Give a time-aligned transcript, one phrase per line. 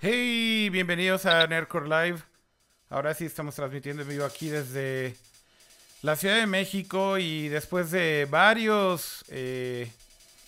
[0.00, 2.22] y bienvenidos a Nerdcore Live.
[2.88, 5.16] Ahora sí estamos transmitiendo en vivo aquí desde
[6.02, 9.90] la Ciudad de México y después de varios eh,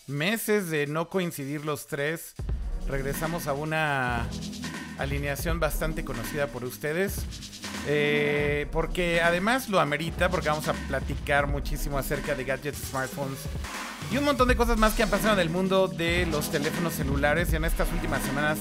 [0.06, 2.34] meses de no coincidir los tres,
[2.86, 4.28] regresamos a una
[4.98, 7.24] alineación bastante conocida por ustedes.
[7.86, 13.38] Eh, porque además lo amerita, porque vamos a platicar muchísimo acerca de gadgets, smartphones
[14.12, 16.94] y un montón de cosas más que han pasado en el mundo de los teléfonos
[16.94, 17.52] celulares.
[17.52, 18.58] Y en estas últimas semanas,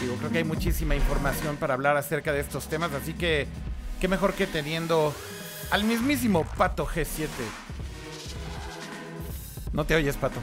[0.00, 2.92] digo, creo que hay muchísima información para hablar acerca de estos temas.
[2.92, 3.46] Así que,
[4.00, 5.14] qué mejor que teniendo
[5.70, 7.26] al mismísimo Pato G7.
[9.72, 10.40] No te oyes, Pato.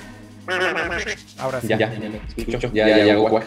[1.39, 1.67] Ahora sí.
[1.67, 2.71] Ya, ya, ya, escucho.
[2.73, 3.45] Ya, ya, ya, guac.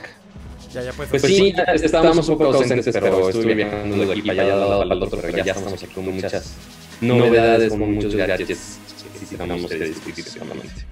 [0.73, 1.55] Ya, ya puedes Pues hacer- sí,
[1.85, 5.21] estábamos un poco ausentes, pero estuve viajando de aquí para allá, de lado al otro,
[5.21, 6.55] pero ya estamos aquí con muchas
[7.01, 10.85] novedades, con muchos gadgets que necesitamos que discutir solamente.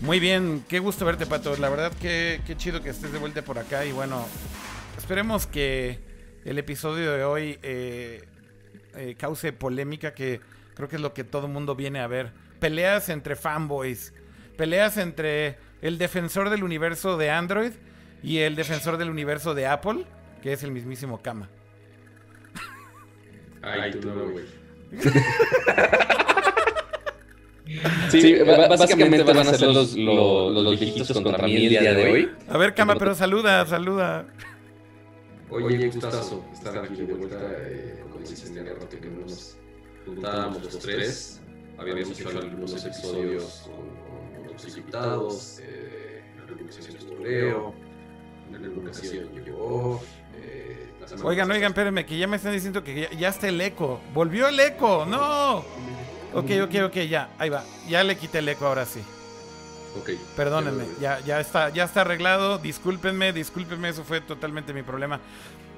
[0.00, 1.54] Muy bien, qué gusto verte, Pato.
[1.58, 3.84] La verdad que qué chido que estés de vuelta por acá.
[3.84, 4.26] Y bueno,
[4.96, 5.98] esperemos que
[6.46, 8.24] el episodio de hoy eh,
[8.94, 10.40] eh, cause polémica, que
[10.74, 12.32] creo que es lo que todo el mundo viene a ver.
[12.60, 14.14] Peleas entre fanboys,
[14.56, 17.72] peleas entre el defensor del universo de Android
[18.22, 20.06] y el defensor del universo de Apple,
[20.42, 21.50] que es el mismísimo Kama.
[23.60, 24.46] Ay, tú no, güey.
[28.10, 32.12] Sí, ba- básicamente van a ser los, los, los viejitos contra mí el día de
[32.12, 32.30] hoy.
[32.48, 34.26] A ver, Kama, pero saluda, saluda.
[35.50, 37.36] Oye, gustazo estar aquí de vuelta.
[37.60, 39.56] Eh, como dices, tenía rato que no nos
[40.06, 41.40] juntábamos los tres.
[41.78, 45.58] Habíamos hecho algunos episodios con, con otros invitados.
[45.62, 47.74] Eh, en alguna ocasión estuvo Leo.
[48.48, 50.02] En alguna ocasión llegó.
[50.36, 50.86] Eh,
[51.24, 54.00] Oigan, oigan, espérenme, que ya me están diciendo que ya, ya está el eco.
[54.14, 55.04] ¡Volvió el eco!
[55.06, 55.64] ¡No!
[56.34, 57.64] Ok, ok, ok, ya, ahí va.
[57.88, 59.00] Ya le quité el eco ahora sí.
[59.98, 60.10] Ok.
[60.36, 62.58] Perdónenme, ya, ya está, ya está arreglado.
[62.58, 65.20] Discúlpenme, discúlpenme, eso fue totalmente mi problema.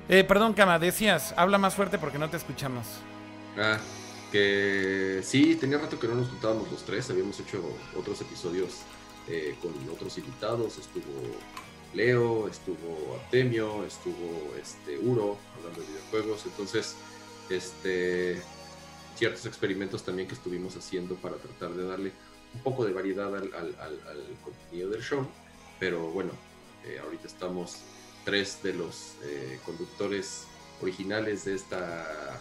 [0.09, 2.85] Eh, perdón, Kama, decías, habla más fuerte porque no te escuchamos.
[3.57, 3.79] Ah,
[4.31, 7.09] que sí, tenía rato que no nos juntábamos los tres.
[7.11, 7.63] Habíamos hecho
[7.99, 8.81] otros episodios
[9.29, 10.79] eh, con otros invitados.
[10.79, 11.13] Estuvo
[11.95, 16.45] Leo, estuvo Artemio, estuvo este Uro hablando de videojuegos.
[16.45, 16.97] Entonces,
[17.49, 18.43] este
[19.17, 22.13] ciertos experimentos también que estuvimos haciendo para tratar de darle
[22.55, 25.27] un poco de variedad al, al- al- al contenido del show.
[25.79, 26.31] Pero bueno,
[26.85, 27.79] eh, ahorita estamos
[28.25, 30.47] tres de los eh, conductores
[30.81, 32.41] originales de esta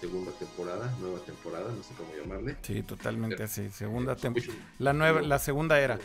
[0.00, 2.56] segunda temporada, nueva temporada, no sé cómo llamarle.
[2.62, 3.70] Sí, totalmente así.
[3.70, 4.52] Segunda Eh, temporada.
[4.78, 5.98] La nueva, la segunda era.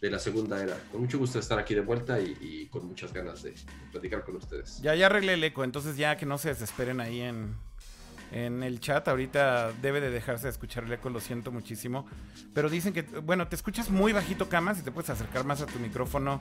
[0.00, 0.76] De la segunda era.
[0.90, 3.54] Con mucho gusto de estar aquí de vuelta y, y con muchas ganas de
[3.92, 4.80] platicar con ustedes.
[4.82, 7.54] Ya, ya arreglé el eco, entonces ya que no se desesperen ahí en,
[8.34, 9.06] en el chat.
[9.08, 12.04] Ahorita debe de dejarse de escuchar el eco, lo siento muchísimo.
[12.52, 15.66] Pero dicen que, bueno, te escuchas muy bajito, Cama, si te puedes acercar más a
[15.66, 16.40] tu micrófono.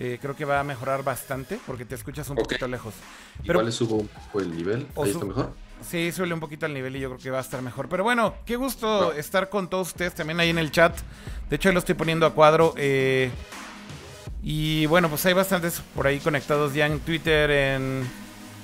[0.00, 2.94] eh, creo que va a mejorar bastante porque te escuchas un poquito lejos.
[3.38, 4.86] Pero- Igual le subo un poco el nivel.
[4.96, 5.52] Ahí está mejor.
[5.82, 7.88] Sí, suele un poquito al nivel y yo creo que va a estar mejor.
[7.88, 10.96] Pero bueno, qué gusto estar con todos ustedes también ahí en el chat.
[11.50, 12.74] De hecho, ahí lo estoy poniendo a cuadro.
[12.76, 13.32] eh,
[14.42, 18.04] y bueno, pues hay bastantes por ahí conectados ya en Twitter, en,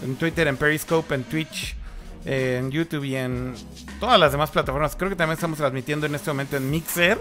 [0.05, 1.77] en Twitter, en Periscope, en Twitch,
[2.25, 3.55] en YouTube y en
[4.01, 4.97] todas las demás plataformas.
[4.97, 7.19] Creo que también estamos transmitiendo en este momento en Mixer.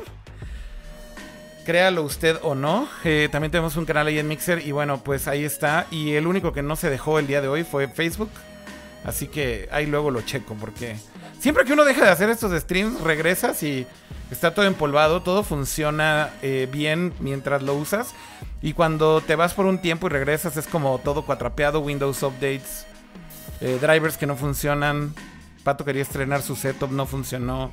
[1.65, 2.87] Créalo usted o no.
[3.03, 5.87] eh, también tenemos un canal ahí en Mixer y bueno, pues ahí está.
[5.91, 8.29] Y el único que no se dejó el día de hoy fue Facebook.
[9.05, 10.95] Así que ahí luego lo checo porque
[11.39, 13.85] siempre que uno deja de hacer estos streams regresas y
[14.31, 18.13] está todo empolvado, todo funciona eh, bien mientras lo usas
[18.61, 22.85] y cuando te vas por un tiempo y regresas es como todo cuatrapeado, Windows updates,
[23.63, 25.13] eh, drivers que no funcionan.
[25.63, 27.71] Pato quería estrenar su setup, no funcionó.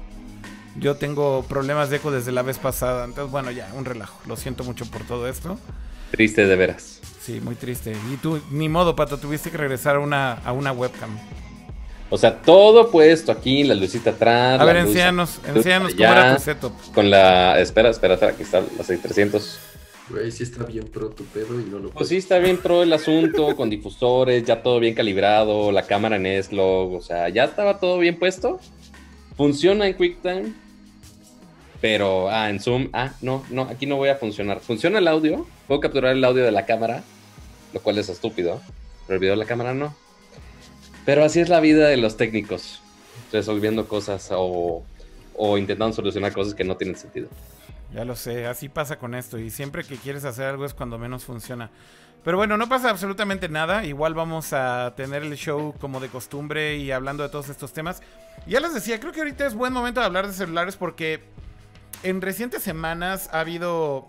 [0.76, 4.20] Yo tengo problemas de eco desde la vez pasada, entonces bueno ya, un relajo.
[4.26, 5.58] Lo siento mucho por todo esto.
[6.12, 7.00] Triste de veras.
[7.20, 7.92] Sí, muy triste.
[8.12, 11.10] Y tú, ni modo, Pato, tuviste que regresar a una, a una webcam.
[12.08, 14.60] O sea, todo puesto aquí, la lucita atrás.
[14.60, 16.72] A ver, enséñanos, enséñanos cómo era tu setup.
[16.92, 17.60] Con la.
[17.60, 19.60] Espera, espera, espera, aquí está la 6300.
[20.10, 22.82] Güey, sí está bien pro tu pedo y no lo Pues sí, está bien pro
[22.82, 27.44] el asunto, con difusores, ya todo bien calibrado, la cámara en S-Log, o sea, ya
[27.44, 28.58] estaba todo bien puesto.
[29.36, 30.52] Funciona en QuickTime,
[31.80, 34.60] pero, ah, en Zoom, ah, no, no, aquí no voy a funcionar.
[34.60, 37.04] Funciona el audio, puedo capturar el audio de la cámara,
[37.72, 38.60] lo cual es estúpido,
[39.06, 39.94] pero el video de la cámara no.
[41.06, 42.80] Pero así es la vida de los técnicos,
[43.32, 44.82] resolviendo cosas o,
[45.36, 47.28] o intentando solucionar cosas que no tienen sentido.
[47.92, 49.38] Ya lo sé, así pasa con esto.
[49.38, 51.70] Y siempre que quieres hacer algo es cuando menos funciona.
[52.22, 53.84] Pero bueno, no pasa absolutamente nada.
[53.84, 58.02] Igual vamos a tener el show como de costumbre y hablando de todos estos temas.
[58.46, 61.24] Ya les decía, creo que ahorita es buen momento de hablar de celulares porque
[62.02, 64.08] en recientes semanas ha habido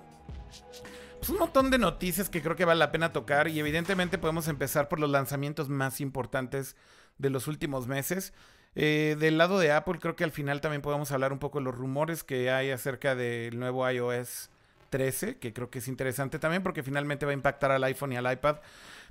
[1.19, 4.47] pues, un montón de noticias que creo que vale la pena tocar y evidentemente podemos
[4.47, 6.75] empezar por los lanzamientos más importantes
[7.17, 8.33] de los últimos meses.
[8.75, 11.65] Eh, del lado de Apple creo que al final también podemos hablar un poco de
[11.65, 14.49] los rumores que hay acerca del nuevo iOS
[14.89, 18.17] 13, que creo que es interesante también porque finalmente va a impactar al iPhone y
[18.17, 18.57] al iPad.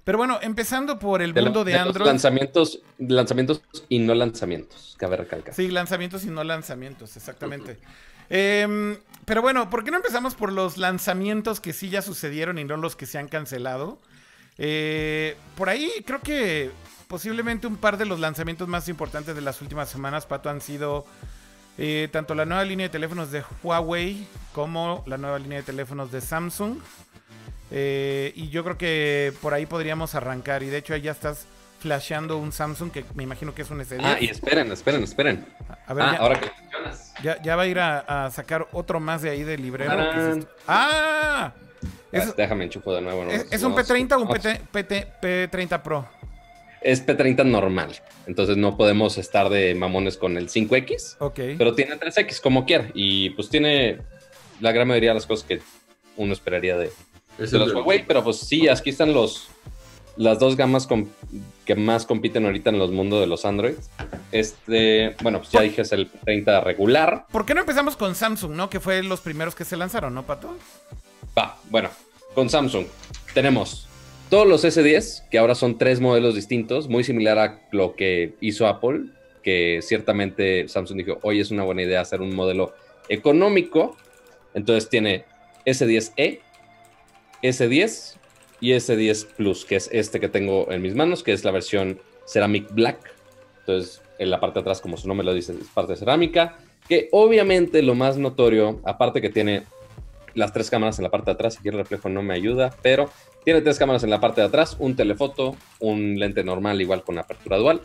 [0.04, 2.06] Pero bueno, empezando por el mundo de, Android.
[2.06, 5.54] lanzamientos, lanzamientos y no lanzamientos, cabe recalcar.
[5.54, 7.76] Sí, lanzamientos y no lanzamientos, exactamente.
[8.30, 12.64] Em, pero bueno, ¿por qué no empezamos por los lanzamientos que sí ya sucedieron y
[12.64, 14.00] no los que se han cancelado?
[14.56, 16.70] Eh, por ahí creo que
[17.10, 21.04] posiblemente un par de los lanzamientos más importantes de las últimas semanas, Pato, han sido
[21.76, 26.12] eh, tanto la nueva línea de teléfonos de Huawei como la nueva línea de teléfonos
[26.12, 26.78] de Samsung.
[27.72, 30.62] Eh, y yo creo que por ahí podríamos arrancar.
[30.62, 31.46] Y de hecho ahí ya estás
[31.80, 34.00] flasheando un Samsung que me imagino que es un S10.
[34.04, 35.44] Ah, y esperen, esperen, esperen.
[35.88, 36.48] A ver, ah, ahora que
[37.24, 40.46] ya, ya va a ir a, sacar otro más de ahí del librero.
[40.68, 41.52] ¡Ah!
[42.36, 43.24] Déjame enchufo de nuevo.
[43.30, 46.20] ¿Es, un P30 o un P30 Pro?
[46.80, 47.92] Es P30 normal.
[48.26, 51.16] Entonces no podemos estar de mamones con el 5X.
[51.18, 51.40] Ok.
[51.58, 52.90] Pero tiene 3X como quiera.
[52.94, 53.98] Y pues tiene
[54.60, 55.60] la gran mayoría de las cosas que
[56.16, 56.90] uno esperaría de,
[57.38, 58.04] de los Huawei.
[58.06, 59.48] Pero pues sí, aquí están los
[60.16, 60.86] las dos gamas
[61.64, 63.74] que más compiten ahorita en los mundos de los Android.
[64.32, 67.26] Este, bueno, pues ya dije es el 30 regular.
[67.32, 68.68] ¿Por qué no empezamos con Samsung, no?
[68.68, 70.56] Que fue los primeros que se lanzaron, ¿no, Pato?
[71.36, 71.88] Va, bueno,
[72.34, 72.86] con Samsung
[73.32, 73.88] tenemos
[74.30, 78.66] todos los S10, que ahora son tres modelos distintos, muy similar a lo que hizo
[78.68, 79.06] Apple,
[79.42, 82.72] que ciertamente Samsung dijo, hoy es una buena idea hacer un modelo
[83.08, 83.96] económico.
[84.54, 85.24] Entonces tiene
[85.66, 86.40] S10e,
[87.42, 88.16] S10
[88.60, 92.00] y S10 Plus, que es este que tengo en mis manos, que es la versión
[92.26, 93.12] Ceramic Black.
[93.60, 96.56] Entonces, en la parte de atrás, como su nombre lo dice, es parte de cerámica.
[96.88, 99.64] Que obviamente lo más notorio, aparte que tiene
[100.34, 103.10] las tres cámaras en la parte de atrás, aquí el reflejo no me ayuda, pero
[103.44, 107.18] tiene tres cámaras en la parte de atrás, un telefoto, un lente normal igual con
[107.18, 107.80] apertura dual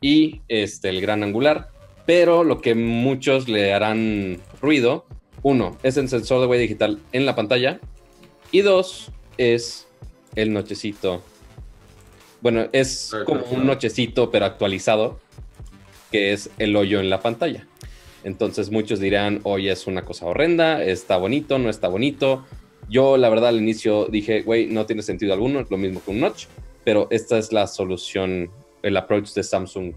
[0.00, 1.68] y este, el gran angular.
[2.06, 5.06] Pero lo que muchos le harán ruido,
[5.42, 7.80] uno, es el sensor de huella digital en la pantalla
[8.50, 9.86] y dos, es
[10.34, 11.22] el nochecito.
[12.40, 15.20] Bueno, es como un nochecito, pero actualizado,
[16.10, 17.66] que es el hoyo en la pantalla.
[18.24, 22.44] Entonces muchos dirán, oye, es una cosa horrenda, está bonito, no está bonito.
[22.88, 26.10] Yo la verdad al inicio dije, güey, no tiene sentido alguno, es lo mismo que
[26.10, 26.46] un notch,
[26.84, 28.50] pero esta es la solución,
[28.82, 29.92] el approach de Samsung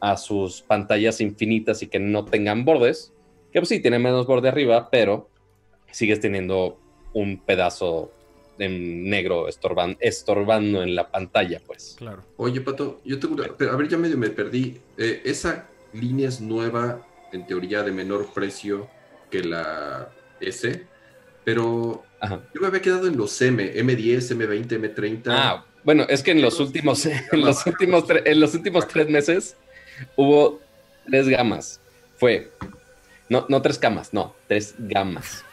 [0.00, 3.12] a sus pantallas infinitas y que no tengan bordes,
[3.52, 5.28] que pues sí, tiene menos borde arriba, pero
[5.90, 6.78] sigues teniendo
[7.12, 8.10] un pedazo
[8.58, 11.96] en negro estorban, estorbando en la pantalla, pues.
[11.98, 12.22] Claro.
[12.36, 14.78] Oye, Pato, yo tengo a ver, ya medio me perdí.
[14.96, 18.88] Eh, esa línea es nueva, en teoría de menor precio
[19.30, 20.10] que la
[20.40, 20.86] S,
[21.44, 25.22] pero yo me había quedado en los M, M10, M20, M30.
[25.28, 29.56] Ah, bueno, es que en los últimos, en los últimos, en los últimos tres meses
[30.16, 30.60] hubo
[31.06, 31.80] tres gamas.
[32.16, 32.52] Fue,
[33.28, 35.44] no, no tres camas, no, tres gamas.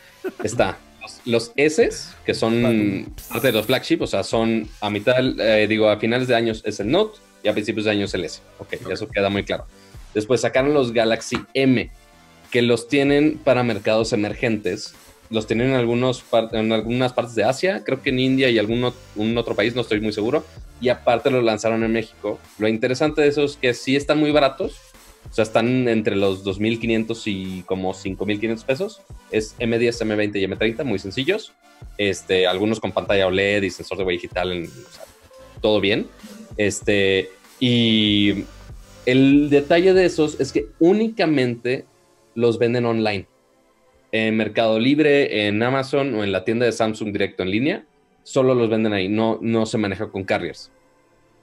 [0.43, 0.77] Está
[1.25, 1.89] los S,
[2.25, 6.27] que son parte de los flagship, o sea, son a mitad, eh, digo, a finales
[6.27, 8.41] de años es el Note y a principios de años el S.
[8.59, 9.65] Ok, eso queda muy claro.
[10.13, 11.89] Después sacaron los Galaxy M,
[12.51, 14.95] que los tienen para mercados emergentes.
[15.29, 16.23] Los tienen en, algunos
[16.53, 18.83] en algunas partes de Asia, creo que en India y algún
[19.37, 20.43] otro país, no estoy muy seguro.
[20.81, 22.39] Y aparte los lanzaron en México.
[22.57, 24.77] Lo interesante de eso es que sí están muy baratos,
[25.29, 29.01] o sea, están entre los 2.500 y como 5.500 pesos.
[29.29, 31.51] Es M10, M20 y M30, muy sencillos.
[31.97, 34.69] Este, algunos con pantalla OLED y sensor de huella digital, en,
[35.61, 36.07] todo bien.
[36.57, 38.45] Este, y
[39.11, 41.85] el detalle de esos es que únicamente
[42.35, 43.27] los venden online.
[44.11, 47.85] En Mercado Libre, en Amazon o en la tienda de Samsung directo en línea,
[48.23, 50.71] solo los venden ahí, no, no se maneja con carriers.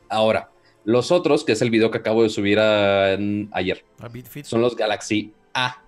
[0.09, 0.51] Ahora,
[0.85, 3.85] los otros, que es el video que acabo de subir ayer,
[4.45, 5.83] son los Galaxy A.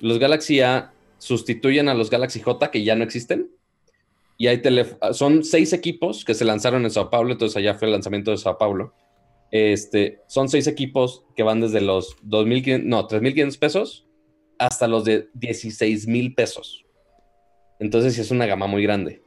[0.00, 3.50] Los Galaxy A sustituyen a los Galaxy J que ya no existen.
[4.36, 4.60] Y hay
[5.12, 8.36] son seis equipos que se lanzaron en Sao Paulo, entonces allá fue el lanzamiento de
[8.36, 8.92] Sao Paulo.
[9.54, 14.04] Este, son seis equipos que van desde los 2.500, no, 3.500 pesos
[14.58, 16.84] hasta los de 16.000 pesos.
[17.78, 19.22] Entonces sí es una gama muy grande.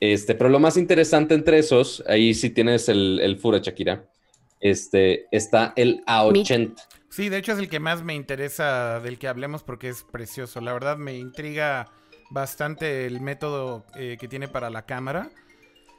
[0.00, 4.06] Este, pero lo más interesante entre esos, ahí sí tienes el, el Fura Shakira,
[4.60, 6.74] este, está el A80.
[7.08, 10.60] Sí, de hecho es el que más me interesa del que hablemos porque es precioso.
[10.60, 11.90] La verdad me intriga
[12.30, 15.30] bastante el método eh, que tiene para la cámara.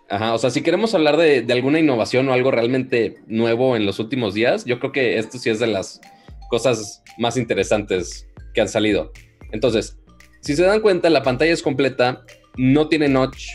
[0.10, 3.86] Ajá, o sea, si queremos hablar de, de, alguna innovación o algo realmente nuevo en
[3.86, 6.02] los últimos días, yo creo que esto sí es de las
[6.50, 9.12] cosas más interesantes que han salido.
[9.52, 9.98] Entonces,
[10.42, 12.24] si se dan cuenta, la pantalla es completa
[12.58, 13.48] no tiene notch,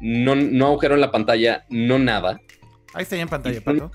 [0.00, 2.40] no, no agujero en la pantalla, no nada.
[2.94, 3.90] Ahí está ya en pantalla, Pato.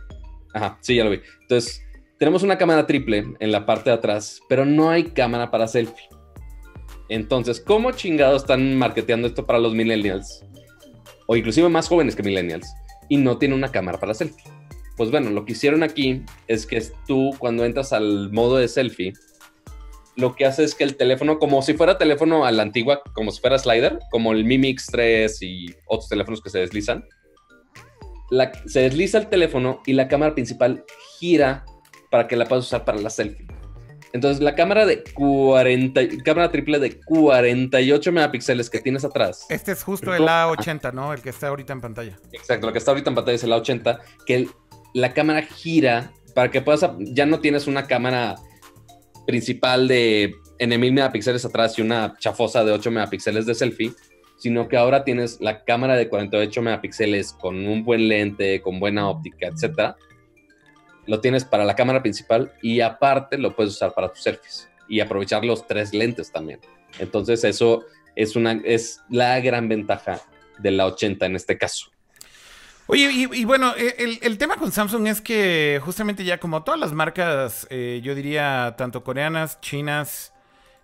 [0.53, 1.21] Ajá, sí, ya lo vi.
[1.41, 1.83] Entonces,
[2.19, 6.09] tenemos una cámara triple en la parte de atrás, pero no hay cámara para selfie.
[7.09, 10.45] Entonces, ¿cómo chingados están marketeando esto para los millennials?
[11.31, 12.75] O inclusive más jóvenes que millennials.
[13.07, 14.51] Y no tiene una cámara para selfie.
[14.97, 19.13] Pues bueno, lo que hicieron aquí es que tú cuando entras al modo de selfie,
[20.17, 23.31] lo que hace es que el teléfono, como si fuera teléfono a la antigua, como
[23.31, 27.05] si fuera slider, como el Mi Mix 3 y otros teléfonos que se deslizan,
[28.65, 30.83] se desliza el teléfono y la cámara principal
[31.17, 31.63] gira
[32.09, 33.47] para que la puedas usar para la selfie.
[34.13, 39.45] Entonces, la cámara de 40, cámara triple de 48 megapíxeles que tienes atrás.
[39.49, 41.13] Este es justo el A80, ¿no?
[41.13, 42.19] El que está ahorita en pantalla.
[42.33, 44.47] Exacto, lo que está ahorita en pantalla es el A80, que
[44.93, 48.35] la cámara gira para que puedas, ya no tienes una cámara
[49.25, 53.93] principal de N mil megapíxeles atrás y una chafosa de 8 megapíxeles de selfie,
[54.37, 59.09] sino que ahora tienes la cámara de 48 megapíxeles con un buen lente, con buena
[59.09, 59.95] óptica, etcétera.
[61.07, 64.99] Lo tienes para la cámara principal y aparte lo puedes usar para tus selfies y
[64.99, 66.59] aprovechar los tres lentes también.
[66.99, 70.21] Entonces eso es una es la gran ventaja
[70.59, 71.91] de la 80 en este caso.
[72.87, 76.91] Oye, y, bueno, e, el, tema con Samsung es que justamente ya como todas las
[76.91, 80.33] marcas, eh, yo diría tanto coreanas, chinas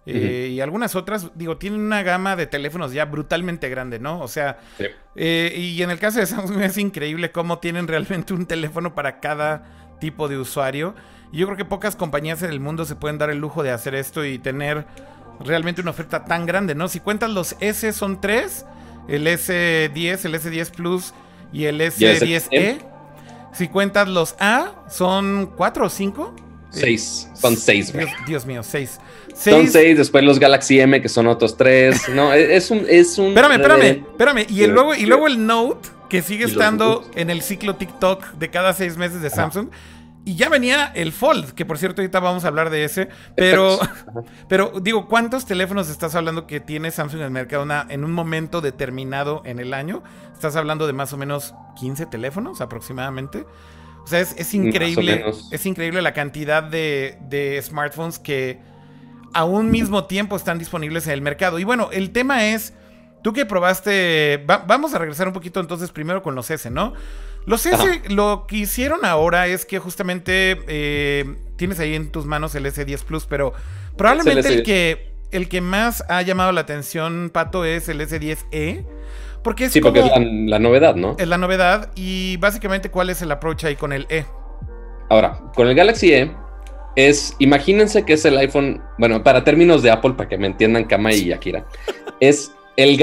[0.05, 4.21] eh, y algunas otras, digo, tienen una gama de teléfonos ya brutalmente grande, ¿no?
[4.21, 4.57] O sea,
[5.15, 9.19] eh, y en el caso de Samsung es increíble cómo tienen realmente un teléfono para
[9.19, 10.95] cada tipo de usuario.
[11.31, 13.71] Y yo creo que pocas compañías en el mundo se pueden dar el lujo de
[13.71, 14.85] hacer esto y tener
[15.39, 16.87] realmente una oferta tan grande, ¿no?
[16.87, 18.65] Si cuentas los S son tres,
[19.07, 21.13] el S10, el S10 Plus
[21.51, 22.79] y el S10E.
[23.53, 26.35] Si cuentas los A, ¿son cuatro o cinco?
[26.69, 27.93] Seis, son seis.
[28.27, 28.99] Dios, mío, seis.
[29.33, 32.07] Son seis, después los Galaxy M, que son otros tres.
[32.09, 32.85] No, e, es un...
[32.87, 34.45] Es un espérame, espérame, espérame.
[34.49, 38.49] Y, el, luego, y luego el Note, que sigue estando en el ciclo TikTok de
[38.49, 39.69] cada seis meses de Samsung.
[40.27, 43.07] Y ya venía el Fold, que por cierto ahorita vamos a hablar de ese.
[43.37, 43.79] Pero,
[44.49, 48.59] pero digo, ¿cuántos teléfonos estás hablando que tiene Samsung en el mercado en un momento
[48.59, 50.03] determinado en el año?
[50.33, 53.45] Estás hablando de más o menos 15 teléfonos aproximadamente.
[54.03, 55.25] O sea, es, increíble.
[55.51, 58.59] Es increíble la cantidad de, smartphones que
[59.33, 61.59] a un mismo tiempo están disponibles en el mercado.
[61.59, 62.73] Y bueno, el tema es.
[63.27, 64.41] Tú que probaste.
[64.47, 66.93] vamos a regresar un poquito entonces primero con los S, ¿no?
[67.45, 72.55] Los S, lo que hicieron ahora es que justamente eh, tienes ahí en tus manos
[72.55, 73.51] el S10 Plus, pero
[73.97, 78.85] probablemente el, que, el que más ha llamado la atención, Pato, es el S10e.
[79.43, 80.05] Porque es sí, porque es
[80.45, 81.17] la, novedad, ¿no?
[81.19, 81.91] Es la novedad.
[81.95, 84.23] Y básicamente, ¿cuál es el approach ahí con el E?
[85.09, 86.31] Ahora, con el Galaxy E,
[86.95, 90.85] es, imagínense que es el iPhone, bueno, para términos de Apple, para que me entiendan
[90.85, 91.65] Kama y Akira,
[92.21, 92.97] es el,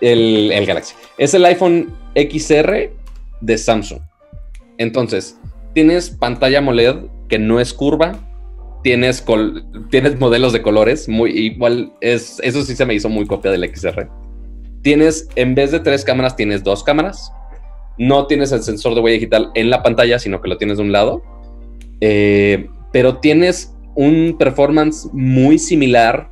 [0.00, 2.90] el, el Galaxy, es el iPhone XR
[3.42, 4.00] de Samsung.
[4.78, 5.38] Entonces,
[5.74, 6.96] tienes pantalla AMOLED
[7.28, 8.18] que no es curva,
[8.82, 9.24] tienes,
[9.90, 13.68] tienes modelos de colores, muy igual, es, eso sí se me hizo muy copia del
[13.74, 14.08] XR.
[14.82, 17.32] Tienes, en vez de tres cámaras, tienes dos cámaras.
[17.98, 20.84] No tienes el sensor de huella digital en la pantalla, sino que lo tienes de
[20.84, 21.22] un lado.
[22.00, 26.30] Eh, pero tienes un performance muy similar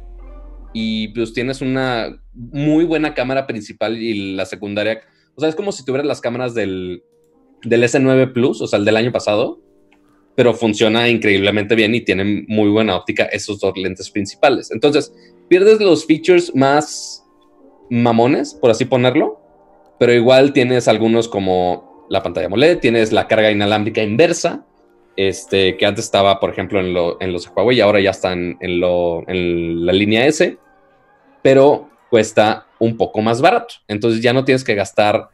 [0.75, 5.01] y pues tienes una muy buena cámara principal y la secundaria
[5.37, 7.03] o sea, es como si tuvieras las cámaras del,
[7.63, 9.61] S9 Plus, o sea, el del año pasado,
[10.37, 14.71] pero funciona increíblemente bien y tiene muy buena óptica esos dos lentes principales.
[14.71, 15.13] Entonces,
[15.49, 17.25] pierdes los features más
[17.91, 19.41] mamones, por así ponerlo,
[19.99, 24.67] pero igual tienes algunos como la pantalla AMOLED, tienes la carga inalámbrica inversa,
[25.17, 28.83] este, que antes estaba, por ejemplo, en, en los Huawei y ahora ya están en,
[28.83, 30.59] en la línea S,
[31.44, 33.74] pero cuesta un poco más barato.
[33.87, 35.28] Entonces ya no tienes que gastar,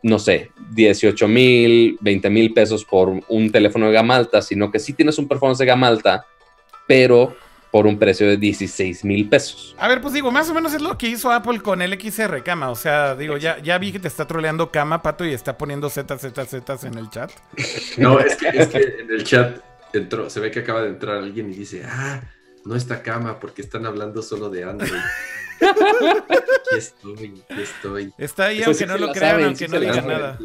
[0.00, 4.78] no sé, 18 mil, 20 mil pesos por un teléfono de gama alta, sino que
[4.78, 6.24] sí tienes un performance de gama alta,
[6.86, 7.34] pero
[7.72, 9.74] por un precio de 16 mil pesos.
[9.76, 12.44] A ver, pues digo, más o menos es lo que hizo Apple con el XR
[12.44, 12.70] Cama.
[12.70, 15.90] O sea, digo, ya, ya vi que te está troleando Cama, Pato, y está poniendo
[15.90, 17.32] Z, Z, Z en el chat.
[17.98, 19.58] No, es que, es que en el chat
[19.92, 22.20] entró, se ve que acaba de entrar alguien y dice, ah,
[22.64, 24.92] no está Cama porque están hablando solo de Android.
[25.60, 28.14] Aquí estoy, aquí estoy.
[28.16, 30.38] Está ahí aunque no lo crean, aunque no diga nada.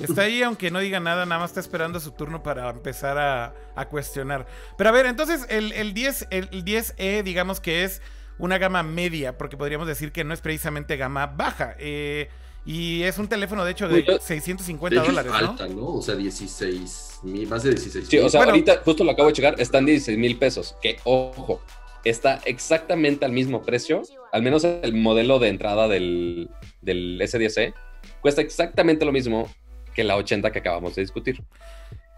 [0.00, 3.84] Está ahí aunque no diga nada, nada más está esperando su turno para empezar a,
[3.90, 4.46] cuestionar.
[4.78, 8.00] Pero a ver, entonces el, el 10, el 10E digamos que es
[8.38, 11.74] una gama media, porque podríamos decir que no es precisamente gama baja.
[11.78, 12.30] Eh,
[12.72, 15.94] y es un teléfono, de hecho, de 650 dólares, alta, ¿no?
[15.94, 19.34] O sea, 16 mil, más de 16 Sí, o sea, ahorita justo lo acabo de
[19.34, 20.76] checar, están 16 mil pesos.
[20.80, 21.60] Que, ojo,
[22.04, 26.48] está exactamente al mismo precio, al menos el modelo de entrada del,
[26.80, 27.74] del S10e,
[28.20, 29.52] cuesta exactamente lo mismo
[29.92, 31.42] que la 80 que acabamos de discutir.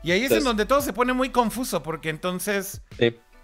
[0.02, 2.82] Y ahí es en donde todo se pone muy confuso, porque entonces...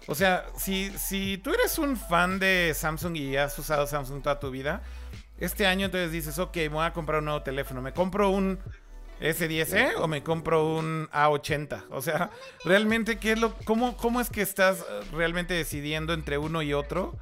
[0.05, 4.39] O sea, si, si tú eres un fan de Samsung y has usado Samsung toda
[4.39, 4.83] tu vida,
[5.39, 7.81] este año entonces dices, ok, me voy a comprar un nuevo teléfono.
[7.81, 8.59] ¿Me compro un
[9.21, 11.85] S10e o me compro un A80?
[11.91, 12.29] O sea,
[12.65, 17.17] realmente, ¿qué es lo, cómo, ¿cómo es que estás realmente decidiendo entre uno y otro?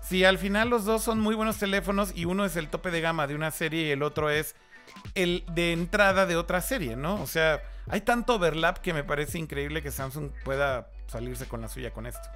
[0.00, 3.00] Si al final los dos son muy buenos teléfonos y uno es el tope de
[3.00, 4.54] gama de una serie y el otro es
[5.14, 7.20] el de entrada de otra serie, ¿no?
[7.20, 11.68] O sea, hay tanto overlap que me parece increíble que Samsung pueda salirse con la
[11.68, 12.28] suya con esto.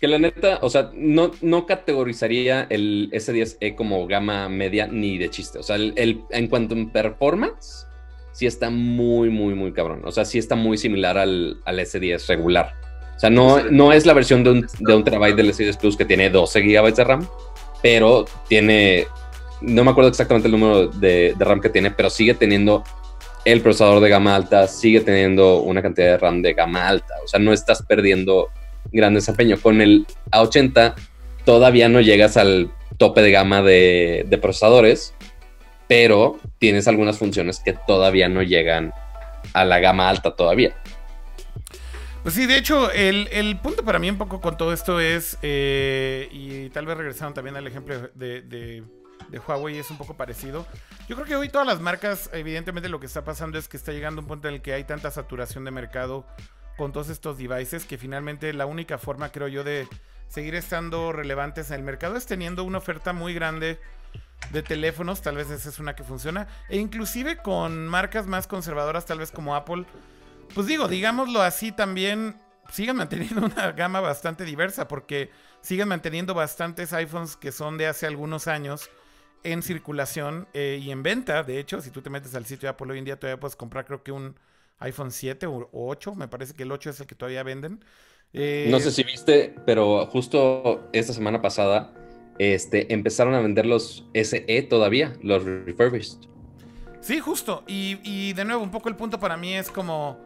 [0.00, 5.30] Que la neta, o sea, no, no categorizaría el S10e como gama media ni de
[5.30, 5.58] chiste.
[5.58, 7.86] O sea, el, en cuanto a performance,
[8.32, 10.02] sí está muy, muy, muy cabrón.
[10.04, 12.74] O sea, sí está muy similar al, al S10 regular.
[13.16, 15.96] O sea, no, no es la versión de un, de un terabyte del S10 Plus
[15.96, 17.26] que tiene 12 GB de RAM,
[17.82, 19.06] pero tiene,
[19.62, 22.84] no me acuerdo exactamente el número de, de RAM que tiene, pero sigue teniendo
[23.46, 27.14] el procesador de gama alta sigue teniendo una cantidad de RAM de gama alta.
[27.24, 28.48] O sea, no estás perdiendo
[28.92, 29.56] gran desempeño.
[29.60, 30.94] Con el A80
[31.44, 35.14] todavía no llegas al tope de gama de, procesadores,
[35.88, 38.92] pero tienes algunas funciones que todavía no llegan
[39.52, 40.74] a la gama alta todavía.
[42.22, 46.28] Pues sí, de hecho, el, punto para mí un poco con todo esto es, eh,
[46.32, 48.82] y tal vez regresaron también al ejemplo de
[49.28, 50.66] de Huawei es un poco parecido.
[51.08, 53.92] Yo creo que hoy todas las marcas, evidentemente lo que está pasando es que está
[53.92, 56.26] llegando un punto en el que hay tanta saturación de mercado
[56.76, 59.88] con todos estos devices que finalmente la única forma, creo yo, de
[60.28, 63.78] seguir estando relevantes en el mercado es teniendo una oferta muy grande
[64.50, 69.06] de teléfonos, tal vez esa es una que funciona, e inclusive con marcas más conservadoras,
[69.06, 69.86] tal vez como Apple,
[70.54, 76.92] pues digo, digámoslo así también, siguen manteniendo una gama bastante diversa, porque siguen manteniendo bastantes
[76.92, 78.90] iPhones que son de hace algunos años
[79.42, 81.42] en circulación eh, y en venta.
[81.42, 83.56] De hecho, si tú te metes al sitio de Apple hoy en día, todavía puedes
[83.56, 84.36] comprar creo que un
[84.78, 86.14] iPhone 7 o 8.
[86.14, 87.84] Me parece que el 8 es el que todavía venden.
[88.32, 91.92] Eh, no sé si viste, pero justo esta semana pasada
[92.38, 96.18] este, empezaron a vender los SE todavía, los refurbished.
[97.00, 97.64] Sí, justo.
[97.66, 100.18] Y, y de nuevo, un poco el punto para mí es como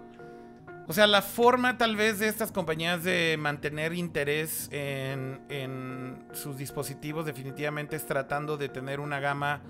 [0.90, 7.24] o sea, la forma tal vez de estas compañías de mantener interés en, sus dispositivos
[7.24, 9.62] definitivamente es tratando de tener una gama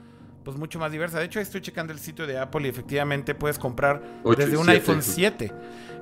[0.45, 1.19] pues mucho más diversa.
[1.19, 4.03] De hecho, estoy checando el sitio de Apple y efectivamente puedes comprar
[4.37, 5.53] desde un iPhone 7.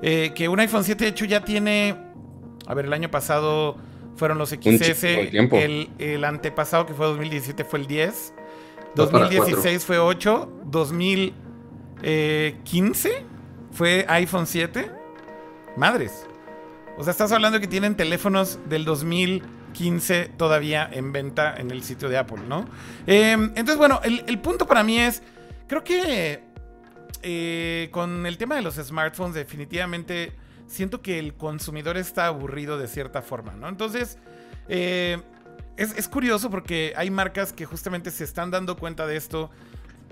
[0.01, 1.95] Eh, que un iPhone 7 de hecho ya tiene,
[2.65, 3.77] a ver, el año pasado
[4.15, 8.33] fueron los XS, el, el, antepasado que fue 2017 fue el 10,
[8.95, 13.23] 2016 fue 8, 2015
[13.71, 14.91] fue iPhone 7
[15.77, 16.25] Madres.
[16.97, 18.83] O sea, estás hablando que tienen teléfonos del
[19.69, 22.67] 2015 todavía en venta en el sitio de Apple, ¿no?
[23.07, 25.21] Em, entonces, bueno, el, punto para mí es,
[25.67, 26.43] creo que
[27.21, 30.33] eh, con el tema de los smartphones definitivamente
[30.67, 33.67] siento que el consumidor está aburrido de cierta forma, ¿no?
[33.67, 34.17] Entonces,
[34.67, 35.21] eh,
[35.77, 39.49] es, es curioso porque hay marcas que justamente se están dando cuenta de esto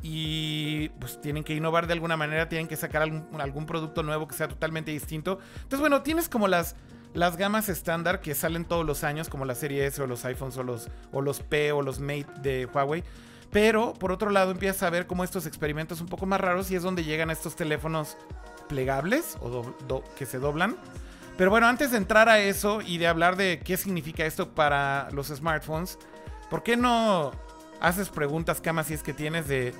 [0.01, 4.35] y pues tienen que innovar de alguna manera, tienen que sacar algún, producto nuevo que
[4.35, 5.39] sea totalmente distinto.
[5.55, 6.75] Entonces, bueno, tienes como las,
[7.17, 10.55] las gamas estándar que salen todos los años, como la serie S o los iPhones
[10.57, 13.03] o los, o los P o los Mate de Huawei.
[13.51, 16.75] Pero por otro lado empiezas a ver como estos experimentos un poco más raros y
[16.75, 18.17] es donde llegan estos teléfonos
[18.69, 19.73] plegables o
[20.15, 20.77] que se doblan.
[21.37, 25.09] Pero bueno, antes de entrar a eso y de hablar de qué significa esto para
[25.11, 25.97] los smartphones,
[26.51, 27.31] ¿por qué no
[27.79, 29.73] haces preguntas, Cama, si es que tienes de,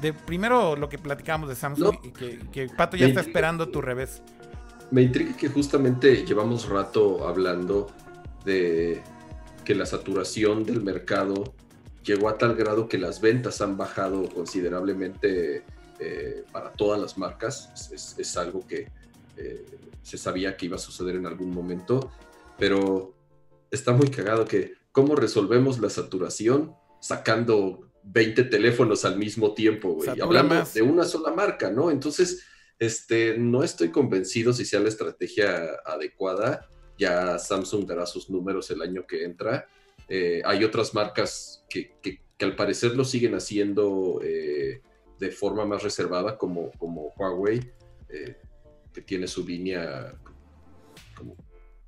[0.00, 4.22] de primero lo que platicamos de Samsung y que, Pato ya está esperando tu revés.
[4.94, 7.88] Me intriga que justamente llevamos rato hablando
[8.44, 9.02] de
[9.64, 11.52] que la saturación del mercado
[12.04, 15.64] llegó a tal grado que las ventas han bajado considerablemente
[15.98, 17.90] eh, para todas las marcas.
[17.92, 18.86] Es, algo que
[19.36, 19.66] eh,
[20.02, 22.12] se sabía que iba a suceder en algún momento,
[22.56, 23.16] pero
[23.72, 30.20] está muy cagado que cómo resolvemos la saturación sacando 20 teléfonos al mismo tiempo, güey.
[30.20, 31.90] Hablando de una sola marca, ¿no?
[31.90, 32.44] Entonces,
[32.78, 36.68] este, no estoy convencido si sea la estrategia adecuada.
[36.98, 39.66] Ya Samsung dará sus números el año que entra.
[40.08, 41.92] Eh, hay otras marcas que,
[42.40, 44.82] al parecer lo siguen haciendo eh,
[45.18, 46.70] de forma más reservada, como,
[47.16, 47.72] Huawei,
[48.08, 48.36] eh,
[48.92, 50.14] que tiene su línea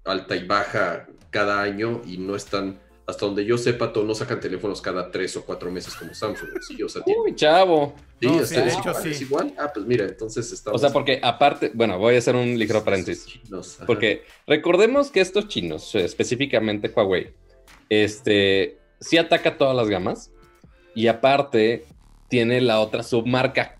[0.04, 4.40] alta y baja cada año y no están hasta donde yo sepa, todos no sacan
[4.40, 6.48] teléfonos cada tres o cuatro meses como Samsung.
[6.60, 7.94] Sí, o sea, Uy, chavo.
[8.20, 10.80] Sí, o sea, es, igual, Ah, pues mira, entonces estamos...
[10.80, 13.38] O sea, porque aparte, bueno, voy a hacer un ligero paréntesis.
[13.86, 17.32] porque recordemos que estos chinos, específicamente Huawei,
[17.88, 20.32] Este, sí ataca todas las gamas.
[20.94, 21.84] Y aparte,
[22.28, 23.76] tiene la otra submarca.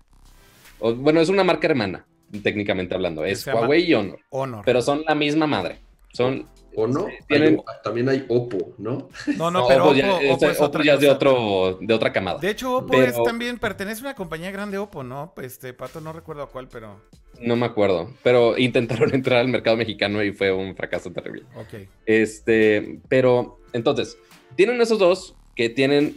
[0.79, 2.05] O, bueno, es una marca hermana,
[2.43, 3.25] técnicamente hablando.
[3.25, 4.19] Es Huawei y Honor.
[4.29, 4.63] Honor.
[4.63, 5.79] Pero son la misma madre.
[6.13, 6.47] Son.
[6.79, 7.07] ¿O no?
[7.07, 9.09] Sí, tienen- Hay- también hay Oppo, ¿no?
[9.35, 11.15] no, no, No, pero Oppo ya, Oppo es Oppo otra ya es de, cosa.
[11.15, 12.37] otro, de otra camada.
[12.37, 15.33] De hecho, Oppo Pero- es también pertenece a una compañía grande Oppo, ¿no?
[15.41, 17.01] Este, Pato, no recuerdo a cuál, pero.
[17.41, 18.13] No me acuerdo.
[18.21, 21.45] Pero intentaron entrar al mercado mexicano y fue un fracaso terrible.
[21.55, 21.89] Ok.
[22.05, 24.15] Este, pero entonces,
[24.55, 26.15] tienen esos dos que tienen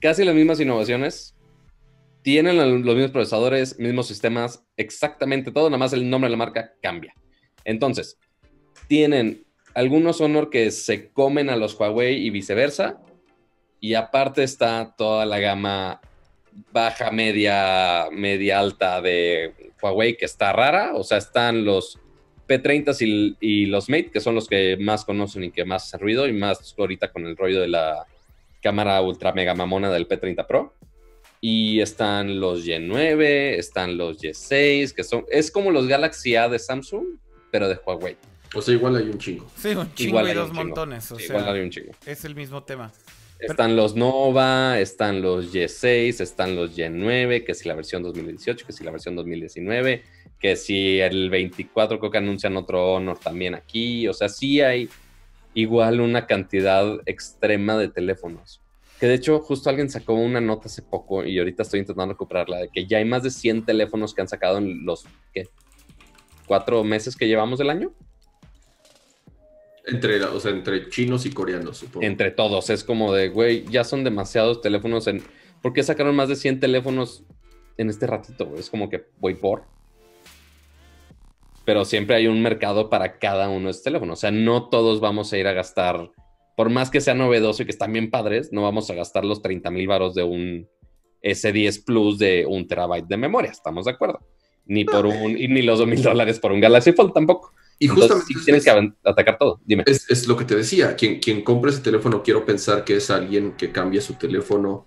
[0.00, 1.34] casi las mismas innovaciones,
[2.22, 6.72] tienen los mismos procesadores, mismos sistemas, exactamente todo, nada más el nombre de la marca
[6.80, 7.12] cambia.
[7.64, 8.18] Entonces,
[8.86, 13.00] tienen algunos Honor que se comen a los Huawei y viceversa,
[13.80, 16.00] y aparte está toda la gama
[16.72, 21.98] baja, media, media alta de Huawei que está rara, o sea, están los
[22.50, 26.26] P30 y, los Mate, que son los que más conocen y que más hacen ruido,
[26.26, 28.06] y más ahorita con el rollo de la
[28.60, 30.74] cámara ultra mega mamona del P30 Pro.
[31.40, 36.58] Y están los Y9, están los Y6, que son, es como los Galaxy A de
[36.58, 37.06] Samsung,
[37.50, 38.16] pero de Huawei.
[38.54, 39.46] O sea, igual hay un chingo.
[39.56, 40.64] Sí, un chingo Igual y dos chingo.
[40.64, 41.12] montones.
[41.12, 41.92] O sea, igual hay un chingo.
[42.04, 42.92] es el mismo tema.
[43.38, 48.72] Están los Nova, están los Y6, están los Y9, que si la versión 2018, que
[48.72, 50.02] si la versión 2019,
[50.38, 54.06] que si el 24 creo que anuncian otro Honor también aquí.
[54.08, 54.90] O sea, sí hay
[55.54, 58.60] igual una cantidad extrema de teléfonos.
[58.98, 62.58] Que de hecho, justo alguien sacó una nota hace poco y ahorita estoy intentando recuperarla,
[62.58, 65.48] de que ya hay más de 100 teléfonos que han sacado en los, ¿qué?
[66.46, 67.92] ¿Cuatro meses que llevamos del año?
[69.86, 72.06] Entre, o sea, entre chinos y coreanos, supongo.
[72.06, 72.70] entre todos.
[72.70, 75.22] Es como de, güey, ya son demasiados teléfonos en...
[75.62, 77.24] ¿Por qué sacaron más de 100 teléfonos
[77.76, 78.46] en este ratito?
[78.46, 78.60] güey?
[78.60, 79.64] Es como que voy por.
[81.64, 84.18] Pero siempre hay un mercado para cada uno de estos teléfonos.
[84.18, 86.10] O sea, no todos vamos a ir a gastar,
[86.56, 89.42] por más que sea novedoso y que están bien padres, no vamos a gastar los
[89.42, 90.68] 30 mil varos de un
[91.22, 93.50] S10 Plus de un terabyte de memoria.
[93.50, 94.20] ¿Estamos de acuerdo?
[94.64, 97.52] Ni por un, y ni los 2 mil dólares por un Galaxy Fold tampoco.
[97.80, 99.60] Y Entonces, justamente sí tienes es- que atacar todo.
[99.64, 99.82] Dime.
[99.86, 103.10] Es, es lo que te decía, quien, quien compra ese teléfono quiero pensar que es
[103.10, 104.86] alguien que cambia su teléfono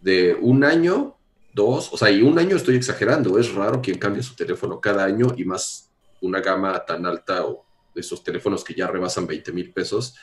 [0.00, 1.16] de un año,
[1.54, 5.04] dos, o sea, y un año estoy exagerando, es raro quien cambia su teléfono cada
[5.04, 9.52] año y más una gama tan alta o de esos teléfonos que ya rebasan 20
[9.52, 10.14] mil pesos,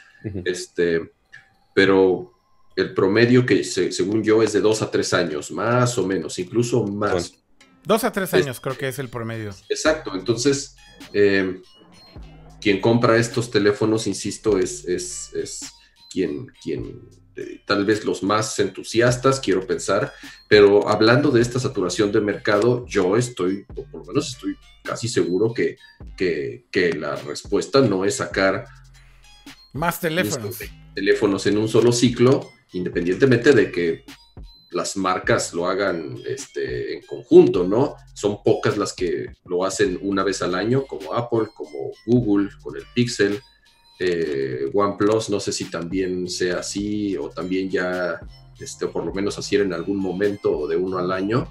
[0.44, 1.12] este,
[1.74, 2.34] pero
[2.76, 6.38] el promedio que se- según yo es de dos a tres años, más o menos,
[6.40, 7.12] incluso más.
[7.12, 7.28] Bueno.
[7.86, 9.52] Dos a tres Es- años creo que es el promedio.
[9.70, 10.76] Exacto, entonces
[11.14, 11.62] eh,
[12.62, 15.72] quien compra estos teléfonos, insisto, es, es, es
[16.12, 17.02] quien, quien
[17.36, 20.12] eh, tal vez los más entusiastas, quiero pensar,
[20.48, 25.08] pero hablando de esta saturación de mercado, yo estoy, o por lo menos estoy casi
[25.08, 25.78] seguro que,
[26.18, 28.66] que, que la respuesta no es sacar
[29.74, 30.58] Más teléfonos.
[30.96, 34.04] teléfonos en un solo ciclo, independientemente de que
[34.72, 37.96] las marcas lo hagan este, en conjunto, ¿no?
[38.14, 42.76] Son pocas las que lo hacen una vez al año, como Apple, como Google, con
[42.76, 43.42] el Pixel,
[44.00, 48.20] eh, OnePlus, no sé si también sea así o también ya,
[48.60, 51.48] este, o por lo menos así era en algún momento o de uno al año.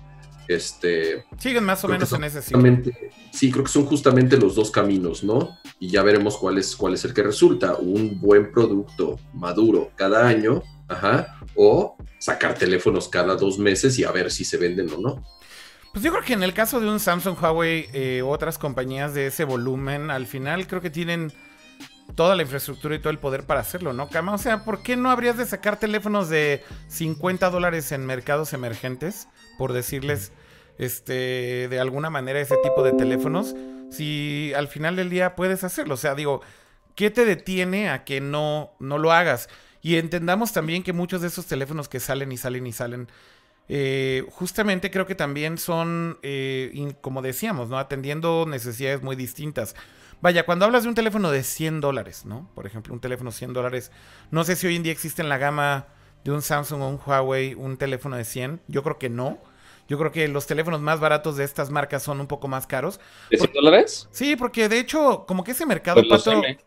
[0.46, 5.22] Este, Siguen más o menos en ese sí, creo que son justamente los dos caminos,
[5.22, 5.58] ¿no?
[5.78, 7.76] Y ya veremos cuál es, cuál es el que resulta.
[7.76, 14.12] Un buen producto maduro cada año, ajá, o sacar teléfonos cada dos meses y a
[14.12, 15.24] ver si se venden o no.
[15.92, 19.26] Pues yo creo que en el caso de un Samsung, Huawei eh, otras compañías de
[19.26, 21.32] ese volumen, al final creo que tienen
[22.14, 24.34] toda la infraestructura y todo el poder para hacerlo, ¿no, Cama?
[24.34, 29.28] O sea, ¿por qué no habrías de sacar teléfonos de 50 dólares en mercados emergentes?
[29.58, 30.32] Por decirles,
[30.78, 33.56] este, de alguna manera ese tipo de teléfonos,
[33.90, 35.94] si al final del día puedes hacerlo.
[35.94, 36.40] O sea, digo,
[36.94, 39.48] ¿qué te detiene a que no, no lo hagas?
[39.82, 43.08] Y entendamos también que muchos de esos teléfonos que salen y salen y salen,
[43.68, 47.78] eh, justamente creo que también son, eh, como decíamos, ¿no?
[47.78, 49.74] Atendiendo necesidades muy distintas.
[50.20, 52.50] Vaya, cuando hablas de un teléfono de 100 dólares, ¿no?
[52.54, 53.92] Por ejemplo, un teléfono 100 dólares,
[54.30, 55.86] no sé si hoy en día existe en la gama
[56.24, 58.62] de un Samsung o un Huawei un teléfono de 100.
[58.66, 59.38] Yo creo que no.
[59.88, 63.00] Yo creo que los teléfonos más baratos de estas marcas son un poco más caros.
[63.30, 64.08] ¿De 100 dólares?
[64.10, 66.58] Sí, porque de hecho, como que ese mercado, Pues los Pato, M.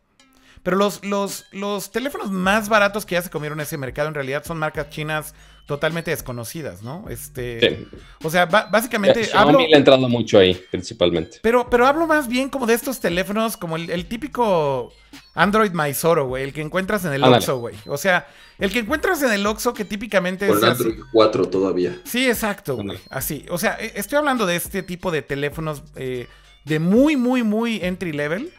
[0.63, 4.43] pero los, los, los teléfonos más baratos que ya se comieron ese mercado en realidad
[4.45, 5.33] son marcas chinas
[5.65, 7.05] totalmente desconocidas, ¿no?
[7.09, 7.59] Este,
[7.91, 7.97] Sí.
[8.23, 11.37] o sea, básicamente Xiaomi hablo, le ha entrado mucho ahí, principalmente.
[11.41, 14.91] pero, pero hablo más bien como de estos teléfonos, como el, el típico
[15.33, 17.37] Android Mysoro, güey, el que encuentras en el Ándale.
[17.37, 17.75] Oxxo, güey.
[17.87, 18.27] O sea,
[18.59, 20.83] el que encuentras en el Oxxo que típicamente Con es así.
[20.83, 21.97] Android 4 todavía.
[22.03, 22.99] Sí, exacto, güey.
[23.09, 23.45] Así.
[23.49, 26.27] O sea, e- estoy hablando de este tipo de teléfonos eh,
[26.65, 28.51] de muy, muy, muy entry level.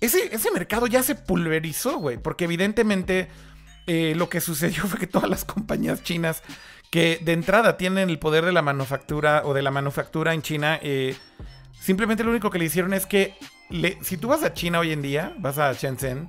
[0.00, 2.18] Ese, ese mercado ya se pulverizó, güey.
[2.18, 3.28] Porque evidentemente
[3.86, 6.42] eh, lo que sucedió fue que todas las compañías chinas
[6.90, 10.78] que de entrada tienen el poder de la manufactura o de la manufactura en China,
[10.82, 11.16] eh,
[11.80, 13.34] simplemente lo único que le hicieron es que
[14.02, 16.28] si tú vas a China hoy en día, vas a Shenzhen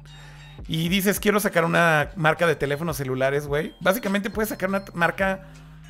[0.67, 5.47] y dices quiero sacar una marca de teléfonos celulares, güey, básicamente puedes sacar una marca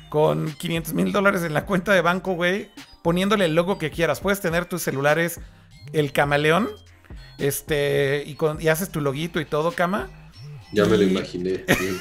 [0.08, 2.70] con 500 mil dólares en la cuenta de banco, güey,
[3.02, 4.20] poniéndole el logo que quieras.
[4.20, 5.40] Puedes tener tus celulares,
[5.92, 6.68] el camaleón,
[7.38, 10.08] este, y, con, y haces tu loguito y todo, cama.
[10.72, 11.98] Ya me lo imaginé, bien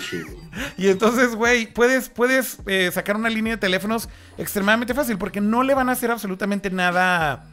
[0.78, 5.64] y entonces, güey, puedes, puedes eh, sacar una línea de teléfonos extremadamente fácil porque no
[5.64, 7.52] le van a hacer absolutamente nada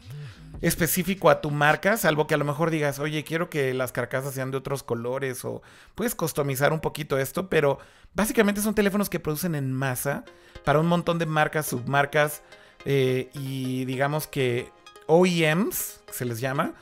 [0.61, 4.35] específico a tu marca, salvo que a lo mejor digas, oye, quiero que las carcasas
[4.35, 5.63] sean de otros colores o
[5.95, 7.79] puedes customizar un poquito esto, pero
[8.15, 10.25] básicamente son teléfonos que producen en masa
[10.65, 12.43] para un montón de marcas, submarcas
[12.85, 14.71] eh, y digamos que
[15.07, 16.75] OEMs, se les llama,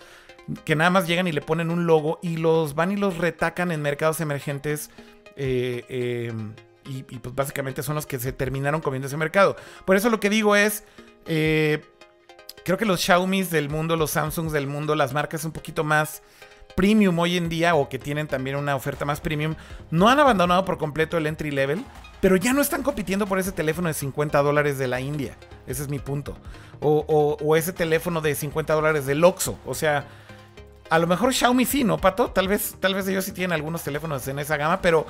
[0.64, 3.72] que nada más llegan y le ponen un logo y los van y los retacan
[3.72, 4.90] en mercados emergentes.
[5.37, 5.85] Eh,
[6.30, 6.54] em,
[6.88, 9.56] y, pues básicamente son los que se terminaron comiendo ese mercado.
[9.85, 10.85] Por eso lo que digo es,
[11.26, 11.85] eh,
[12.64, 16.22] creo que los Xiaomi del mundo, los Samsungs del mundo, las marcas un poquito más
[16.76, 19.54] premium hoy en día o que tienen también una oferta más premium,
[19.90, 21.82] no han abandonado por completo el entry level,
[22.20, 25.37] pero ya no están compitiendo por ese teléfono de 50 dólares de la India.
[25.66, 26.37] Ese es mi punto.
[26.80, 29.59] O, o ese teléfono de 50 dólares del Oxxo.
[29.64, 30.06] O sea,
[30.88, 32.29] a lo mejor Xiaomi sí, ¿no, Pato?
[32.31, 35.07] Tal vez, tal vez ellos sí tienen algunos teléfonos en esa gama, pero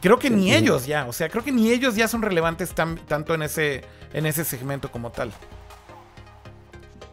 [0.00, 3.34] creo que ni ellos ya, o sea, creo que ni ellos ya son relevantes tanto
[3.34, 5.32] en ese, en ese segmento como tal.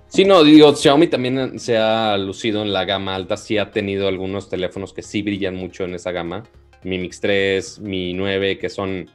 [0.09, 4.07] Sí, no, digo, Xiaomi también se ha lucido en la gama alta, sí ha tenido
[4.07, 6.43] algunos teléfonos que sí brillan mucho en esa gama.
[6.83, 9.09] Mi Mix 3, Mi 9, que son,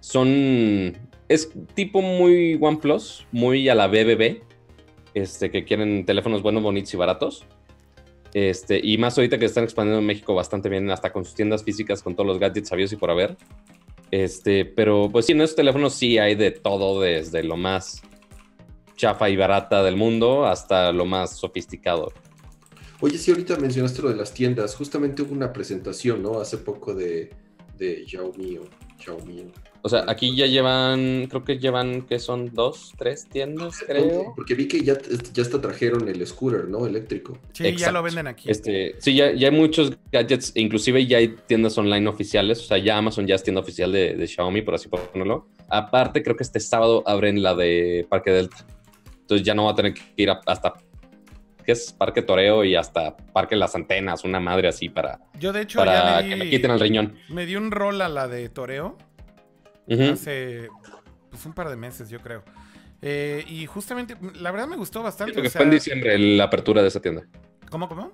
[0.00, 4.42] son, es tipo muy OnePlus, muy a la BBB,
[5.14, 7.46] este, que quieren teléfonos buenos, bonitos y baratos.
[8.34, 11.62] Este, y más ahorita que están expandiendo en México bastante bien, hasta con sus tiendas
[11.62, 13.36] físicas, con todos los gadgets sabios y por haber.
[14.10, 18.02] Este, pero pues sí, en esos teléfonos sí hay de todo, desde lo más
[18.96, 22.12] chafa y barata del mundo hasta lo más sofisticado.
[23.00, 24.74] Oye, sí, ahorita mencionaste lo de las tiendas.
[24.74, 26.40] Justamente hubo una presentación, ¿no?
[26.40, 27.30] Hace poco de,
[27.76, 28.64] de Xiaomi o
[28.98, 29.46] Xiaomi.
[29.86, 34.32] O sea, aquí ya llevan, creo que llevan, que son dos, tres tiendas, creo.
[34.34, 34.96] Porque vi que ya,
[35.34, 36.86] ya hasta trajeron el scooter, ¿no?
[36.86, 37.38] Eléctrico.
[37.52, 38.50] Sí, ya lo venden aquí.
[38.50, 42.78] Este, sí, ya, ya hay muchos gadgets, inclusive ya hay tiendas online oficiales, o sea,
[42.78, 45.48] ya Amazon ya es tienda oficial de, Xiaomi, por así ponerlo.
[45.68, 48.64] Aparte, creo que este sábado abren la de Parque Delta.
[49.20, 50.72] Entonces ya no va a tener que ir hasta
[51.62, 55.60] que es Parque Toreo y hasta Parque Las Antenas, una madre así para, Yo de
[55.60, 57.18] hecho para que me quiten el riñón.
[57.28, 58.96] Me dio un rol a la de Toreo
[59.88, 60.68] hace
[61.30, 62.42] pues, un par de meses, yo creo.
[63.02, 65.34] Eh, y justamente, la verdad me gustó bastante.
[65.34, 67.26] porque fue en diciembre la apertura de esa tienda.
[67.68, 68.12] ¿Cómo, cómo?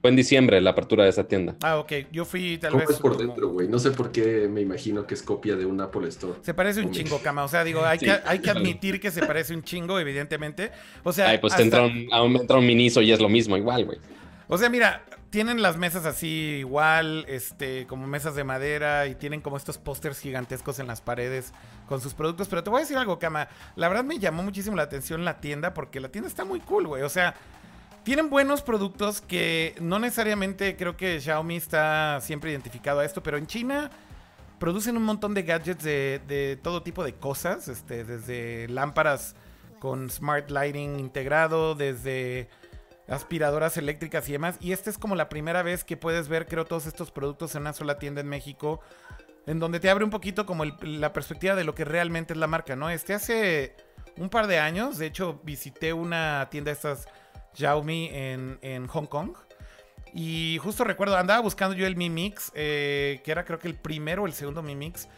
[0.00, 1.56] Fue en diciembre la apertura de esa tienda.
[1.60, 1.92] Ah, ok.
[2.12, 2.90] Yo fui tal ¿Cómo vez.
[2.90, 3.66] es por dentro, güey?
[3.66, 6.34] No sé por qué me imagino que es copia de un Apple Store.
[6.42, 7.42] Se parece un chingo, cama.
[7.42, 10.70] O sea, digo, hay, que, hay que admitir que se parece un chingo, evidentemente.
[11.02, 11.30] O sea.
[11.30, 13.98] Ay, pues te entra un, entra un Miniso y es lo mismo, igual, güey.
[14.46, 19.40] O sea, mira, tienen las mesas así igual, este, como mesas de madera y tienen
[19.40, 21.52] como estos pósters gigantescos en las paredes
[21.86, 22.48] con sus productos.
[22.48, 23.48] Pero te voy a decir algo, Cama.
[23.76, 26.86] La verdad me llamó muchísimo la atención la tienda porque la tienda está muy cool,
[26.86, 27.02] güey.
[27.02, 27.34] O sea,
[28.04, 33.36] tienen buenos productos que no necesariamente creo que Xiaomi está siempre identificado a esto, pero
[33.36, 33.90] en China
[34.58, 39.36] producen un montón de gadgets de, de todo tipo de cosas, este, desde lámparas
[39.78, 42.48] con smart lighting integrado, desde
[43.08, 44.56] aspiradoras eléctricas y demás.
[44.60, 47.62] Y esta es como la primera vez que puedes ver, creo, todos estos productos en
[47.62, 48.80] una sola tienda en México,
[49.46, 52.46] en donde te abre un poquito como la perspectiva de lo que realmente es la
[52.46, 52.90] marca, ¿no?
[52.90, 53.74] Este hace
[54.16, 57.08] un par de años, de hecho, visité una tienda de estas
[57.54, 59.32] Xiaomi en, Hong Kong.
[60.14, 63.74] Y justo recuerdo, andaba buscando yo el Mi Mix, eh, que era creo que el
[63.74, 65.08] primero o el segundo Mi Mix.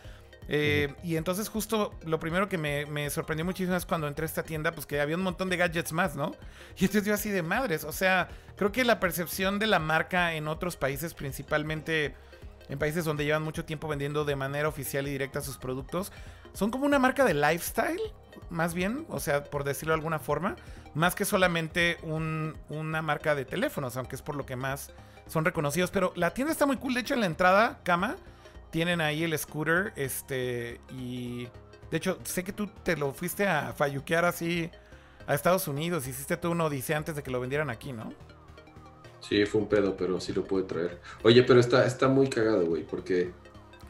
[0.53, 4.43] Eh, y entonces justo lo primero que me, sorprendió muchísimo es cuando entré a esta
[4.43, 6.33] tienda, pues que había un montón de gadgets más, ¿no?
[6.77, 10.35] Y entonces yo así de madres, o sea, creo que la percepción de la marca
[10.35, 12.17] en otros países, principalmente
[12.69, 16.11] en países donde llevan mucho tiempo vendiendo de manera oficial y directa sus productos,
[16.53, 18.01] son como una marca de lifestyle,
[18.51, 20.57] más bien, o sea, por decirlo de alguna forma,
[20.95, 24.91] más que solamente una marca de teléfonos, aunque es por lo que más
[25.29, 25.93] son reconocidos.
[25.93, 28.17] Pero la tienda está muy cool, de hecho en la entrada, cama,
[28.71, 31.49] tienen ahí el scooter, este, y
[31.91, 34.71] de hecho, sé que tú te lo fuiste a falluquear así
[35.27, 38.13] a Estados Unidos, hiciste tú uno dice antes de que lo vendieran aquí, ¿no?
[39.21, 41.01] Sí, fue un pedo, pero sí lo puede traer.
[41.23, 43.31] Oye, pero está, está muy cagado, güey, porque...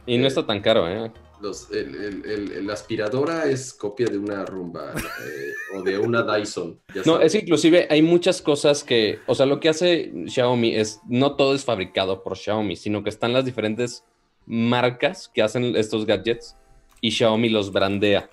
[0.05, 1.11] Y no está tan caro, ¿eh?
[1.39, 6.79] Los, el, aspiradora es copia de una rumba eh, o de una Dyson.
[7.05, 11.35] no, es inclusive hay muchas cosas que, o sea, lo que hace Xiaomi es, no
[11.35, 14.03] todo es fabricado por Xiaomi, sino que están las diferentes
[14.45, 16.57] marcas que hacen estos gadgets
[16.99, 18.29] y Xiaomi los brandea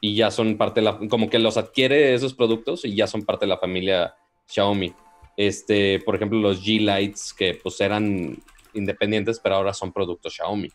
[0.00, 3.22] y ya son parte de la, como que los adquiere esos productos y ya son
[3.22, 4.14] parte de la familia
[4.48, 4.94] Xiaomi.
[5.36, 8.38] Este, por ejemplo, los G-Lights que pues eran
[8.74, 10.70] independientes, pero ahora son productos Xiaomi.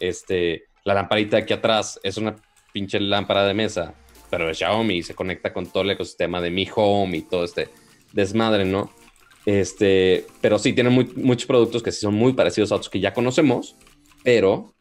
[0.00, 2.36] Este, la lamparita de aquí atrás es una
[2.72, 3.94] pinche lámpara de mesa,
[4.30, 7.68] pero de Xiaomi se conecta con todo el ecosistema de Mi Home y todo este
[8.12, 8.90] desmadre, ¿no?
[9.44, 13.14] Este, pero sí, tienen muchos productos que sí son muy parecidos a otros que ya
[13.14, 13.76] conocemos,
[14.22, 14.72] pero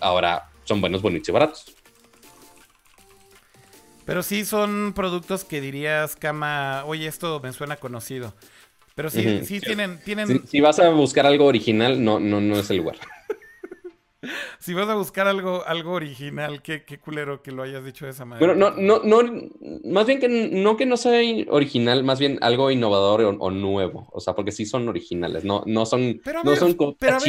[0.00, 1.76] ahora son buenos, bonitos y baratos.
[4.04, 8.34] Pero sí son productos que dirías, Cama, oye, esto me suena conocido.
[8.94, 9.98] Pero sí, sí tienen...
[9.98, 10.28] tienen...
[10.28, 12.96] Si, si, vas a buscar algo original, no, no, no es el lugar.
[14.58, 18.12] si vas a buscar algo, algo original, qué, qué culero que lo hayas dicho de
[18.12, 18.46] esa manera.
[18.46, 19.50] Bueno, no, no, no,
[19.84, 24.08] más bien que no que no sea original, más bien algo innovador o, nuevo.
[24.12, 27.20] O sea, porque sí son originales, no, no son, no son pero,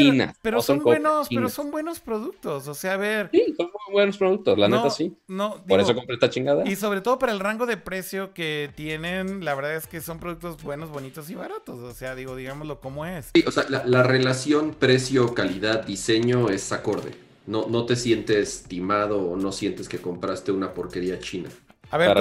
[0.41, 2.67] pero son, buenos, pero son buenos productos.
[2.67, 3.29] O sea, a ver.
[3.31, 5.15] Sí, son muy buenos productos, la neta sí.
[5.27, 6.67] No, Por eso compré esta chingada.
[6.67, 10.19] Y sobre todo para el rango de precio que tienen, la verdad es que son
[10.19, 11.79] productos buenos, bonitos y baratos.
[11.79, 13.31] O sea, digo, digámoslo como es.
[13.33, 17.11] Sí, o sea, la, la relación precio, calidad, diseño es acorde.
[17.45, 21.49] No, no te sientes timado o no sientes que compraste una porquería china.
[21.89, 22.17] A ver,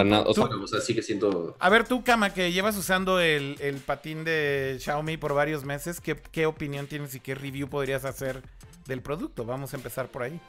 [0.80, 1.56] sigue siendo...
[1.58, 6.16] A ver, tú, Kama, que llevas usando el, patín de Xiaomi por varios meses, ¿qué,
[6.30, 8.42] ¿qué, opinión tienes y qué review podrías hacer
[8.86, 9.44] del producto?
[9.44, 10.40] Vamos a empezar por ahí.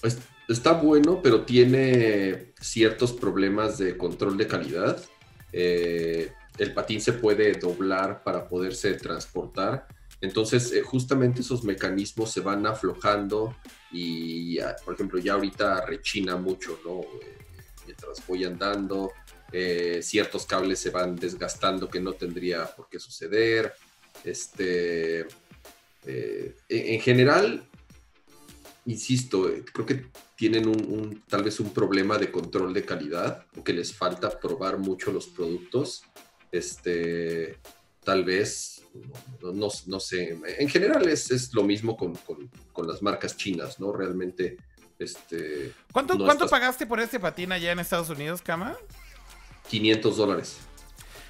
[0.00, 5.00] Pues, está bueno, pero tiene ciertos problemas de control de calidad.
[5.52, 9.86] Eh, el patín se puede doblar para poderse transportar
[10.20, 13.56] entonces, eh, justamente esos mecanismos se van aflojando
[13.92, 17.02] y, por ejemplo, ya ahorita rechina mucho, ¿no?
[17.02, 17.38] Eh,
[17.86, 19.12] mientras voy andando,
[19.52, 23.72] eh, ciertos cables se van desgastando que no tendría por qué suceder.
[24.24, 25.26] Este,
[26.04, 27.64] en general,
[28.86, 33.72] insisto, creo que tienen un, tal vez un problema de control de calidad, o que
[33.72, 36.02] les falta probar mucho los productos.
[36.50, 37.58] Este,
[38.02, 38.77] tal vez
[39.42, 42.18] no, sé, en general es, lo mismo con,
[42.86, 43.92] las marcas chinas, ¿no?
[43.92, 44.56] Realmente,
[44.98, 45.72] este...
[45.92, 48.76] ¿Cuánto, ¿cuánto pagaste por este patín allá en Estados Unidos, Kama?
[49.68, 50.58] 500 dólares.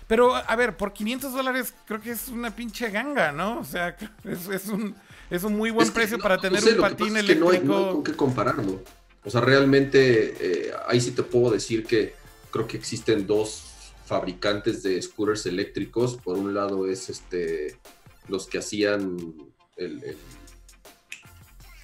[0.07, 3.61] Pero, a ver, por 500 dólares creo que es una pinche ganga, ¿no?
[3.61, 4.95] O sea, es, un,
[5.31, 7.51] es un muy buen precio para tener un patín eléctrico.
[7.51, 8.83] Que no, hay, con qué compararlo.
[9.25, 12.15] O sea, realmente, eh, ahí sí te puedo decir que
[12.51, 13.68] creo que existen dos
[14.09, 16.17] fabricantes de scooters eléctricos.
[16.17, 17.77] Por un lado es este
[18.29, 19.17] los que hacían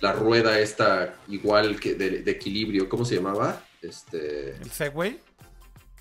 [0.01, 3.65] la rueda esta igual que de, equilibrio, ¿cómo se llamaba?
[3.81, 5.21] Este, ¿El Segway?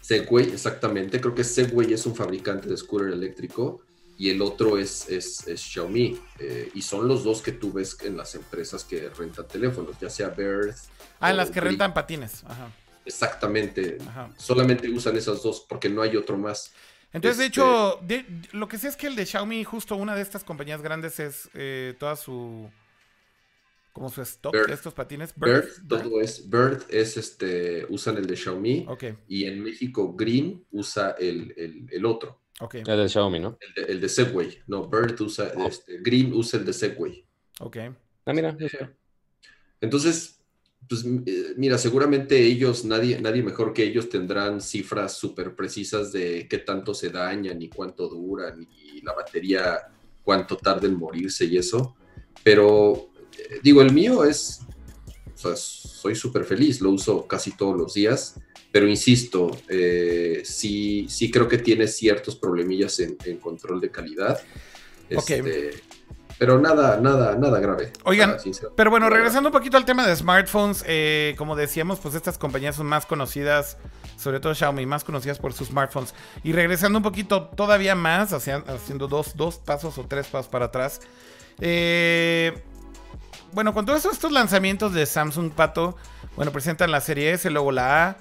[0.01, 1.21] Segway, exactamente.
[1.21, 3.81] Creo que Segway es un fabricante de scooter eléctrico
[4.17, 6.19] y el otro es, es, Xiaomi.
[6.39, 10.09] Eh, y son los dos que tú ves en las empresas que rentan teléfonos, ya
[10.09, 10.75] sea Bird.
[11.19, 12.43] Ah, en las que rentan patines.
[12.45, 12.69] Ajá.
[13.05, 13.97] Exactamente.
[14.37, 16.73] Solamente usan esas dos porque no hay otro más.
[17.13, 20.21] Entonces, de hecho, este lo que sé es que el de Xiaomi, justo una de
[20.23, 22.69] estas compañías grandes, es eh, toda su.
[23.91, 25.33] como su stock de estos patines.
[25.35, 26.49] Bird, todo es.
[26.49, 27.85] Bird es este.
[27.89, 28.87] usan el de Xiaomi.
[29.27, 32.41] Y en México, Green usa el, otro.
[32.71, 33.59] El de Xiaomi, ¿no?
[33.75, 34.59] El de, Segway.
[34.65, 35.51] No, Bird usa.
[35.55, 35.67] Oh.
[35.67, 37.23] Este, Green usa el de Segway.
[37.59, 37.77] Ok.
[38.25, 38.57] Ah, mira,
[39.81, 40.42] Entonces,
[40.87, 46.47] pues eh, mira, seguramente ellos, nadie, nadie mejor que ellos tendrán cifras súper precisas de
[46.49, 49.79] qué tanto se dañan y cuánto duran y la batería,
[50.23, 51.95] cuánto tarda en morirse y eso.
[52.43, 54.61] Pero eh, digo, el mío es,
[55.33, 58.39] o sea, soy súper feliz, lo uso casi todos los días,
[58.71, 64.39] pero insisto, eh, sí, sí creo que tiene ciertos problemillas en, control de calidad.
[65.09, 65.71] Este,
[66.43, 67.93] pero nada, nada, nada grave.
[68.03, 68.35] Oigan,
[68.75, 72.75] pero bueno, regresando un poquito al tema de smartphones, eh, como decíamos, pues estas compañías
[72.75, 73.77] son más conocidas,
[74.17, 76.13] sobre todo Xiaomi, más conocidas por sus smartphones.
[76.43, 80.99] Y regresando un poquito todavía más, haciendo dos, dos pasos o tres pasos para atrás.
[81.61, 82.61] Eh,
[83.53, 85.95] bueno, con todos estos lanzamientos de Samsung Pato,
[86.35, 88.17] bueno, presentan la serie S, luego la A.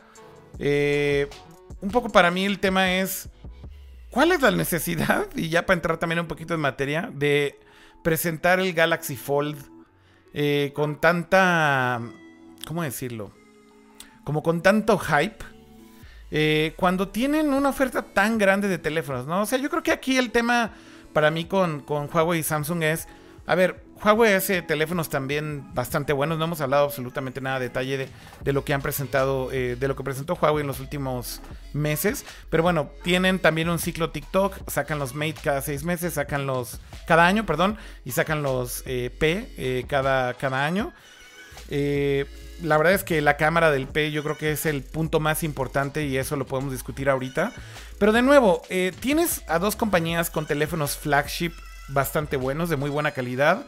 [0.61, 1.29] Eh,
[1.81, 3.29] un poco para mí el tema es,
[4.11, 5.27] ¿cuál es la necesidad?
[5.35, 7.59] Y ya para entrar también un poquito en materia, de
[8.03, 9.57] presentar el Galaxy Fold
[10.35, 12.01] eh, con tanta...
[12.67, 13.33] ¿Cómo decirlo?
[14.25, 15.45] Como con tanto hype.
[16.31, 19.43] Eh, cuando tienen una oferta tan grande de teléfonos, ¿no?
[19.43, 20.73] O sea, yo creo que aquí el tema
[21.13, 23.09] para mí con, con Huawei y Samsung es...
[23.47, 26.37] A ver, Huawei hace teléfonos también bastante buenos.
[26.37, 28.09] No hemos hablado absolutamente nada de detalle de,
[28.43, 31.41] de lo que han presentado, eh, de lo que presentó Huawei en los últimos
[31.73, 32.25] meses.
[32.51, 34.69] Pero bueno, tienen también un ciclo TikTok.
[34.69, 39.11] Sacan los Mate cada seis meses, sacan los cada año, perdón, y sacan los eh,
[39.17, 40.93] P eh, cada, cada año.
[41.71, 45.45] la verdad es que la cámara del P yo creo que es el punto más
[45.45, 47.53] importante y eso lo podemos discutir ahorita.
[48.01, 48.63] Pero de nuevo,
[48.99, 51.53] tienes a dos compañías con teléfonos flagship
[51.89, 53.65] bastante buenos, de muy buena calidad.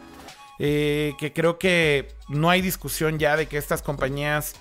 [0.59, 4.55] Eh, que creo que no hay discusión ya de que estas compañías,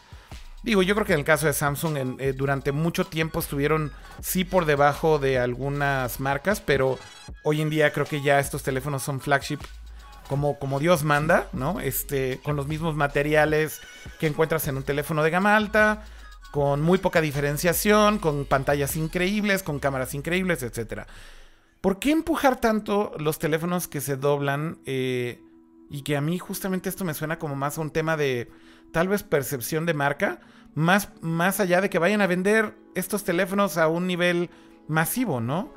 [0.64, 3.92] digo, yo creo que en el caso de Samsung eh, durante mucho tiempo estuvieron
[4.22, 6.98] sí por debajo de algunas marcas, pero
[7.44, 9.60] hoy en día creo que ya estos teléfonos son flagship
[10.28, 11.80] como, como Dios manda, ¿no?
[11.80, 13.82] Este, con los mismos materiales
[14.20, 16.06] que encuentras en un teléfono de gama alta,
[16.52, 21.08] con muy poca diferenciación, con pantallas increíbles, con cámaras increíbles, etcétera.
[21.82, 24.80] ¿Por qué empujar tanto los teléfonos que se doblan?
[24.86, 25.42] Eh,
[25.90, 28.50] y que a mí justamente esto me suena como más a un tema de
[28.92, 30.42] tal vez percepción de marca,
[30.76, 34.50] más, más allá de que vayan a vender estos teléfonos a un nivel
[34.88, 35.74] masivo, ¿no?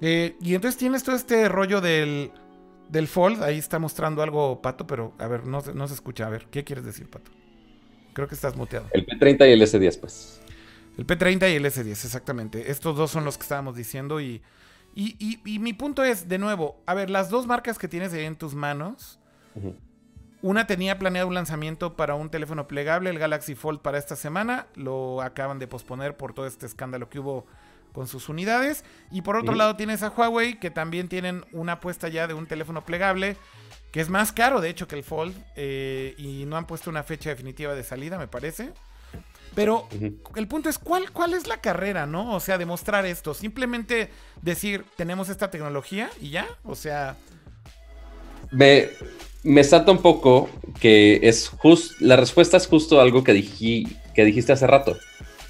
[0.00, 2.30] Eh, y entonces tienes todo este rollo del,
[2.88, 6.30] del Fold, ahí está mostrando algo Pato, pero a ver, no, no se escucha, a
[6.30, 7.30] ver, ¿qué quieres decir Pato?
[8.12, 8.88] Creo que estás muteado.
[8.92, 10.40] El P30 y el S10, pues.
[10.96, 12.70] El P30 y el S10, exactamente.
[12.70, 14.42] Estos dos son los que estábamos diciendo y,
[14.94, 18.24] y, y mi punto es, de nuevo, a ver, las dos marcas que tienes ahí
[18.24, 19.18] en tus manos,
[20.42, 24.66] una tenía planeado un lanzamiento para un teléfono plegable, el Galaxy Fold, para esta semana.
[24.74, 27.46] Lo acaban de posponer por todo este escándalo que hubo
[27.92, 28.84] con sus unidades.
[29.10, 32.46] Y por otro lado tienes a Huawei, que también tienen una apuesta ya de un
[32.46, 33.36] teléfono plegable,
[33.90, 35.34] que es más caro de hecho que el Fold.
[35.56, 38.72] Eh, y no han puesto una fecha definitiva de salida, me parece.
[39.54, 39.88] Pero
[40.34, 42.34] el punto es, ¿cuál, ¿cuál es la carrera, no?
[42.34, 43.32] O sea, demostrar esto.
[43.32, 44.10] Simplemente
[44.42, 46.46] decir, tenemos esta tecnología y ya.
[46.62, 47.16] O sea...
[48.52, 48.90] Me,
[49.46, 53.32] me salta un poco que es justo, la respuesta es justo algo que,
[54.14, 54.96] que dijiste hace rato.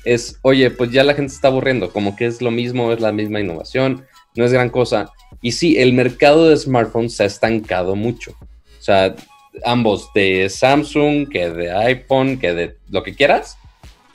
[0.05, 3.11] Es, oye, pues ya la gente está aburriendo, como que es lo mismo, es la
[3.11, 4.05] misma innovación,
[4.36, 5.11] no es gran cosa.
[5.40, 8.32] Y sí, el mercado de smartphones se ha estancado mucho.
[8.32, 9.16] O sea,
[9.64, 13.57] ambos de Samsung, que de iPhone, que de lo que quieras,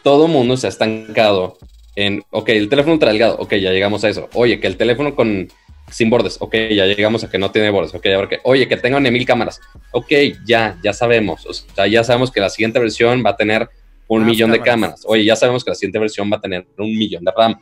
[0.04, 1.58] todo mundo se ha estancado
[1.96, 4.30] en, ok, el teléfono delgado, ok, ya llegamos a eso.
[4.34, 5.50] Oye, que el teléfono con
[5.92, 6.38] sin bordes.
[6.40, 7.94] Ok, ya llegamos a que no tiene bordes.
[7.94, 9.62] Ok, ahora que, oye, que tenga mil cámaras.
[9.92, 10.12] Ok,
[10.46, 11.46] ya, ya sabemos.
[11.46, 13.70] O sea, ya sabemos que la siguiente versión va a tener
[14.08, 15.04] un millón de cámaras.
[15.06, 17.60] Oye, ya sabemos que la siguiente versión va a tener un millón de RAM.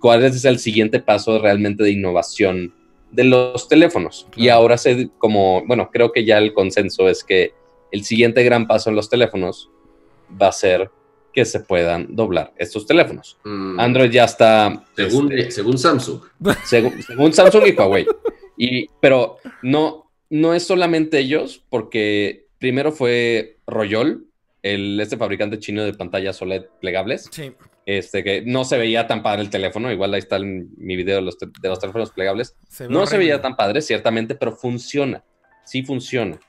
[0.00, 2.74] ¿Cuál es el siguiente paso realmente de innovación
[3.10, 4.26] de los teléfonos?
[4.36, 7.52] Y ahora se, como, bueno, creo que ya el consenso es que
[7.92, 9.70] el siguiente gran paso en los teléfonos
[10.40, 10.90] va a ser
[11.36, 13.36] que se puedan doblar estos teléfonos.
[13.44, 13.78] Mm.
[13.78, 14.82] Android ya está...
[14.96, 16.22] Según, este, según Samsung.
[16.64, 18.06] Según, Samsung y Huawei.
[18.56, 24.28] Y, pero no, no es solamente ellos, porque primero fue Royol,
[24.62, 27.28] el, este fabricante chino de pantallas OLED plegables.
[27.30, 27.52] Sí.
[27.84, 31.22] Este, que no se veía tan padre el teléfono, igual ahí está mi video de
[31.22, 32.56] los, de los teléfonos plegables.
[32.88, 35.22] no se veía tan padre, ciertamente, pero funciona.
[35.66, 36.40] Sí funciona.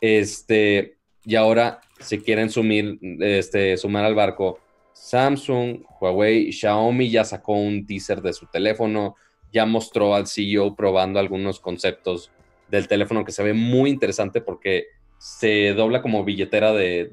[0.00, 4.58] Este, y ahora se quieren sumir, este, sumar al barco.
[4.92, 9.16] Samsung, Huawei, Xiaomi ya sacó un teaser de su teléfono,
[9.52, 12.30] ya mostró al CEO probando algunos conceptos
[12.68, 14.86] del teléfono que se ve muy interesante porque
[15.18, 17.12] se dobla como billetera de,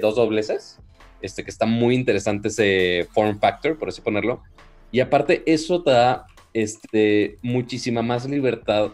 [0.00, 0.80] dos dobleces,
[1.20, 4.42] este, que está muy interesante ese form factor, por así ponerlo.
[4.90, 8.92] Y aparte eso da este, muchísima más libertad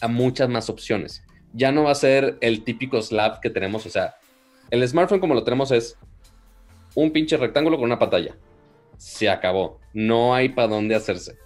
[0.00, 1.22] a muchas más opciones
[1.52, 3.86] ya no va a ser el típico slab que tenemos.
[3.86, 4.14] O sea,
[4.72, 5.98] el smartphone como lo tenemos es
[6.94, 8.34] un pinche rectángulo con una pantalla.
[8.96, 9.78] Se acabó.
[9.92, 11.36] No hay para dónde hacerse.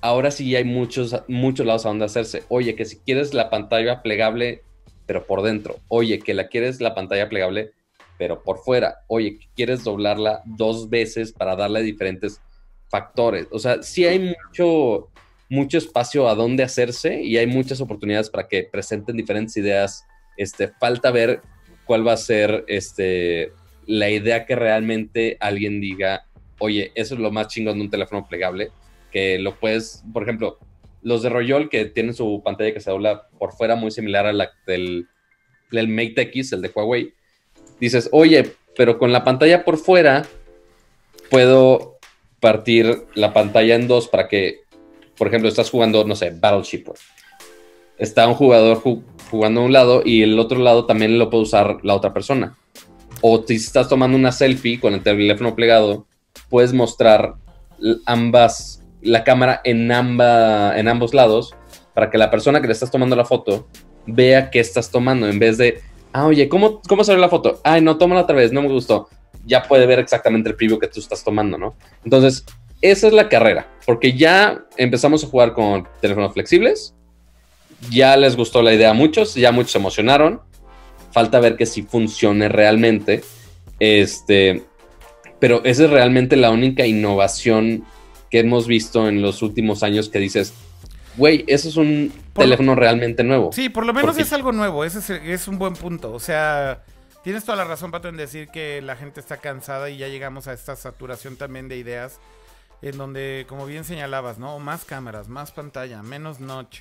[0.00, 2.42] Ahora sí hay muchos, muchos lados a donde hacerse.
[2.48, 4.64] Oye, que si quieres la pantalla plegable,
[5.06, 5.76] pero por dentro.
[5.86, 7.70] Oye, que la quieres la pantalla plegable,
[8.18, 8.96] pero por fuera.
[9.06, 12.40] Oye, que quieres doblarla dos veces para darle diferentes
[12.88, 13.46] factores.
[13.52, 15.08] O sea, sí hay mucho,
[15.48, 20.04] mucho espacio a dónde hacerse y hay muchas oportunidades para que presenten diferentes ideas.
[20.36, 21.42] Este, falta ver
[21.92, 23.52] cuál va a ser este,
[23.84, 26.24] la idea que realmente alguien diga,
[26.58, 28.70] oye, eso es lo más chingón de un teléfono plegable,
[29.10, 30.58] que lo puedes, por ejemplo,
[31.02, 34.32] los de Royol que tienen su pantalla que se dobla por fuera muy similar a
[34.32, 35.06] la del,
[35.70, 37.12] del Mate X, el de Huawei,
[37.78, 40.24] dices, oye, pero con la pantalla por fuera
[41.28, 41.98] puedo
[42.40, 44.62] partir la pantalla en dos para que
[45.18, 46.84] por ejemplo, estás jugando, no sé, Battleship.
[48.02, 48.82] Está un jugador
[49.30, 52.58] jugando a un lado y el otro lado también lo puede usar la otra persona.
[53.20, 56.08] O si estás tomando una selfie con el teléfono plegado,
[56.50, 57.36] puedes mostrar
[58.04, 61.54] ambas, la cámara en, amba, en ambos lados
[61.94, 63.68] para que la persona que le estás tomando la foto
[64.04, 65.80] vea qué estás tomando en vez de,
[66.12, 67.60] ah, oye, ¿cómo, cómo salió la foto?
[67.62, 69.08] Ay, no, tómala otra vez, no me gustó.
[69.46, 71.76] Ya puede ver exactamente el preview que tú estás tomando, ¿no?
[72.04, 72.44] Entonces,
[72.80, 76.96] esa es la carrera, porque ya empezamos a jugar con teléfonos flexibles,
[77.90, 80.40] ya les gustó la idea a muchos, ya muchos se emocionaron,
[81.12, 83.22] falta ver que si funcione realmente,
[83.78, 84.62] este,
[85.38, 87.84] pero esa es realmente la única innovación
[88.30, 90.54] que hemos visto en los últimos años que dices,
[91.16, 93.52] güey, eso es un teléfono realmente nuevo.
[93.52, 96.12] Sí, por lo menos es algo nuevo, ese es, es, un buen punto.
[96.12, 96.82] O sea,
[97.22, 100.48] tienes toda la razón, Pato, en decir que la gente está cansada y ya llegamos
[100.48, 102.20] a esta saturación también de ideas,
[102.80, 104.58] en donde, como bien señalabas, ¿no?
[104.58, 106.80] Más cámaras, más pantalla, menos notch.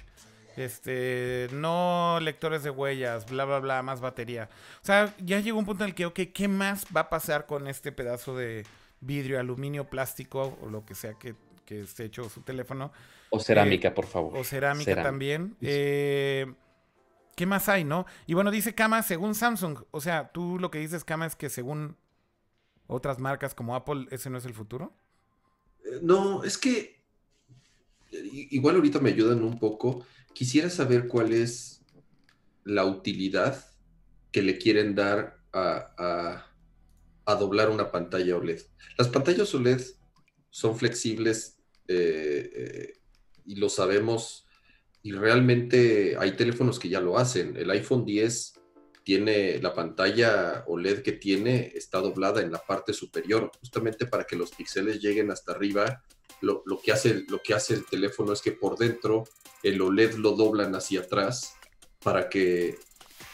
[0.58, 4.50] Este, no lectores de huellas, bla, bla, bla, más batería.
[4.82, 7.46] O sea, ya llegó un punto en el que, ok, ¿qué más va a pasar
[7.46, 8.66] con este pedazo de
[9.00, 11.36] vidrio, aluminio, plástico o lo que sea que,
[11.66, 12.92] que esté hecho su teléfono?
[13.30, 14.38] O cerámica, eh, por favor.
[14.38, 15.56] O cerámica, también.
[15.62, 16.54] Eh,
[17.36, 18.06] ¿Qué más hay, no?
[18.28, 19.80] Y bueno, dice Kama según Samsung.
[19.92, 21.96] O sea, tú lo que dices, Kama, es que según
[22.88, 24.94] otras marcas como Apple, ¿ese no es el futuro?
[25.86, 27.02] Eh, no, es que
[28.12, 30.06] igual ahorita me ayudan un poco.
[30.34, 31.82] Quisiera saber cuál es
[32.64, 33.66] la utilidad
[34.32, 36.48] que le quieren dar a,
[37.40, 38.62] doblar una pantalla OLED.
[38.98, 39.82] Las pantallas OLED
[40.50, 42.94] son flexibles eh,
[43.46, 44.46] y lo sabemos,
[45.04, 47.56] y realmente hay teléfonos que ya lo hacen.
[47.58, 48.54] El iPhone 10
[49.04, 54.36] tiene la pantalla OLED que tiene, está doblada en la parte superior, justamente para que
[54.36, 56.04] los píxeles lleguen hasta arriba.
[56.42, 59.26] Lo, que hace, lo que hace el teléfono es que por dentro
[59.64, 61.56] el OLED lo doblan hacia atrás
[62.04, 62.78] para que,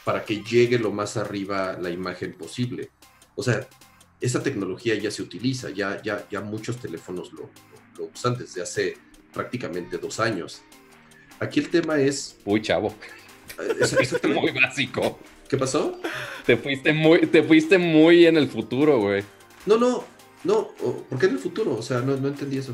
[0.03, 2.91] para que llegue lo más arriba la imagen posible.
[3.35, 3.67] O sea,
[4.19, 7.49] esa tecnología ya se utiliza, ya, ya, ya muchos teléfonos lo,
[7.97, 8.97] lo usan desde hace
[9.33, 10.63] prácticamente dos años.
[11.39, 12.37] Aquí el tema es...
[12.45, 12.95] Uy, chavo.
[13.79, 15.19] Es, muy básico.
[15.47, 15.99] ¿Qué pasó?
[16.45, 19.23] Te fuiste muy, te fuiste muy en el futuro, güey.
[19.65, 20.03] No, no,
[20.43, 20.69] no.
[21.09, 21.75] ¿Por qué en el futuro?
[21.75, 22.73] O sea, no, no entendí eso.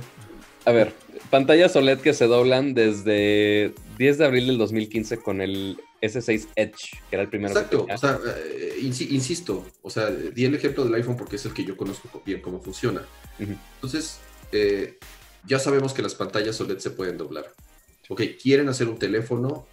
[0.66, 0.94] A ver,
[1.30, 7.02] pantallas OLED que se doblan desde 10 de abril del 2015 con el S6 Edge,
[7.10, 7.54] que era el primero.
[7.54, 11.54] Exacto, o sea, eh, insisto, o sea, di el ejemplo del iPhone porque es el
[11.54, 13.06] que yo conozco bien cómo funciona.
[13.40, 14.20] Entonces,
[14.52, 15.00] eh,
[15.46, 17.52] ya sabemos que las pantallas OLED se pueden doblar.
[18.10, 19.68] Ok, quieren hacer un teléfono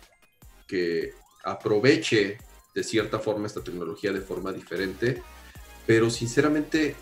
[0.66, 1.12] que
[1.44, 2.38] aproveche
[2.74, 5.22] de cierta forma esta tecnología de forma diferente,
[5.86, 6.94] pero sinceramente,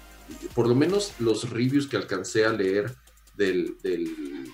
[0.54, 2.94] por lo menos los reviews que alcancé a leer
[3.38, 4.48] del, del,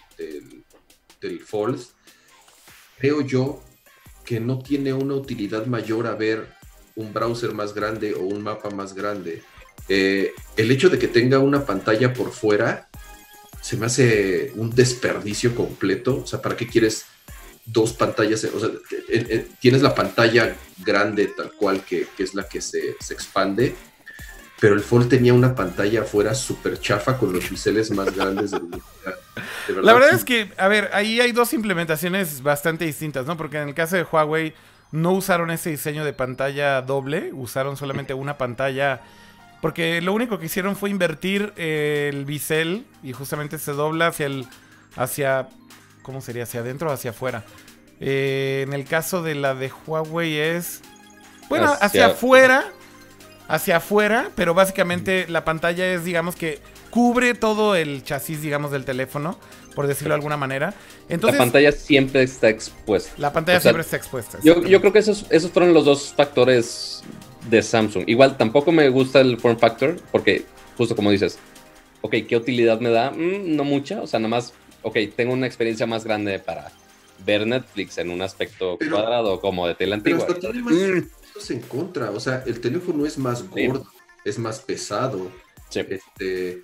[1.21, 1.81] del, Fold,
[2.99, 3.63] creo yo
[4.25, 6.49] que no tiene una utilidad mayor a ver
[6.95, 9.43] un browser más grande o un mapa más grande.
[9.89, 12.89] Eh, el hecho de que tenga una pantalla por fuera
[13.65, 16.19] se me hace un desperdicio completo.
[16.23, 17.07] O sea, ¿para qué quieres
[17.65, 18.45] dos pantallas?
[18.45, 18.69] O sea,
[19.61, 20.55] tienes la pantalla
[20.85, 23.75] grande tal cual que, es la que se, expande,
[24.65, 28.63] pero el Fold tenía una pantalla afuera súper chafa con los biseles más grandes del
[28.63, 28.83] mundo.
[29.83, 33.37] la verdad es que, a ver, ahí hay dos implementaciones bastante distintas, ¿no?
[33.37, 34.55] Porque en el caso de Huawei
[34.91, 39.03] no usaron ese diseño de pantalla doble, usaron solamente una pantalla
[39.61, 44.47] porque lo único que hicieron fue invertir el bisel y justamente se dobla hacia el.
[44.97, 45.51] hacia.
[46.01, 46.45] ¿Cómo sería?
[46.45, 47.45] ¿Hacia adentro o hacia afuera?
[48.01, 50.81] Eh, en el caso de la de Huawei es.
[51.51, 52.65] Bueno, hacia, afuera.
[53.47, 58.85] Hacia afuera, pero básicamente la pantalla es, digamos que cubre todo el chasis, digamos, del
[58.85, 59.39] teléfono,
[59.75, 60.75] por decirlo de alguna manera.
[61.09, 63.13] Entonces, la pantalla siempre está expuesta.
[63.19, 64.39] La pantalla siempre está expuesta.
[64.43, 67.03] Yo, yo, creo que esos, esos fueron los dos factores
[67.51, 68.05] de Samsung.
[68.07, 70.45] Igual tampoco me gusta el form factor porque
[70.77, 71.39] justo como dices,
[72.01, 73.11] ok, ¿qué utilidad me da?
[73.11, 76.71] Mm, no mucha, o sea, nada más, ok, tengo una experiencia más grande para
[77.25, 80.27] ver Netflix en un aspecto cuadrado como de tele antigua.
[80.27, 81.09] Pero tiene más mm.
[81.49, 83.87] En contra, o sea, el teléfono es más gordo,
[84.25, 85.31] es más pesado.
[85.75, 86.63] Este,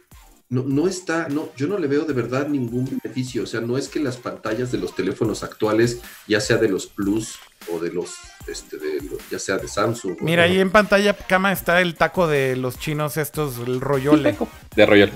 [0.48, 3.42] no, no está, no, yo no le veo de verdad ningún beneficio.
[3.42, 6.86] O sea, no es que las pantallas de los teléfonos actuales, ya sea de los
[6.86, 7.38] Plus
[7.72, 8.14] o de los,
[8.46, 9.00] este, de
[9.30, 10.16] ya sea de Samsung.
[10.20, 14.36] Mira, ahí en pantalla, cama, está el taco de los chinos estos, el royole.
[14.76, 15.12] De royole,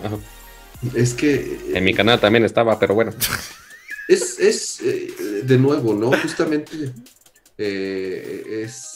[0.94, 1.72] Es que...
[1.74, 3.12] En mi canal también estaba, pero bueno.
[4.06, 6.12] Es, es eh, de nuevo, ¿no?
[6.12, 6.92] Justamente
[7.56, 8.93] eh, es,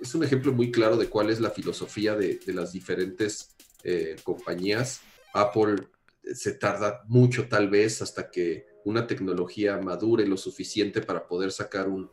[0.00, 4.16] es un ejemplo muy claro de cuál es la filosofía de, de las diferentes eh,
[4.24, 5.00] compañías
[5.36, 5.88] Apple
[6.34, 11.88] se tarda mucho tal vez hasta que una tecnología madure lo suficiente para poder sacar
[11.88, 12.10] un,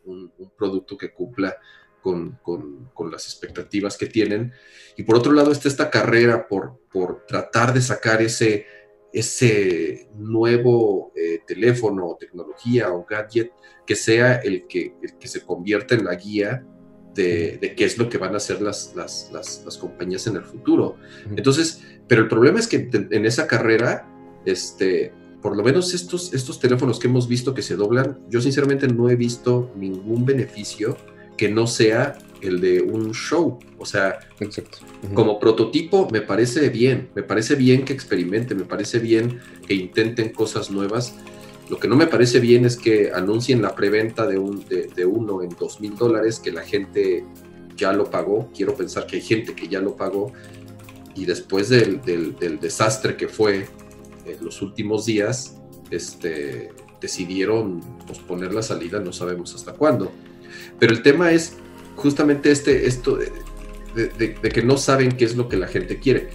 [0.56, 1.56] producto que cumpla
[2.02, 2.38] con,
[3.10, 4.52] las expectativas que tienen.
[4.96, 8.66] Y por otro lado está esta carrera por, por tratar de sacar ese,
[9.12, 13.52] ese nuevo eh, teléfono o tecnología o gadget
[13.86, 16.66] que sea el que, que se convierta en la guía
[17.14, 20.96] de, qué es lo que van a hacer las, las, las, compañías en el futuro.
[21.36, 24.08] Entonces, pero el problema es que en esa carrera,
[24.44, 25.12] este,
[25.42, 29.10] por lo menos estos, estos teléfonos que hemos visto que se doblan, yo sinceramente no
[29.10, 30.96] he visto ningún beneficio
[31.36, 33.58] que no sea el de un show.
[33.78, 34.20] O sea,
[35.14, 40.30] como prototipo me parece bien, me parece bien que experimenten, me parece bien que intenten
[40.30, 41.14] cosas nuevas.
[41.68, 45.42] Lo que no me parece bien es que anuncien la preventa de, un, de, uno
[45.42, 47.24] en dos mil dólares, que la gente
[47.76, 48.50] ya lo pagó.
[48.54, 50.32] Quiero pensar que hay gente que ya lo pagó.
[51.14, 52.02] Y después del,
[52.60, 53.66] desastre que fue
[54.26, 55.56] en los últimos días,
[55.90, 60.12] este, decidieron posponer la salida, no sabemos hasta cuándo.
[60.78, 61.56] Pero el tema es
[61.96, 66.28] justamente este, esto de, que no saben qué es lo que la gente quiere.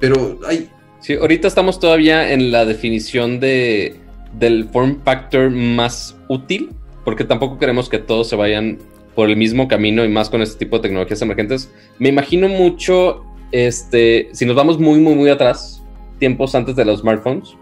[0.00, 0.70] Pero hay...
[1.00, 4.00] Sí, ahorita estamos todavía en la definición de,
[4.34, 6.70] del form factor más útil,
[7.04, 8.78] porque tampoco queremos que todos se vayan
[9.14, 11.72] por el mismo camino y más con este tipo de tecnologías emergentes.
[11.98, 15.82] Me imagino mucho, este, si nos vamos muy, muy, muy atrás,
[16.18, 17.56] tiempos antes de los smartphones,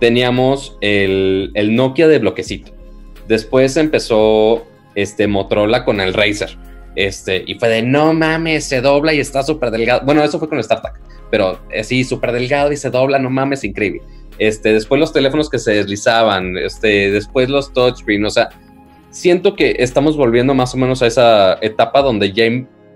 [0.00, 2.72] teníamos el, el Nokia de bloquecito.
[3.28, 6.56] Después empezó este, Motorola con el Razer.
[6.96, 10.00] Este, y fue de no mames, se dobla y está súper delgado.
[10.04, 10.98] Bueno, eso fue con el StarTAC,
[11.30, 14.02] pero sí, súper delgado y se dobla, no mames, increíble.
[14.38, 18.50] Este, después los teléfonos que se deslizaban, este, después los touchscreen, o sea,
[19.10, 22.44] siento que estamos volviendo más o menos a esa etapa donde ya,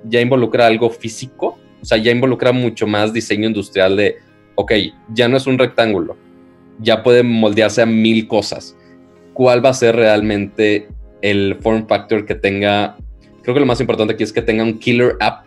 [0.05, 4.16] ya involucra algo físico, o sea, ya involucra mucho más diseño industrial de,
[4.55, 4.72] ok,
[5.12, 6.16] ya no es un rectángulo,
[6.78, 8.76] ya puede moldearse a mil cosas.
[9.32, 10.88] ¿Cuál va a ser realmente
[11.22, 12.97] el form factor que tenga,
[13.43, 15.47] creo que lo más importante aquí es que tenga un killer app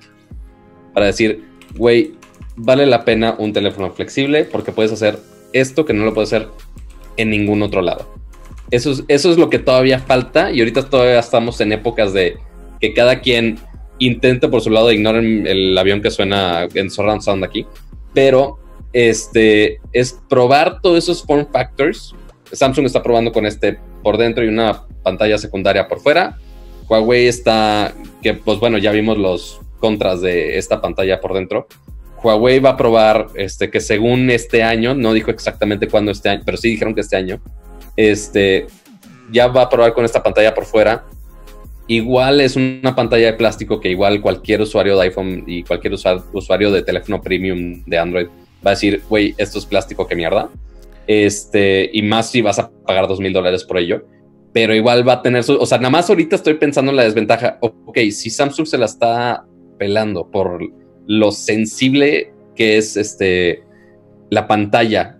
[0.93, 1.43] para decir,
[1.75, 2.13] güey,
[2.55, 5.19] vale la pena un teléfono flexible porque puedes hacer
[5.53, 6.49] esto que no lo puedes hacer
[7.17, 8.13] en ningún otro lado.
[8.71, 12.37] Eso es, eso es lo que todavía falta y ahorita todavía estamos en épocas de
[12.79, 13.59] que cada quien
[13.99, 17.65] intente por su lado, ignoren el avión que suena en surround sound aquí,
[18.13, 18.59] pero
[18.93, 22.15] este es probar todos esos form factors.
[22.51, 26.37] Samsung está probando con este por dentro y una pantalla secundaria por fuera.
[26.87, 31.67] Huawei está, que pues bueno, ya vimos los contras de esta pantalla por dentro.
[32.25, 36.41] Huawei va a probar este, que según este año, no dijo exactamente cuándo este año,
[36.45, 37.39] pero sí dijeron que este año,
[37.95, 38.67] este,
[39.31, 41.05] ya va a probar con esta pantalla por fuera.
[41.87, 46.71] Igual es una pantalla de plástico que igual cualquier usuario de iPhone y cualquier usuario
[46.71, 48.27] de teléfono premium de Android
[48.65, 50.49] va a decir, güey, esto es plástico, qué mierda.
[51.05, 54.03] Este, y más si vas a pagar dos mil dólares por ello
[54.55, 57.03] pero igual va a tener su, o sea, nada más ahorita estoy pensando en la
[57.03, 57.57] desventaja.
[57.59, 59.45] Ok, si Samsung se la está
[59.77, 60.61] pelando por
[61.07, 63.63] lo sensible que es este
[64.29, 65.19] la pantalla,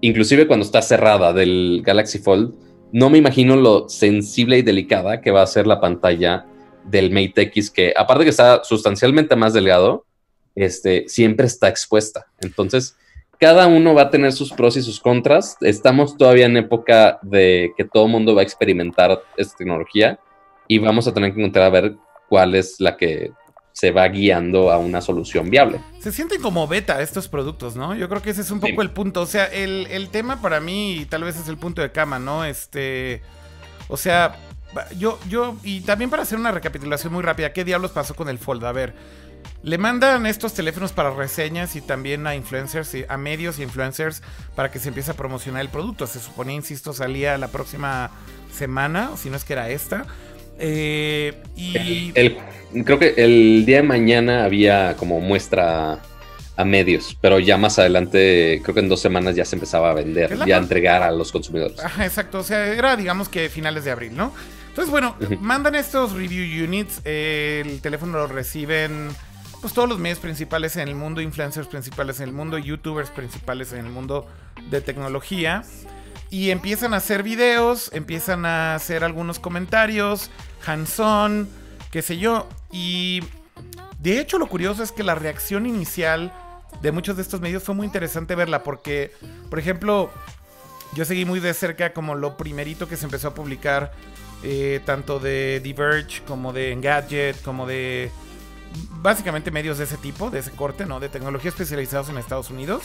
[0.00, 2.54] inclusive cuando está cerrada del Galaxy Fold,
[2.92, 6.46] no me imagino lo sensible y delicada que va a ser la pantalla
[6.84, 10.06] del Mate X, que aparte que está sustancialmente más delgado,
[10.54, 12.26] este, siempre está expuesta.
[12.40, 12.96] Entonces,
[13.38, 15.56] cada uno va a tener sus pros y sus contras.
[15.60, 20.18] Estamos todavía en época de que todo mundo va a experimentar esta tecnología
[20.68, 21.96] y vamos a tener que encontrar a ver
[22.28, 23.32] cuál es la que
[23.76, 25.82] se va guiando a una solución viable.
[26.00, 27.94] Se sienten como beta estos productos, ¿no?
[27.94, 29.20] Yo creo que ese es un poco el punto.
[29.20, 32.46] O sea, el, el, tema para mí tal vez es el punto de cama, ¿no?
[32.46, 33.20] Este.
[33.88, 34.34] O sea,
[34.96, 38.38] yo, yo, y también para hacer una recapitulación muy rápida, ¿qué diablos pasó con el
[38.38, 38.64] Fold?
[38.64, 38.94] A ver,
[39.62, 44.22] le mandan estos teléfonos para reseñas y también a influencers, a medios y influencers
[44.54, 46.06] para que se empiece a promocionar el producto.
[46.06, 48.10] Se suponía, insisto, salía la próxima
[48.50, 50.06] semana, o si no es que era esta.
[50.58, 52.12] Eh, y
[52.84, 56.00] creo que el día de mañana había como muestra
[56.56, 59.94] a medios, pero ya más adelante, creo que en dos semanas ya se empezaba a
[59.94, 61.78] vender, ya a entregar a los consumidores.
[61.80, 64.32] Ajá, exacto, o sea, era digamos que finales de abril, ¿no?
[64.68, 69.08] Entonces, bueno, mandan estos review units, el teléfono lo reciben
[69.60, 73.72] pues todos los medios principales en el mundo, influencers principales en el mundo, youtubers principales
[73.72, 74.26] en el mundo
[74.70, 75.62] de tecnología.
[76.28, 80.30] Y empiezan a hacer videos, empiezan a hacer algunos comentarios,
[80.66, 81.48] hands-on,
[81.90, 82.48] qué sé yo.
[82.72, 83.22] Y
[84.00, 86.32] de hecho lo curioso es que la reacción inicial
[86.82, 89.12] de muchos de estos medios fue muy interesante verla porque,
[89.48, 90.10] por ejemplo,
[90.94, 93.92] yo seguí muy de cerca como lo primerito que se empezó a publicar,
[94.42, 98.10] eh, tanto de Diverge como de Engadget, como de
[99.02, 101.00] básicamente medios de ese tipo, de ese corte, ¿no?
[101.00, 102.84] De tecnología especializados en Estados Unidos.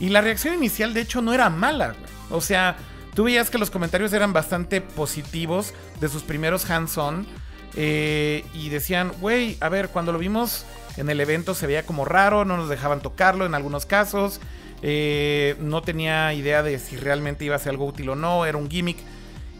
[0.00, 1.94] Y la reacción inicial, de hecho, no era mala,
[2.30, 2.76] O sea,
[3.18, 7.26] tú veías que los comentarios eran bastante positivos de sus primeros hands-on.
[7.74, 10.64] Eh, y decían, güey, a ver, cuando lo vimos
[10.96, 14.40] en el evento se veía como raro, no nos dejaban tocarlo en algunos casos.
[14.82, 18.56] Eh, no tenía idea de si realmente iba a ser algo útil o no, era
[18.56, 18.98] un gimmick.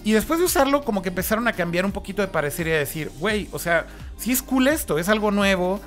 [0.05, 2.79] Y después de usarlo, como que empezaron a cambiar un poquito de parecer y a
[2.79, 3.89] decir, güey, o sea,
[4.19, 5.81] si es cool esto, es algo nuevo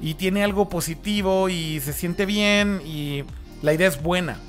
[0.00, 3.22] y tiene algo positivo y se siente bien y
[3.62, 4.40] la idea es buena.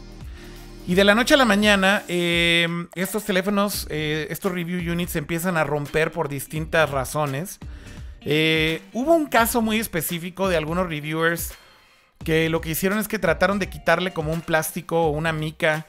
[0.85, 5.55] Y de la noche a la mañana, eh, estos teléfonos, eh, estos review units empiezan
[5.55, 7.57] a romper por distintas razones.
[8.21, 11.53] Eh, hubo un caso muy específico de algunos reviewers
[12.25, 15.87] que lo que hicieron es que trataron de quitarle como un plástico o una mica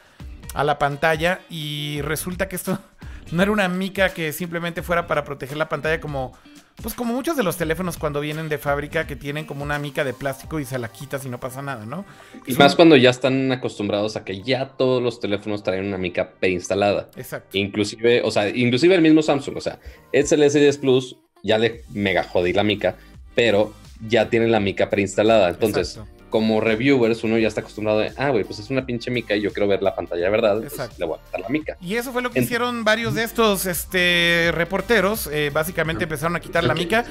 [0.55, 2.79] a la pantalla y resulta que esto
[3.33, 6.39] no era una mica que simplemente fuera para proteger la pantalla como
[6.83, 10.05] pues como muchos de los teléfonos cuando vienen de fábrica que tienen como una mica
[10.05, 12.05] de plástico y se la quitas y no pasa nada, ¿no?
[12.47, 16.33] Y más cuando ya están acostumbrados a que ya todos los teléfonos traen una mica
[16.41, 17.11] preinstalada.
[17.17, 17.57] Exacto.
[17.57, 19.79] Inclusive, o sea, inclusive el mismo Samsung, o sea,
[20.13, 22.97] es el S10 Plus, ya le mega jodí la mica,
[23.35, 23.73] pero
[24.07, 25.49] ya tiene la mica preinstalada.
[25.51, 26.14] Entonces, Exacto.
[26.35, 29.41] Como reviewers, uno ya está acostumbrado de, ah, güey, pues es una pinche mica y
[29.41, 30.97] yo quiero ver la pantalla de verdad, pues Exacto.
[30.99, 31.77] le voy a quitar la mica.
[31.81, 35.29] Y eso fue lo que En- hicieron varios de estos este, reporteros.
[35.29, 37.05] eh, básicamente empezaron a quitar la mica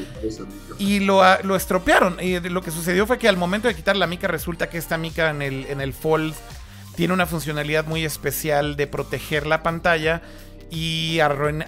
[0.77, 2.17] y lo, a- lo estropearon.
[2.21, 4.97] Y lo que sucedió fue que al momento de quitar la mica, resulta que esta
[4.97, 6.33] mica en el, en el Fold
[6.97, 10.21] tiene una funcionalidad muy especial de proteger la pantalla
[10.69, 11.19] y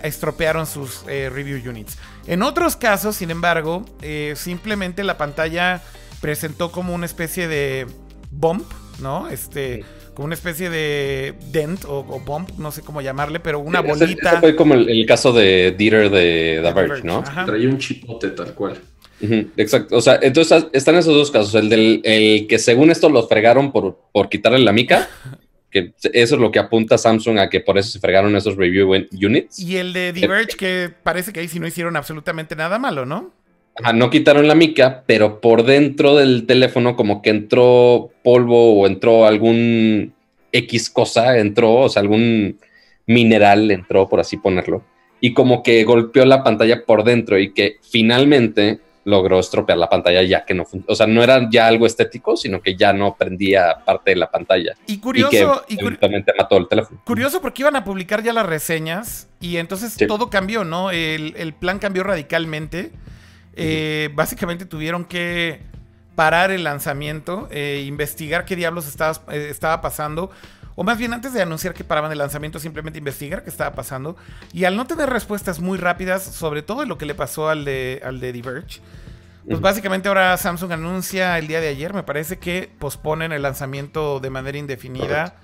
[0.04, 1.98] estropearon sus eh, review units.
[2.28, 5.82] En otros casos, sin embargo, eh, simplemente la pantalla
[6.22, 7.88] presentó como una especie de
[8.32, 8.66] bump,
[9.02, 9.30] ¿no?
[9.30, 13.80] Este, como una especie de dent o, o bump, no sé cómo llamarle, pero una
[13.80, 14.30] Ese- bolita.
[14.32, 17.20] ese fue como el, el caso de Dieter de The Verge, ¿no?
[17.20, 17.46] ajá.
[17.46, 18.78] Traía un chipote tal cual.
[19.58, 19.96] Exacto.
[19.98, 21.56] O sea, entonces están esos dos casos.
[21.56, 25.08] El del el que según esto los fregaron por, por quitarle la mica,
[25.72, 28.92] que eso es lo que apunta Samsung a que por eso se fregaron esos review
[28.94, 29.60] un- units.
[29.60, 33.34] Y el de Diverge, que parece que ahí sí no hicieron absolutamente nada malo, ¿no?
[33.76, 38.88] Ajá, no quitaron la mica, pero por dentro del teléfono como que entró polvo o
[38.88, 40.14] entró algún
[40.52, 42.58] X cosa, entró, o sea, algún
[43.06, 44.84] mineral entró, por así ponerlo,
[45.20, 50.24] y como que golpeó la pantalla por dentro y que finalmente logró estropear la pantalla
[50.24, 53.76] ya que no o sea, no era ya algo estético, sino que ya no prendía
[53.86, 56.00] parte de la pantalla Y y que curioso, y, cur-
[56.38, 57.02] mató el teléfono.
[57.06, 60.08] curioso porque iban a publicar ya las reseñas y entonces Sí.
[60.08, 60.90] todo cambió, ¿no?
[60.90, 62.92] El, el plan cambió radicalmente.
[63.56, 65.62] Eh, básicamente tuvieron que
[66.16, 70.32] parar el lanzamiento, eh, investigar qué diablos estaba, eh, estaba pasando.
[70.76, 74.18] O más bien, antes de anunciar que paraban el lanzamiento, simplemente investigar qué estaba pasando.
[74.52, 78.02] Y al no tener respuestas muy rápidas, sobre todo lo que le pasó al de,
[78.04, 78.82] al de Diverge,
[79.48, 84.20] pues básicamente ahora Samsung anuncia el día de ayer, me parece que posponen el lanzamiento
[84.20, 85.36] de manera indefinida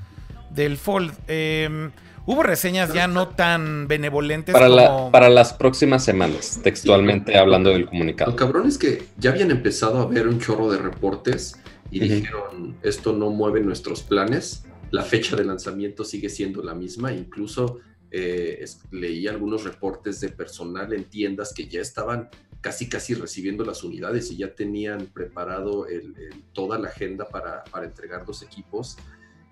[0.49, 1.13] del Fold.
[1.27, 1.91] Eh,
[2.25, 4.75] hubo reseñas ya no tan benevolentes Para, como...
[4.77, 8.35] la, para las próximas semanas, textualmente hablando del Lo comunicado.
[8.35, 11.55] cabrón es que ya habían empezado a ver un chorro de reportes
[11.89, 12.13] y Ujú.
[12.15, 17.79] dijeron, esto no mueve nuestros planes, la fecha de lanzamiento sigue siendo la misma, incluso
[18.11, 23.63] eh, es- leí algunos reportes de personal en tiendas que ya estaban casi casi recibiendo
[23.65, 28.43] las unidades y ya tenían preparado el- el- toda la agenda para, para entregar los
[28.43, 28.97] equipos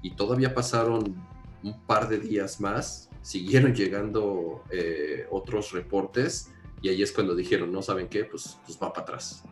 [0.02, 1.16] y todavía pasaron
[1.64, 6.52] un par de días más, siguieron llegando eh, otros reportes
[6.82, 9.44] y ahí es cuando dijeron, no saben qué, pues, pues va para atrás.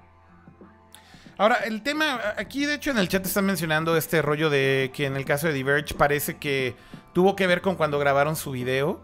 [1.37, 5.05] Ahora, el tema, aquí de hecho en el chat están mencionando este rollo de que
[5.05, 6.75] en el caso de Diverge parece que
[7.13, 9.01] tuvo que ver con cuando grabaron su video.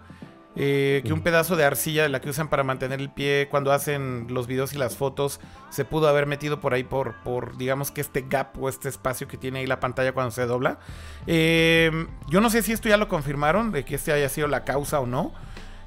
[0.56, 3.72] Eh, que un pedazo de arcilla de la que usan para mantener el pie cuando
[3.72, 5.39] hacen los videos y las fotos
[5.72, 9.28] se pudo haber metido por ahí por, por digamos que este gap o este espacio
[9.28, 10.78] que tiene ahí la pantalla cuando se dobla.
[11.28, 11.91] Eh,
[12.30, 14.99] yo no sé si esto ya lo confirmaron, de que este haya sido la causa
[14.99, 15.34] o no.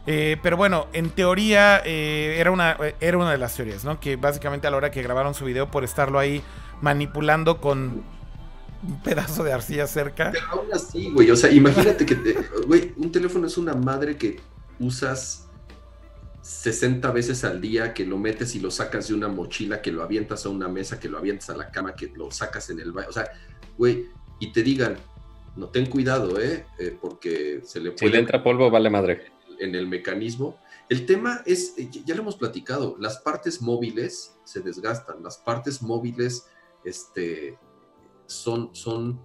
[0.09, 3.99] Eh, pero bueno, en teoría eh, era, una, era una de las teorías, ¿no?
[3.99, 6.43] Que básicamente a la hora que grabaron su video por estarlo ahí
[6.81, 8.05] manipulando con
[8.87, 10.31] un pedazo de arcilla cerca.
[10.33, 12.37] Pero aún así, güey, o sea, imagínate que, te-
[12.69, 14.39] güey, un teléfono es una madre que
[14.79, 15.49] usas
[16.43, 20.03] 60 veces al día, que lo metes y lo sacas de una mochila, que lo
[20.03, 22.93] avientas a una mesa, que lo avientas a la cama, que lo sacas en el
[22.93, 23.29] baño, o sea,
[23.77, 24.07] güey,
[24.39, 24.97] y te digan,
[25.57, 26.67] no ten cuidado, ¿eh?
[26.79, 29.33] Eh, porque se le Si puede le entra polvo, vale madre.
[29.59, 30.59] en el mecanismo.
[30.89, 35.83] El tema es, eh, ya lo hemos platicado, las partes móviles se desgastan, las partes
[35.83, 36.47] móviles
[36.85, 37.59] este,
[38.27, 39.21] son, son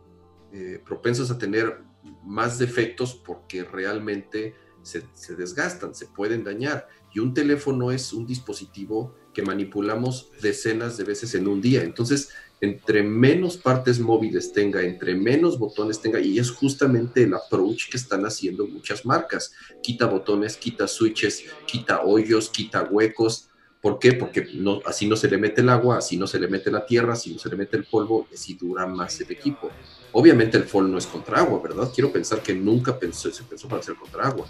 [0.52, 1.84] eh, propensos a tener
[2.24, 6.88] más defectos porque realmente se, desgastan, se pueden dañar.
[7.14, 11.84] Y un teléfono es un dispositivo que manipulamos decenas de veces en un día.
[11.84, 12.30] Entonces,
[12.62, 17.98] entre menos partes móviles tenga, entre menos botones tenga, y es justamente el approach que
[17.98, 23.48] están haciendo muchas marcas quita botones, quita switches, quita hoyos, quita huecos,
[23.82, 24.14] ¿Por qué?
[24.14, 26.86] Porque no, así no se le mete el agua, así no se le mete la
[26.86, 29.72] tierra, así no se le mete el polvo, así dura más el equipo.
[30.14, 31.90] Obviamente el Fold no es contra agua, ¿verdad?
[31.94, 34.46] Quiero pensar que nunca pensó, se pensó para ser contra agua.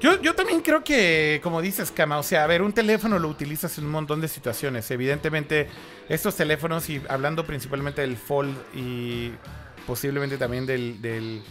[0.00, 3.28] Yo, yo también creo que, como dices, Kama, o sea, a ver, un teléfono lo
[3.28, 4.88] utilizas en un montón de situaciones.
[4.90, 5.68] Evidentemente,
[6.08, 9.32] estos teléfonos, y hablando principalmente del Fold y
[9.86, 11.42] posiblemente también del, del,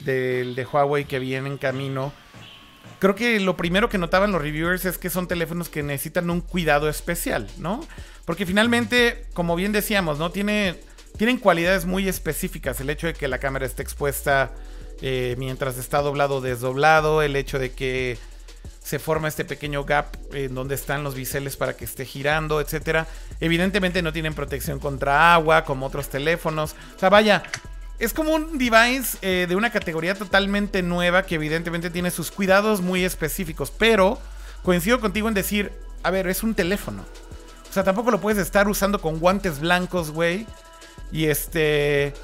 [0.00, 2.12] del de Huawei que viene en camino,
[2.98, 6.40] creo que lo primero que notaban los reviewers es que son teléfonos que necesitan un
[6.40, 7.86] cuidado especial, ¿no?
[8.24, 10.30] Porque finalmente, como bien decíamos, ¿no?
[10.30, 10.80] Tiene,
[11.16, 12.80] tienen cualidades muy específicas.
[12.80, 14.52] El hecho de que la cámara esté expuesta
[15.02, 18.18] eh, mientras está doblado o desdoblado, el hecho de que
[18.82, 23.06] se forma este pequeño gap en donde están los biseles para que esté girando, etcétera.
[23.40, 26.76] Evidentemente no tienen protección contra agua como otros teléfonos.
[26.94, 27.42] O sea, vaya,
[27.98, 32.80] es como un device eh, de una categoría totalmente nueva que evidentemente tiene sus cuidados
[32.80, 34.20] muy específicos, pero
[34.62, 37.04] coincido contigo en decir, a ver, es un teléfono.
[37.68, 40.46] O sea, tampoco lo puedes estar usando con guantes blancos, güey.
[41.12, 42.14] Y este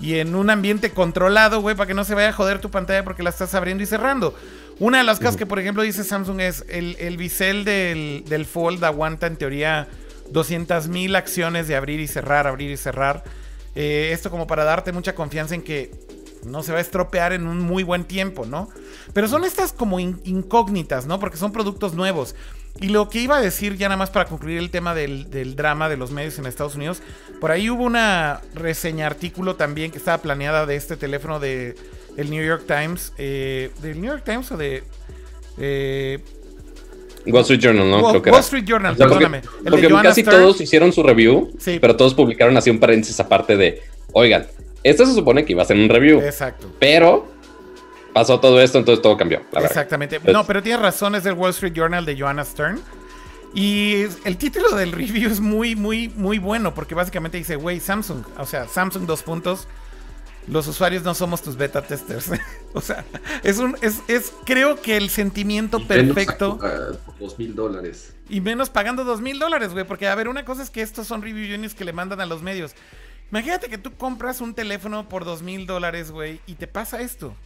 [0.00, 3.04] y en un ambiente controlado, güey, para que no se vaya a joder tu pantalla
[3.04, 4.34] porque la estás abriendo y cerrando.
[4.80, 8.44] Una de las cosas que, por ejemplo, dice Samsung es el, el bisel del, del,
[8.44, 9.86] Fold aguanta en teoría
[10.32, 13.22] 200.000 acciones de abrir y cerrar, abrir y cerrar.
[13.76, 15.92] Eh, esto como para darte mucha confianza en que
[16.44, 18.68] no se va a estropear en un muy buen tiempo, ¿no?
[19.12, 21.20] Pero son estas como in incógnitas, ¿no?
[21.20, 22.34] Porque son productos nuevos.
[22.80, 25.54] Y lo que iba a decir ya nada más para concluir el tema del, del,
[25.54, 27.02] drama de los medios en Estados Unidos,
[27.40, 31.76] por ahí hubo una reseña artículo también que estaba planeada de este teléfono de
[32.16, 34.82] el New York Times, eh, del New York Times o de
[35.58, 36.18] eh,
[37.26, 38.00] Wall Street Journal, ¿no?
[38.00, 38.40] Wall, Creo que Wall.
[38.40, 39.42] Street Journal, O sea, perdóname.
[39.68, 40.36] Porque casi Stern.
[40.42, 41.78] todos hicieron su review, Sí.
[41.80, 44.46] pero todos publicaron así un paréntesis aparte de, oigan,
[44.82, 46.70] esto se supone que iba a ser un review, Exacto.
[46.78, 47.26] pero
[48.14, 49.42] pasó todo esto, entonces todo cambió.
[49.52, 49.60] La.
[49.60, 50.18] Exactamente.
[50.32, 52.80] No, pero tienes razón, es del Wall Street Journal de Joanna Stern.
[53.52, 58.24] Y el título del review es muy, muy, muy bueno porque básicamente dice, güey, Samsung,
[58.38, 59.68] o sea, Samsung dos puntos,
[60.48, 62.30] los usuarios no somos tus beta testers.
[62.74, 63.04] o sea,
[63.44, 66.58] es un, es, es, creo que el sentimiento Y perfecto
[67.20, 68.14] dos mil dólares.
[68.28, 71.06] y menos pagando dos mil dólares, güey, porque a ver, una cosa es que estos
[71.06, 72.74] son review units que le mandan a los medios.
[73.30, 77.36] Imagínate que tú compras un teléfono por dos mil dólares, güey, y te pasa esto.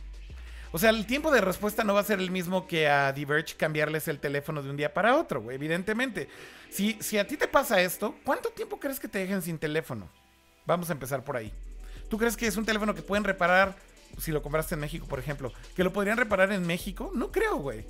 [0.70, 3.56] O sea, el tiempo de respuesta no va a ser el mismo que a Diverge
[3.56, 6.28] cambiarles el teléfono de un día para otro, güey, evidentemente.
[6.70, 10.08] Si, si a ti te pasa esto, ¿cuánto tiempo crees que te dejen sin teléfono?
[10.66, 11.52] Vamos a empezar por ahí.
[12.10, 13.76] ¿Tú crees que es un teléfono que pueden reparar
[14.18, 15.52] si lo compraste en México, por ejemplo?
[15.74, 17.10] ¿Que lo podrían reparar en México?
[17.14, 17.84] No creo, güey.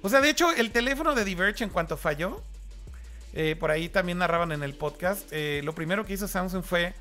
[0.00, 2.42] O sea, de hecho, el teléfono de Diverge en cuanto falló,
[3.34, 6.94] eh, por ahí también narraban en el podcast, eh, lo primero que hizo Samsung fue,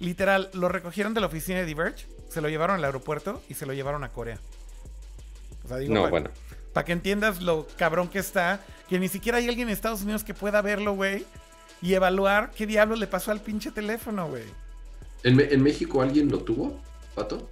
[0.00, 3.66] literal, lo recogieron de la oficina de Diverge, se lo llevaron al aeropuerto y se
[3.66, 4.38] lo llevaron a Corea.
[5.64, 6.30] O sea, digo, No, para bueno.
[6.84, 10.34] que entiendas lo cabrón que está, que ni siquiera hay alguien en Estados Unidos que
[10.34, 11.24] pueda verlo, güey,
[11.82, 14.44] y evaluar qué diablo le pasó al pinche teléfono, güey.
[15.22, 16.80] ¿En, Me- en México alguien lo tuvo,
[17.14, 17.48] Pato?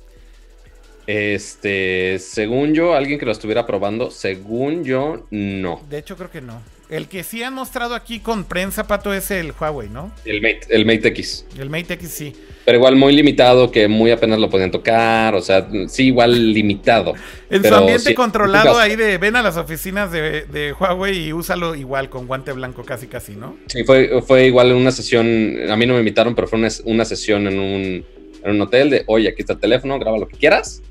[1.09, 5.81] Este, según yo, alguien que lo estuviera probando, según yo, no.
[5.89, 6.61] De hecho, creo que no.
[6.91, 10.13] El que sí han mostrado aquí con prensa, Pato, es el Huawei, ¿no?
[10.27, 11.47] El Mate, el Mate X.
[11.59, 12.35] El Mate X sí.
[12.67, 17.15] Pero igual muy limitado, que muy apenas lo podían tocar, o sea, sí, igual limitado.
[17.51, 21.29] En su ambiente sí, controlado en ahí de ven a las oficinas de, de Huawei
[21.29, 23.57] y úsalo igual con guante blanco casi casi, ¿no?
[23.69, 27.07] Sí, fue, fue igual una sesión, a mí no me invitaron, pero fue una, una
[27.07, 28.05] sesión en un,
[28.45, 30.83] en un hotel de, oye, aquí está el teléfono, graba lo que quieras,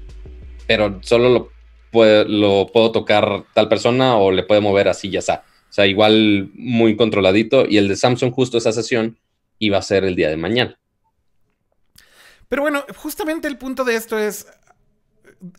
[0.67, 1.49] pero solo lo,
[1.91, 2.25] puede-
[2.71, 5.43] puedo tocar tal persona o le puede mover así, ya está.
[5.69, 7.65] O sea, igual muy controladito.
[7.67, 9.17] Y el de Samsung, justo esa sesión,
[9.59, 10.79] iba a ser el día de mañana.
[12.49, 14.47] Pero bueno, justamente el punto de esto es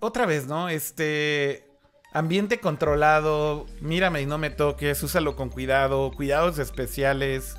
[0.00, 0.68] otra vez, ¿no?
[0.68, 1.64] Este
[2.12, 7.56] ambiente controlado, mírame y no me toques, úsalo con cuidado, cuidados especiales.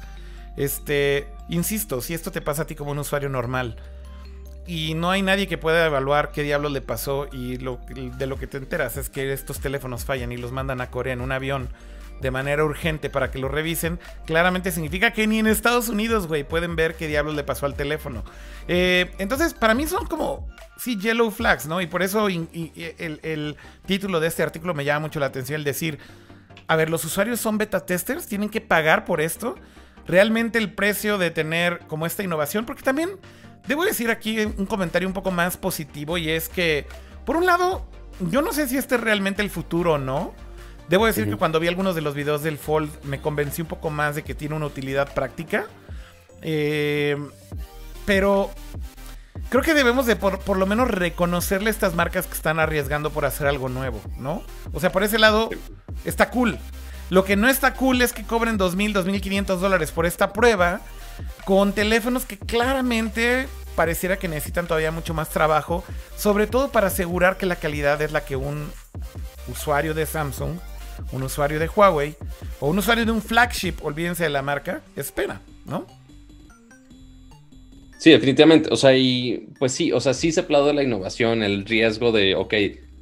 [0.57, 3.77] Este, insisto, si esto te pasa a ti como un usuario normal
[4.69, 8.45] y no hay nadie que pueda evaluar qué diablo le pasó y de lo que
[8.45, 11.69] te enteras es que estos teléfonos fallan y los mandan a Corea en un avión
[12.21, 16.43] de manera urgente para que lo revisen, claramente significa que ni en Estados Unidos, güey,
[16.43, 18.23] pueden ver qué diablos le pasó al teléfono.
[18.67, 20.47] Eh, entonces, para mí son como,
[20.77, 21.81] sí, yellow flags, ¿no?
[21.81, 23.57] Y por eso el, el
[23.87, 25.97] título de este artículo me llama mucho la atención, el decir,
[26.67, 29.55] a ver, los usuarios son beta testers, tienen que pagar por esto.
[30.05, 33.11] Realmente el precio de tener como esta innovación, porque también
[33.67, 36.87] debo decir aquí un comentario un poco más positivo y es que,
[37.25, 37.85] por un lado,
[38.31, 40.33] yo no sé si este es realmente el futuro o no.
[40.89, 43.91] Debo decir que cuando vi algunos de los videos del Fold me convencí un poco
[43.91, 45.67] más de que tiene una utilidad práctica.
[46.41, 47.15] Eh,
[48.07, 48.49] pero
[49.49, 53.11] creo que debemos de por, por lo menos reconocerle a estas marcas que están arriesgando
[53.11, 54.41] por hacer algo nuevo, ¿no?
[54.73, 55.51] O sea, por ese lado
[56.05, 56.57] está cool.
[57.11, 60.81] Lo que no está cool es que cobren 2.000, 2.500 dólares por esta prueba
[61.45, 65.83] con teléfonos que claramente pareciera que necesitan todavía mucho más trabajo,
[66.17, 68.69] sobre todo para asegurar que la calidad es la que un
[69.47, 70.57] usuario de Samsung,
[71.11, 72.15] un usuario de Huawei
[72.59, 75.87] o un usuario de un flagship, olvídense de la marca, espera, ¿no?
[77.99, 78.69] Sí, definitivamente.
[78.71, 82.35] O sea, y pues sí, o sea, sí se aplaude la innovación, el riesgo de,
[82.35, 82.53] ok,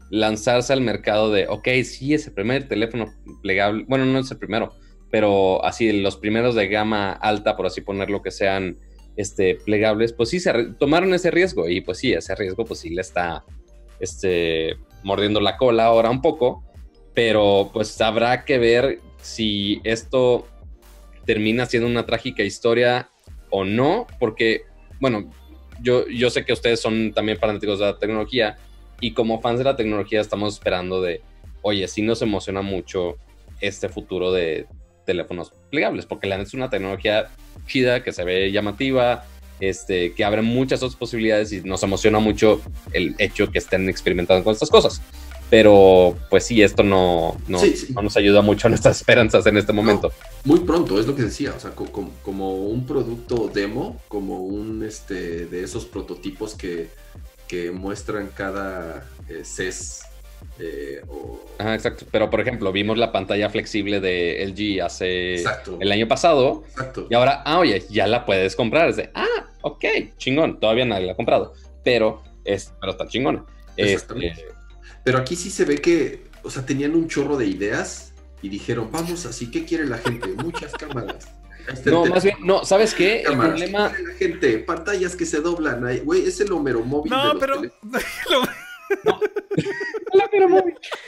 [0.09, 4.73] lanzarse al mercado de, ok, sí, ese primer teléfono plegable, bueno, no es el primero,
[5.09, 8.77] pero así los primeros de gama alta, por así ponerlo, que sean
[9.15, 12.89] este, plegables, pues sí, se tomaron ese riesgo y pues sí, ese riesgo pues sí
[12.89, 13.43] le está
[13.99, 16.63] este, mordiendo la cola ahora un poco,
[17.13, 20.47] pero pues habrá que ver si esto
[21.25, 23.09] termina siendo una trágica historia
[23.49, 24.63] o no, porque,
[24.99, 25.31] bueno,
[25.81, 28.57] yo, yo sé que ustedes son también fanáticos de la tecnología
[28.99, 31.21] y como fans de la tecnología estamos esperando de,
[31.61, 33.17] oye, sí nos emociona mucho
[33.61, 34.67] este futuro de
[35.07, 37.29] teléfonos plegables, porque la es una tecnología
[37.65, 39.25] chida, que se ve llamativa,
[39.59, 42.61] este, que abre muchas otras posibilidades y nos emociona mucho
[42.93, 45.01] el hecho que estén experimentando con estas cosas.
[45.49, 47.61] Pero pues sí, esto no, no,
[48.03, 50.11] nos ayuda mucho a nuestras esperanzas en este momento.
[50.43, 55.45] muy pronto, es lo que decía, o sea, como, un producto demo, como un este,
[55.45, 56.89] de esos prototipos que,
[57.47, 60.01] que muestran cada eh, CES
[60.59, 61.01] eh,
[61.59, 62.05] exacto.
[62.11, 65.43] Pero por ejemplo, vimos la pantalla flexible de LG hace
[65.79, 66.63] el año pasado.
[67.09, 68.89] Y ahora, ah, oye, ya la puedes comprar.
[68.89, 69.85] Es de, ah, ok,
[70.17, 70.59] chingón.
[70.59, 71.53] Todavía nadie la ha comprado.
[71.83, 73.45] Pero, es, pero está chingón.
[73.75, 74.33] Este,
[75.03, 78.89] pero aquí sí se ve que, o sea, tenían un chorro de ideas y dijeron,
[78.91, 80.27] vamos así, ¿qué quiere la gente?
[80.29, 81.29] Muchas cámaras.
[81.71, 83.21] Este no, más bien, no, ¿sabes qué?
[83.21, 83.91] el problema.
[83.93, 84.57] ¿qué la gente?
[84.59, 85.83] Pantallas que se doblan.
[86.03, 87.11] Güey, es el Homero móvil.
[87.11, 87.61] No, pero.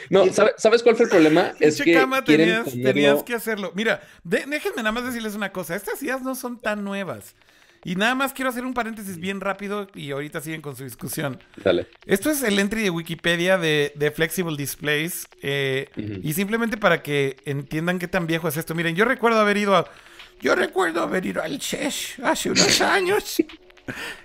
[0.09, 0.25] No,
[0.57, 1.53] ¿sabes cuál fue el problema?
[1.59, 3.71] Es que tenías, que hacerlo.
[3.75, 5.75] Mira, déjenme nada más decirles una cosa.
[5.75, 7.35] Estas ideas no son tan nuevas.
[7.85, 11.39] Y nada más quiero hacer un paréntesis bien rápido y ahorita siguen con su discusión.
[11.63, 11.87] Dale.
[12.05, 15.27] Esto es el entry de Wikipedia de, Flexible Displays.
[15.41, 18.75] Eh, y simplemente para que entiendan qué tan viejo es esto.
[18.75, 19.89] Miren, yo recuerdo haber ido a.
[20.41, 23.43] Yo recuerdo haber ido al CES hace unos años.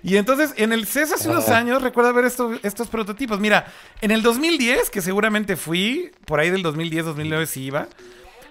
[0.03, 3.39] Y entonces, en el CES hace unos años, recuerdo ver estos, estos prototipos.
[3.39, 3.65] Mira,
[4.01, 7.87] en el 2010, que seguramente fui, por ahí del 2010, 2009 si iba,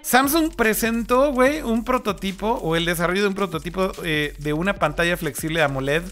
[0.03, 5.17] Samsung presentó, güey, un prototipo o el desarrollo de un prototipo eh, de una pantalla
[5.17, 6.03] flexible AMOLED.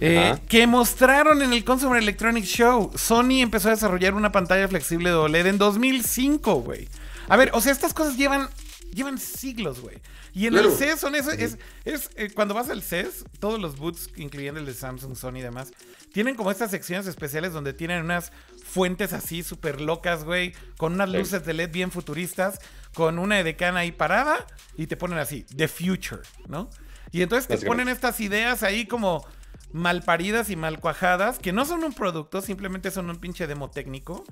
[0.00, 2.90] Eh, que mostraron en el Consumer Electronics Show.
[2.96, 6.88] Sony empezó a desarrollar una pantalla flexible de OLED en 2005, güey.
[7.28, 8.48] A ver, o sea, estas cosas llevan,
[8.96, 9.98] llevan siglos, güey.
[10.32, 13.78] Y en el CES son eso, es, es eh, cuando vas al CES, todos los
[13.78, 15.72] boots, incluyendo el de Samsung, Sony y demás,
[16.12, 18.32] tienen como estas secciones especiales donde tienen unas
[18.64, 22.58] fuentes así súper locas, güey, con unas luces de LED bien futuristas,
[22.94, 26.70] con una edecana ahí parada y te ponen así, The Future, ¿no?
[27.12, 29.24] Y entonces te ponen estas ideas ahí como
[29.72, 34.24] malparidas y mal cuajadas, que no son un producto, simplemente son un pinche demo técnico.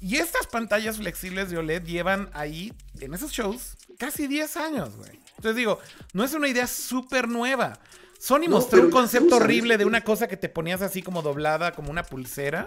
[0.00, 5.18] Y estas pantallas flexibles de OLED llevan ahí, en esos shows, casi 10 años, güey.
[5.36, 5.80] Entonces digo,
[6.12, 7.80] no es una idea súper nueva.
[8.18, 11.90] Sony mostró un concepto horrible de una cosa que te ponías así como doblada, como
[11.90, 12.66] una pulsera,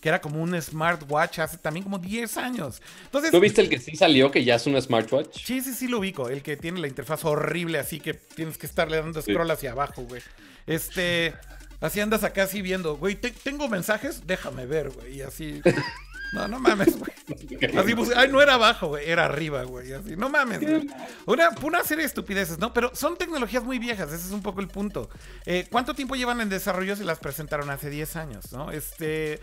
[0.00, 2.80] que era como un smartwatch hace también como 10 años.
[3.04, 5.44] Entonces, ¿Tú viste el que sí salió, que ya es un smartwatch?
[5.44, 6.28] Sí, sí, sí lo ubico.
[6.28, 10.02] El que tiene la interfaz horrible, así que tienes que estarle dando scroll hacia abajo,
[10.02, 10.22] güey.
[10.66, 11.34] Este.
[11.80, 14.26] Así andas acá así viendo, güey, ¿tengo mensajes?
[14.26, 15.18] Déjame ver, güey.
[15.18, 15.60] Y así.
[16.32, 17.12] No, no mames, güey.
[17.76, 19.92] Así pues, ay, no era abajo, güey, era arriba, güey.
[19.92, 20.88] Así, no mames, güey.
[21.26, 22.72] Una, una serie de estupideces, ¿no?
[22.72, 25.08] Pero son tecnologías muy viejas, ese es un poco el punto.
[25.44, 28.70] Eh, ¿Cuánto tiempo llevan en desarrollo si las presentaron hace 10 años, no?
[28.70, 29.40] Este.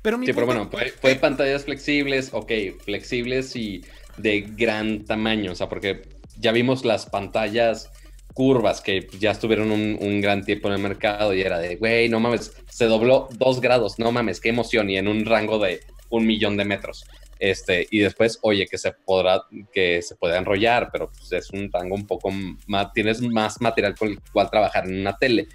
[0.00, 0.68] Pero mi sí, pero bueno,
[1.00, 2.50] fue, pantallas flexibles, ok,
[2.84, 3.84] flexibles y
[4.16, 6.02] de gran tamaño, o sea, porque
[6.38, 7.88] ya vimos las pantallas
[8.34, 12.08] curvas que ya estuvieron un, un, gran tiempo en el mercado y era de, güey,
[12.08, 15.82] no mames, se dobló dos grados, no mames, qué emoción y en un rango de
[16.12, 17.04] un millón de metros.
[17.38, 19.42] Este, y después, oye, que se podrá,
[19.72, 22.30] que se puede enrollar, pero pues, es un rango un poco
[22.66, 25.48] más, tienes más material con el cual trabajar en una tele.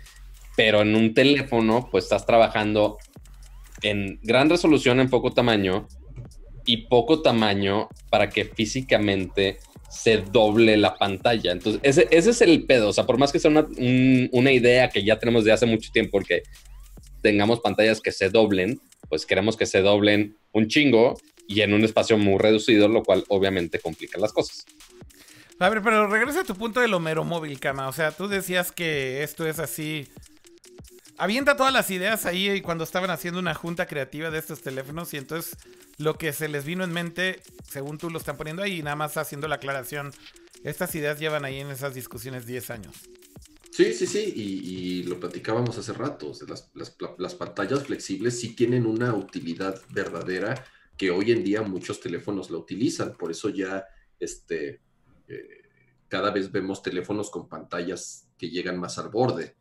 [0.55, 2.97] Pero en un teléfono, pues estás trabajando
[3.81, 5.87] en gran resolución, en poco tamaño,
[6.67, 9.57] y poco tamaño para que físicamente
[9.89, 11.53] se doble la pantalla.
[11.53, 12.89] Entonces, ese, ese es el pedo.
[12.89, 13.65] O sea, por más que sea una,
[14.31, 16.43] una idea que ya tenemos de hace mucho tiempo, porque
[17.21, 18.79] tengamos pantallas que se doblen,
[19.09, 21.17] pues queremos que se doblen un chingo
[21.47, 24.65] y en un espacio muy reducido, lo cual obviamente complica las cosas.
[25.59, 27.87] A ver, pero regresa a tu punto del Homero móvil, Cama.
[27.87, 30.07] O sea, tú decías que esto es así.
[31.17, 35.17] avienta todas las ideas ahí cuando estaban haciendo una junta creativa de estos teléfonos y
[35.17, 35.57] entonces
[35.97, 39.17] lo que se les vino en mente, según tú lo están poniendo ahí, nada más
[39.17, 40.13] haciendo la aclaración,
[40.63, 42.95] estas ideas llevan ahí en esas discusiones 10 años.
[43.71, 46.31] Sí, sí, sí, y, lo platicábamos hace rato,
[47.17, 50.65] las, pantallas flexibles sí tienen una utilidad verdadera
[50.97, 53.85] que hoy en día muchos teléfonos la utilizan, por eso ya
[54.19, 54.81] este,
[55.27, 55.61] eh,
[56.07, 59.55] cada vez vemos teléfonos con pantallas que llegan más al borde.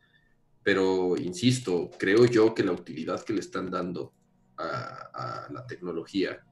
[0.63, 4.13] Pero insisto, creo yo que la utilidad que le están dando
[4.57, 6.43] a, la tecnología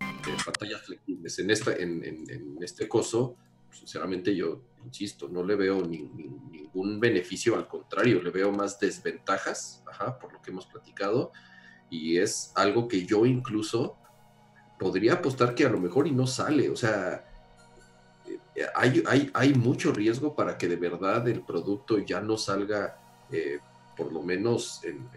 [0.00, 3.36] de pantallas flexibles en, esta, en, este coso,
[3.74, 9.82] sinceramente yo insisto, no le veo ningún beneficio, al contrario, le veo más desventajas,
[10.20, 11.32] por lo que hemos platicado,
[11.90, 13.96] y es algo que yo incluso
[14.78, 17.24] podría apostar que a lo mejor y no sale, o sea,
[18.54, 22.98] eh, hay, hay, hay mucho riesgo para que de verdad el producto ya no salga
[23.30, 23.58] eh,
[23.96, 25.08] por lo menos en,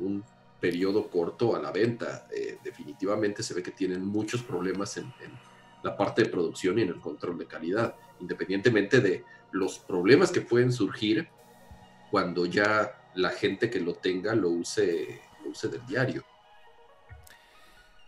[0.00, 0.24] un
[0.60, 2.26] periodo corto a la venta.
[2.34, 5.12] Eh, definitivamente se ve que tienen muchos problemas en,
[5.84, 10.40] la parte de producción y en el control de calidad, independientemente de los problemas que
[10.40, 11.28] pueden surgir
[12.10, 16.24] cuando ya la gente que lo tenga lo use, lo use del diario.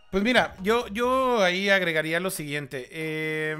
[0.09, 2.87] Pues mira, yo, yo ahí agregaría lo siguiente.
[2.89, 3.57] Eh,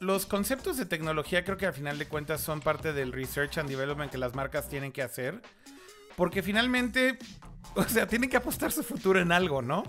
[0.00, 3.68] los conceptos de tecnología creo que al final de cuentas son parte del research and
[3.68, 5.40] development que las marcas tienen que hacer.
[6.16, 7.16] Porque finalmente,
[7.74, 9.84] o sea, tienen que apostar su futuro en algo, ¿no?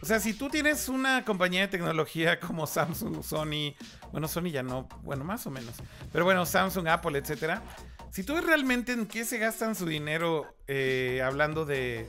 [0.00, 3.74] O sea, si tú tienes una compañía de tecnología como Samsung, Sony,
[4.12, 5.74] bueno, Sony ya no, bueno, más o menos,
[6.12, 7.62] pero bueno, Samsung, Apple, etcétera.
[8.10, 12.08] Si tú ves realmente en qué se gastan su dinero eh, hablando de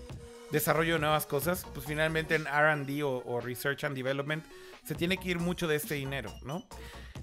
[0.51, 4.43] desarrollo de nuevas cosas, pues finalmente en RD o, o Research and Development
[4.85, 6.65] se tiene que ir mucho de este dinero, ¿no?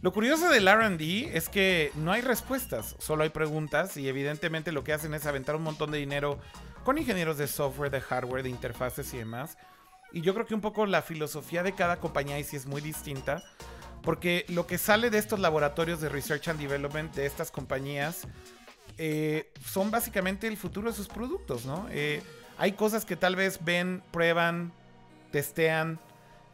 [0.03, 4.85] Lo curioso del RD es que no hay respuestas, solo hay preguntas y evidentemente lo
[4.85, 6.39] que hacen es aventar un montón de dinero
[6.85, 9.57] con ingenieros de software, de hardware, de interfaces y demás.
[10.17, 12.81] Y yo creo que un poco la filosofía de cada compañía ahí sí es muy
[12.81, 13.43] distinta,
[14.01, 18.27] porque lo que sale de estos laboratorios de Research and Development de estas compañías
[18.97, 21.87] eh, son básicamente el futuro de sus productos, ¿no?
[21.91, 22.23] Eh,
[22.57, 24.73] hay cosas que tal vez ven, prueban,
[25.33, 26.01] testean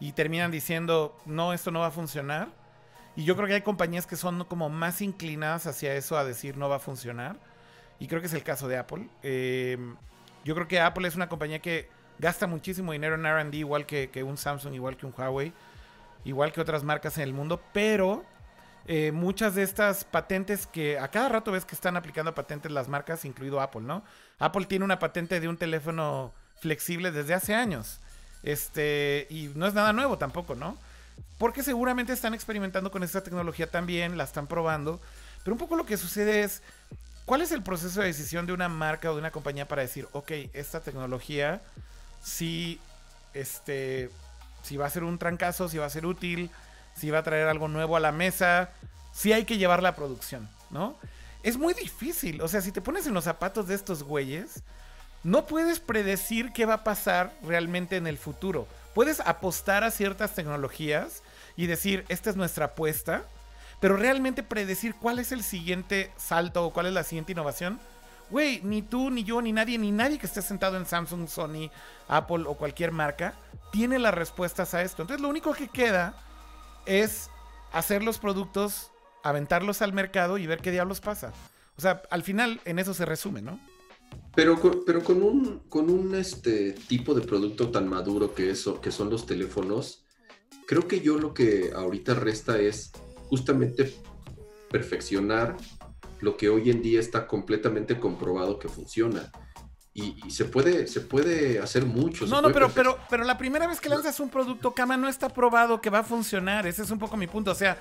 [0.00, 2.48] y terminan diciendo, no, esto no va a funcionar
[3.14, 6.56] y yo creo que hay compañías que son como más inclinadas hacia eso, a decir
[6.56, 7.36] no va a funcionar.
[8.00, 9.06] Y creo que es el caso de Apple.
[9.22, 9.78] Eh,
[10.44, 14.22] yo creo que Apple es una compañía que gasta muchísimo dinero en RD, igual que,
[14.22, 15.52] un Samsung, igual que un Huawei,
[16.24, 18.24] igual que otras marcas en el mundo, pero
[18.86, 22.86] eh, muchas de estas patentes que a cada rato ves que están aplicando patentes las
[22.86, 24.04] marcas, incluido Apple, ¿no?
[24.38, 27.98] Apple tiene una patente de un teléfono flexible desde hace años.
[28.44, 30.76] Este, y no es nada nuevo tampoco, ¿no?
[31.38, 35.00] Porque seguramente están experimentando con esta tecnología también, la están probando.
[35.42, 36.62] Pero un poco lo que sucede es,
[37.24, 40.06] ¿cuál es el proceso de decisión de una marca o de una compañía para decir,
[40.12, 41.60] ok, esta tecnología
[42.22, 42.80] si
[43.34, 44.10] este,
[44.62, 46.50] si va a ser un trancazo, si va a ser útil,
[46.94, 48.70] si va a traer algo nuevo a la mesa,
[49.12, 50.96] si hay que llevarla a producción, ¿no?
[51.42, 54.62] Es muy difícil, o sea, si te pones en los zapatos de estos güeyes,
[55.24, 60.34] no puedes predecir qué va a pasar realmente en el futuro puedes apostar a ciertas
[60.34, 61.22] tecnologías
[61.56, 63.24] y decir, esta es nuestra apuesta,
[63.80, 67.80] pero realmente predecir cuál es el siguiente salto o cuál es la siguiente innovación,
[68.32, 71.70] güey, ni tú, ni yo, ni nadie, ni nadie que esté sentado en Samsung, Sony,
[72.08, 73.34] Apple o cualquier marca,
[73.70, 75.02] tiene las respuestas a esto.
[75.02, 76.14] Entonces lo único que queda
[76.86, 77.28] es
[77.72, 78.90] hacer los productos,
[79.22, 81.32] aventarlos al mercado y ver qué diablos pasa.
[81.76, 83.60] O sea, al final en eso se resume, ¿no?
[84.34, 88.90] Pero, pero con un, con un este, tipo de producto tan maduro que, eso, que
[88.90, 90.04] son los teléfonos,
[90.66, 92.92] creo que yo lo que ahorita resta es
[93.28, 93.94] justamente
[94.70, 95.56] perfeccionar
[96.22, 99.30] lo que hoy en día está completamente comprobado que funciona.
[99.92, 102.26] Y, se puede se puede hacer mucho.
[102.26, 105.28] No, no, pero, pero, pero la primera vez que lanzas un producto, Kama, no está
[105.28, 106.66] probado que va a funcionar.
[106.66, 107.50] Ese es un poco mi punto.
[107.50, 107.76] O sea,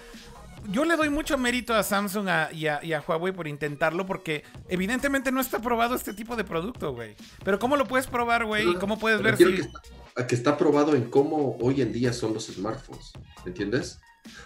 [0.70, 5.40] yo le doy mucho mérito a Samsung y, a, Huawei por intentarlo porque evidentemente no
[5.40, 7.16] está probado este tipo de producto, güey.
[7.46, 8.70] Pero ¿cómo lo puedes probar, güey?
[8.70, 9.46] ¿Y cómo puedes ver si...
[9.46, 13.14] Que está, que está probado en cómo hoy en día son los smartphones,
[13.46, 14.00] ¿entiendes?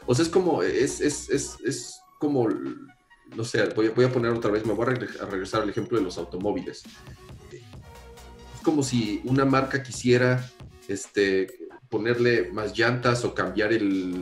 [0.05, 2.47] O sea, es como, es, es, es, es como,
[3.35, 6.03] no sé, voy, voy, a poner otra vez, me voy a regresar al ejemplo de
[6.03, 6.83] los automóviles.
[7.51, 10.49] Es como si una marca quisiera
[10.87, 11.47] este,
[11.89, 14.15] ponerle más llantas o cambiar el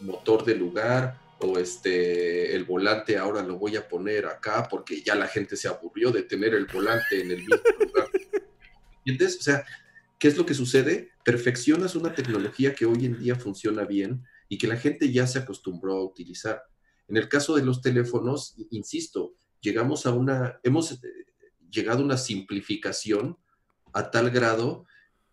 [0.00, 5.14] motor de lugar o este, el volante ahora lo voy a poner acá porque ya
[5.14, 8.08] la gente se aburrió de tener el volante en el mismo lugar.
[8.98, 9.38] ¿Entiendes?
[9.38, 9.64] O sea,
[10.18, 11.10] ¿qué es lo que sucede?
[11.24, 15.38] Perfeccionas una tecnología que hoy en día funciona bien y que la gente ya se
[15.38, 16.62] acostumbró a utilizar.
[17.08, 20.98] En el caso de los teléfonos, insisto, llegamos a una, hemos,
[21.70, 23.38] llegado a una simplificación
[23.92, 24.86] a tal grado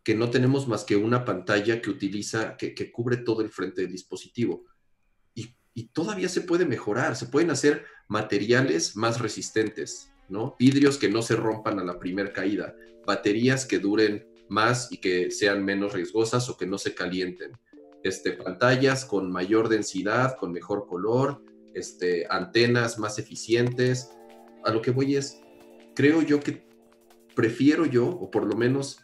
[0.04, 3.92] que no tenemos más que una pantalla que utiliza, que, cubre todo el frente del
[3.92, 4.66] dispositivo.
[5.36, 10.56] Y, y, todavía se puede mejorar, se pueden hacer materiales más resistentes, ¿no?
[10.58, 12.76] Vidrios que no se rompan a la primera caída,
[13.06, 17.52] baterías que duren más y que sean menos riesgosas o que no se calienten.
[18.04, 21.44] Este, pantallas con mayor densidad, con mejor color,
[21.74, 24.12] este, antenas más eficientes.
[24.64, 25.42] A lo que voy es,
[25.96, 26.64] creo yo que
[27.36, 29.00] prefiero yo, o por lo menos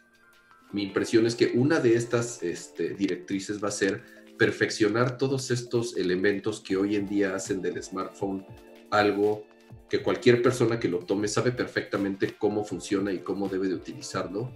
[0.72, 4.02] mi impresión es que una de estas este, directrices va a ser
[4.38, 8.46] perfeccionar todos estos elementos que hoy en día hacen del smartphone
[8.90, 9.44] algo
[9.88, 14.52] que cualquier persona que lo tome sabe perfectamente cómo funciona y cómo debe de utilizarlo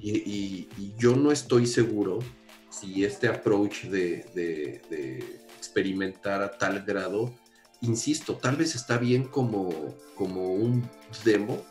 [0.00, 0.68] y,
[0.98, 2.18] yo no estoy seguro
[2.70, 5.43] si este approach de,
[5.74, 7.32] experimentar a tal grado,
[7.80, 10.88] insisto, tal vez está bien como, como un
[11.24, 11.64] demo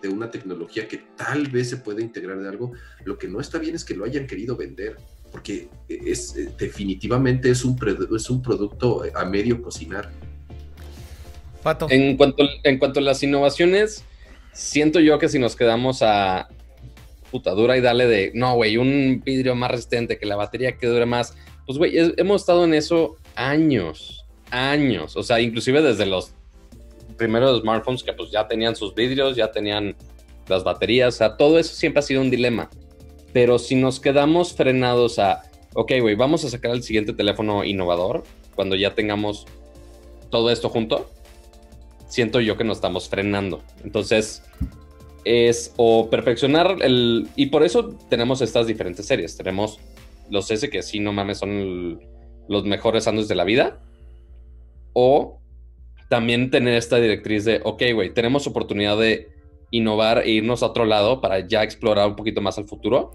[0.00, 2.72] de una tecnología que tal vez se puede integrar de algo.
[3.04, 4.96] Lo que no está bien es que lo hayan querido vender,
[5.30, 7.78] porque es, eh, definitivamente es un,
[8.16, 10.10] es un producto a medio cocinar.
[11.62, 11.88] Pato.
[11.90, 14.02] En cuanto, en cuanto a las innovaciones,
[14.52, 16.48] siento yo que si nos quedamos a,
[17.30, 20.86] puta, dura y dale de, no, güey, un vidrio más resistente, que la batería que
[20.86, 21.36] dure más.
[21.66, 25.16] Pues, güey, hemos estado en eso años, años.
[25.16, 26.32] O sea, inclusive desde los
[27.16, 29.96] primeros smartphones que pues ya tenían sus vidrios, ya tenían
[30.46, 32.70] las baterías, o sea, todo eso siempre ha sido un dilema.
[33.32, 35.42] Pero si nos quedamos frenados a,
[35.74, 39.46] ok, güey, vamos a sacar el siguiente teléfono innovador cuando ya tengamos
[40.30, 41.08] todo esto junto,
[42.08, 43.62] siento yo que nos estamos frenando.
[43.84, 44.42] Entonces,
[45.24, 47.28] es o perfeccionar el...
[47.36, 49.36] Y por eso tenemos estas diferentes series.
[49.36, 49.78] Tenemos
[50.28, 52.00] los S que sí, no mames, son
[52.50, 53.80] los mejores años de la vida.
[54.92, 55.40] O
[56.10, 59.28] también tener esta directriz de, ok, güey, tenemos oportunidad de
[59.70, 63.12] innovar e irnos a otro lado para ya explorar un poquito más al futuro.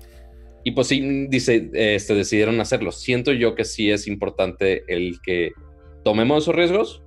[0.64, 2.94] Y pues sí, dice, este, decidieron hacerlo.
[2.94, 5.52] Siento yo que sí es importante el que
[6.06, 7.04] tomemos esos riesgos,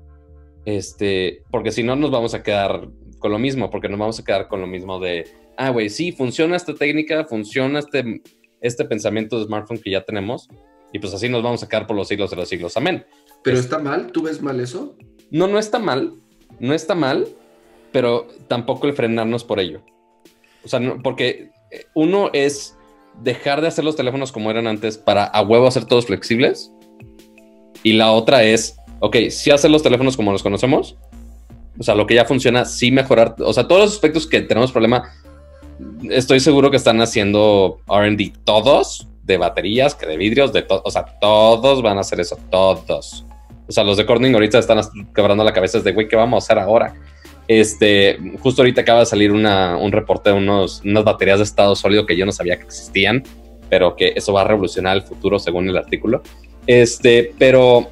[0.66, 2.88] este, porque si no nos vamos a quedar
[3.18, 5.24] con lo mismo, porque nos vamos a quedar con lo mismo de,
[5.56, 8.20] ah, güey, sí, funciona esta técnica, funciona este,
[8.60, 10.48] este pensamiento de smartphone que ya tenemos,
[10.92, 12.76] y pues así nos vamos a quedar por los siglos de los siglos.
[12.76, 13.04] Amén.
[13.42, 14.10] ¿Pero está mal?
[14.12, 14.96] ¿Tú ves mal eso?
[15.30, 16.14] No, no está mal,
[16.58, 17.28] no está mal,
[17.92, 19.82] pero tampoco el frenarnos por ello.
[20.64, 22.76] O sea, porque eh, uno es
[23.22, 26.72] dejar de hacer los teléfonos como eran antes para a huevo hacer todos flexibles.
[27.82, 30.96] Y la otra es, ok, si hacer los teléfonos como los conocemos,
[31.78, 34.72] o sea, lo que ya funciona, sí mejorar, o sea, todos los aspectos que tenemos
[34.72, 35.12] problema,
[36.10, 40.90] estoy seguro que están haciendo RD todos, de baterías, que de vidrios, de todo, o
[40.90, 43.24] sea, todos van a hacer eso, todos.
[43.68, 44.80] O sea, los de Corning ahorita están
[45.14, 46.94] quebrando la cabeza de, güey, ¿qué vamos a hacer ahora?
[47.46, 51.76] Este, justo ahorita acaba de salir una, un reporte de unos, unas baterías de estado
[51.76, 53.22] sólido que yo no sabía que existían,
[53.70, 56.22] pero que eso va a revolucionar el futuro según el artículo.
[56.66, 57.90] Este, pero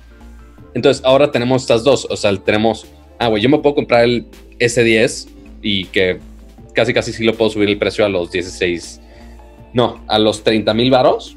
[0.75, 2.87] entonces ahora tenemos estas dos, o sea, tenemos
[3.19, 4.27] ah, güey, yo me puedo comprar el
[4.59, 5.29] S10
[5.63, 6.19] y que
[6.75, 9.01] casi casi sí lo puedo subir el precio a los 16,
[9.77, 11.37] no, a los 30 mil varos,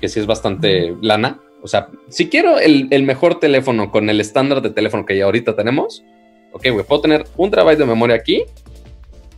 [0.00, 1.38] que sí es bastante lana.
[1.62, 5.54] O sea, si quiero el, mejor teléfono con el estándar de teléfono que ya ahorita
[5.54, 6.02] tenemos,
[6.52, 8.42] ok, güey, puedo tener un terabyte de memoria aquí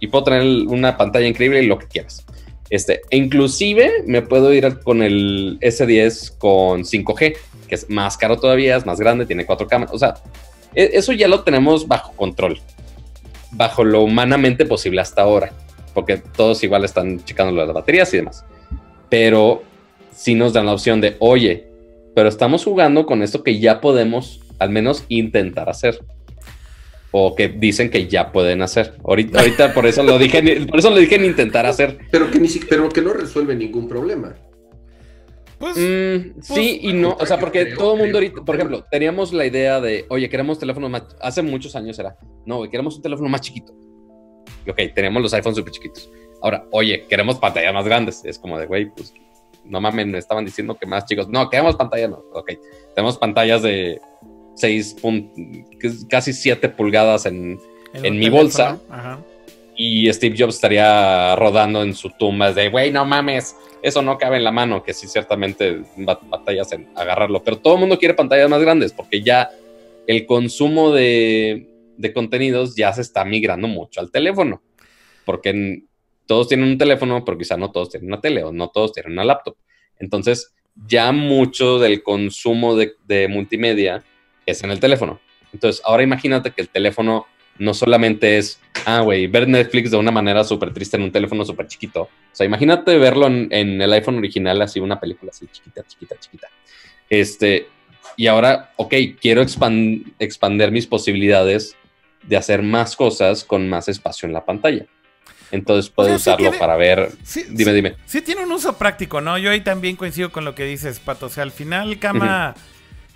[0.00, 2.24] y puedo tener una pantalla increíble y lo que quieras.
[2.70, 7.36] Este, e inclusive me puedo ir con el S10 con 5G,
[7.68, 9.94] que es más caro todavía, es más grande, tiene cuatro cámaras.
[9.94, 10.14] O sea,
[10.74, 12.58] e, eso ya lo tenemos bajo control,
[13.50, 15.52] bajo lo humanamente posible hasta ahora,
[15.90, 18.44] porque todos igual están checando las baterías y demás.
[19.08, 19.62] Pero
[20.12, 21.68] si nos dan la opción de, oye,
[22.14, 25.98] pero estamos jugando con esto que ya podemos al menos intentar hacer.
[27.12, 28.94] O que dicen que ya pueden hacer.
[29.04, 31.98] Ahorita, ahorita por eso lo dije, por eso lo dije en intentar hacer.
[32.10, 34.36] Pero que, ni, pero que no resuelve ningún problema.
[35.58, 38.82] Pues, mm, pues, sí y no, o sea, porque todo el mundo ahorita, por ejemplo,
[38.90, 43.02] teníamos la idea de, oye, queremos teléfono más, hace muchos años era, no, queremos un
[43.02, 43.74] teléfono más chiquito.
[44.68, 46.10] Ok, tenemos los iPhones súper chiquitos.
[46.42, 48.24] Ahora, oye, queremos pantallas más grandes.
[48.24, 49.12] Es como de, güey, pues,
[49.64, 51.28] no mames, me estaban diciendo que más chicos.
[51.28, 52.22] No, queremos pantallas, no.
[52.32, 52.52] Ok,
[52.94, 54.00] tenemos pantallas de
[54.54, 54.96] 6,
[56.08, 57.58] casi 7 pulgadas en,
[57.94, 58.78] en mi bolsa.
[59.76, 64.36] Y Steve Jobs estaría rodando en su tumba de, güey, no mames, eso no cabe
[64.36, 68.50] en la mano, que sí ciertamente batallas en agarrarlo, pero todo el mundo quiere pantallas
[68.50, 69.48] más grandes porque ya
[70.06, 71.66] el consumo de,
[72.12, 74.62] contenidos ya se está migrando mucho al teléfono,
[75.24, 75.82] porque
[76.26, 79.12] todos tienen un teléfono, pero quizá no todos tienen una tele o no todos tienen
[79.12, 79.56] una laptop.
[79.98, 80.54] Entonces,
[80.86, 84.02] ya mucho del consumo de, de multimedia
[84.46, 85.20] es en el teléfono.
[85.52, 87.26] Entonces, ahora imagínate que el teléfono
[87.58, 91.44] no solamente es, ah, güey, ver Netflix de una manera súper triste en un teléfono
[91.44, 92.02] súper chiquito.
[92.02, 96.16] O sea, imagínate verlo en, en, el iPhone original, así una película así chiquita, chiquita,
[96.18, 96.48] chiquita.
[97.10, 97.66] Este,
[98.16, 101.76] y ahora, ok, quiero expand, expander mis posibilidades
[102.22, 104.86] de hacer más cosas con más espacio en la pantalla.
[105.50, 107.10] Entonces puedo usarlo para ver.
[107.50, 107.96] dime, dime.
[108.06, 109.36] Sí, tiene un uso práctico, ¿no?
[109.38, 111.26] Yo ahí también coincido con lo que dices, Pato.
[111.26, 112.54] O sea, al final, cama.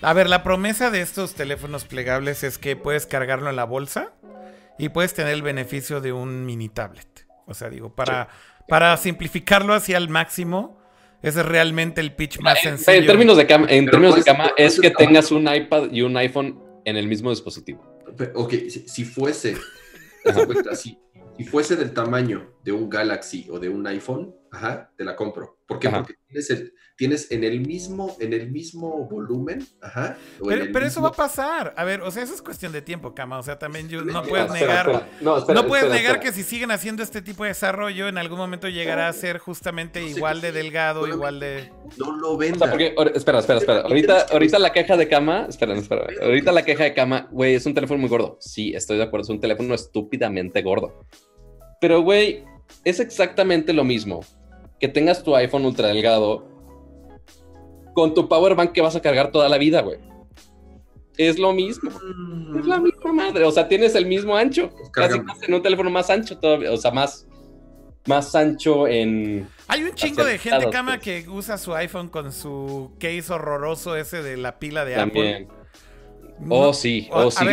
[0.02, 4.12] A ver, la promesa de estos teléfonos plegables es que puedes cargarlo en la bolsa
[4.78, 7.26] y puedes tener el beneficio de un mini tablet.
[7.46, 8.28] O sea, digo, para,
[8.68, 10.78] para simplificarlo hacia el máximo,
[11.22, 12.98] ese es realmente el pitch más sencillo.
[12.98, 16.16] En términos de cama, en términos de cama es que tengas un iPad y un
[16.16, 17.93] iPhone en el mismo dispositivo.
[18.34, 19.56] Ok, si, fuese,
[20.74, 25.58] si fuese del tamaño de un Galaxy o de un iPhone, ajá, te la compro.
[25.66, 25.90] ¿Por qué?
[25.90, 30.16] Porque tienes, el, tienes en el mismo, en el mismo volumen, ajá.
[30.44, 31.74] Pero, eso va a pasar.
[31.76, 33.38] A ver, o sea, eso es cuestión de tiempo, Cama.
[33.38, 35.08] O sea, también no puedes negar.
[35.20, 39.08] No, puedes negar que si siguen haciendo este tipo de desarrollo, en algún momento llegará
[39.08, 41.72] a ser justamente igual de delgado, igual de.
[41.98, 42.80] No lo vendan.
[43.14, 43.80] espera, espera, espera.
[43.80, 46.06] Ahorita, ahorita la queja de cama, espera, espera.
[46.22, 48.38] Ahorita la queja de cama, güey, es un teléfono muy gordo.
[48.40, 51.04] Sí, estoy de acuerdo, es un teléfono estúpidamente gordo.
[51.80, 52.44] Pero, güey,
[52.84, 54.20] es exactamente lo mismo
[54.78, 56.53] que tengas tu iPhone ultra delgado
[57.94, 59.98] con tu power bank que vas a cargar toda la vida, güey.
[61.16, 61.90] Es lo mismo.
[61.90, 62.58] Mm.
[62.58, 63.44] Es la misma madre.
[63.44, 64.70] O sea, tienes el mismo ancho.
[64.70, 66.72] Pues Casi en un teléfono más ancho todavía.
[66.72, 67.26] O sea, más,
[68.06, 69.48] más ancho en.
[69.68, 71.22] Hay un chingo de gente, cama, pues.
[71.24, 75.44] que usa su iPhone con su case horroroso ese de la pila de También.
[75.44, 75.64] Apple.
[76.48, 77.46] Oh, sí, oh, sí.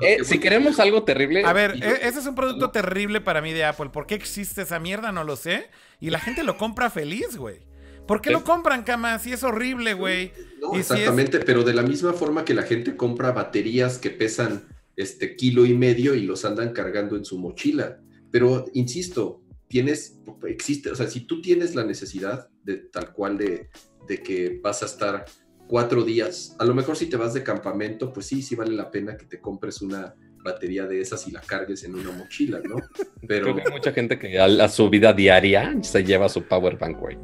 [0.00, 1.44] Eh, si queremos algo terrible.
[1.44, 3.90] A ver, e, ese es un producto terrible para mí de Apple.
[3.90, 5.12] ¿Por qué existe esa mierda?
[5.12, 5.68] No lo sé.
[6.00, 7.60] Y la gente lo compra feliz, güey.
[8.06, 9.18] ¿Por qué lo compran, cama?
[9.18, 10.32] Si es horrible, güey.
[10.60, 14.64] No, exactamente, pero de la misma forma que la gente compra baterías que pesan
[14.96, 17.98] este kilo y medio y los andan cargando en su mochila.
[18.30, 23.68] Pero insisto, tienes, existe, o sea, si tú tienes la necesidad de tal cual de,
[24.08, 25.24] de que vas a estar
[25.66, 26.56] cuatro días.
[26.58, 29.26] A lo mejor si te vas de campamento, pues sí, sí vale la pena que
[29.26, 30.14] te compres una
[30.44, 32.76] batería de esas y la cargues en una mochila, ¿no?
[33.26, 37.18] Pero hay mucha gente que a, su vida diaria se lleva su power bank, güey.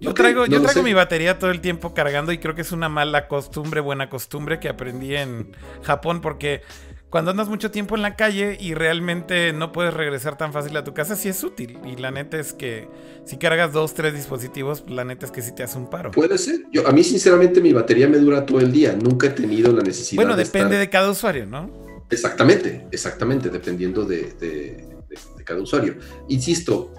[0.00, 2.88] Yo traigo, yo traigo mi batería todo el tiempo cargando y creo que es una
[2.88, 5.52] mala costumbre, buena costumbre que aprendí en
[5.82, 6.62] Japón porque
[7.10, 10.84] cuando andas mucho tiempo en la calle y realmente no puedes regresar tan fácil a
[10.84, 11.78] tu casa, sí es útil.
[11.84, 12.88] Y la neta es que
[13.24, 16.12] si cargas dos, tres dispositivos, la neta es que sí te hace un paro.
[16.12, 16.60] Puede ser.
[16.72, 18.92] Yo, a mí, sinceramente, mi batería me dura todo el día.
[18.92, 20.22] Nunca he tenido la necesidad.
[20.22, 21.68] Bueno, depende de cada usuario, ¿no?
[22.10, 25.96] Exactamente, exactamente, dependiendo de, de cada usuario.
[26.28, 26.92] Insisto,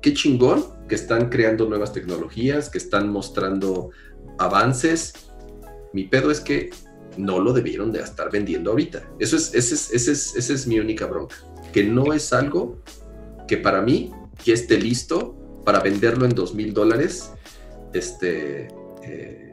[0.00, 3.90] qué chingón que están creando nuevas tecnologías, que están mostrando
[4.38, 5.12] avances.
[5.92, 6.70] Mi pedo es que
[7.16, 9.08] no lo debieron de estar vendiendo ahorita.
[9.18, 11.36] Eso es, ese es, ese es, esa es mi única bronca.
[11.72, 12.82] Que no es algo
[13.46, 14.10] que para mí
[14.44, 17.32] ya esté listo para venderlo en dos mil dólares
[17.92, 18.68] este,
[19.02, 19.49] eh,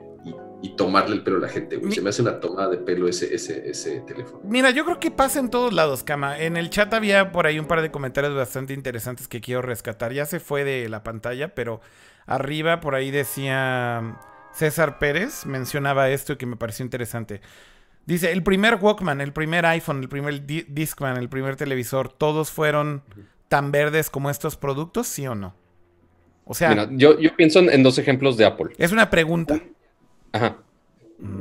[0.61, 1.79] y, tomarle el pelo a la gente.
[1.91, 4.41] Se me hace una tomada de pelo ese, ese, ese teléfono.
[4.43, 6.39] Mira, yo creo que pasa en todos lados, Cama.
[6.39, 10.13] En el chat había por ahí un par de comentarios bastante interesantes que quiero rescatar.
[10.13, 11.81] Ya se fue de la pantalla, pero
[12.25, 14.17] arriba por ahí decía...
[14.57, 17.41] César Pérez mencionaba esto y que me pareció interesante.
[18.07, 23.03] Dice, el primer Walkman, el primer iPhone, el primer Discman, el primer televisor, ¿todos fueron
[23.49, 25.53] tan verdes como estos productos, sí o no?
[26.45, 26.87] O sea...
[26.91, 28.73] yo, yo pienso en, dos ejemplos de Apple.
[28.79, 29.61] Es una pregunta.
[30.37, 30.57] Ajá.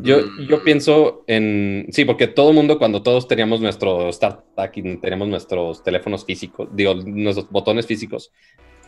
[0.02, 1.86] Yo, yo pienso en...
[1.90, 6.68] Sí, porque todo el mundo, cuando todos teníamos nuestro StarTAC y teníamos nuestros teléfonos físicos,
[6.72, 8.32] digo, nuestros botones físicos,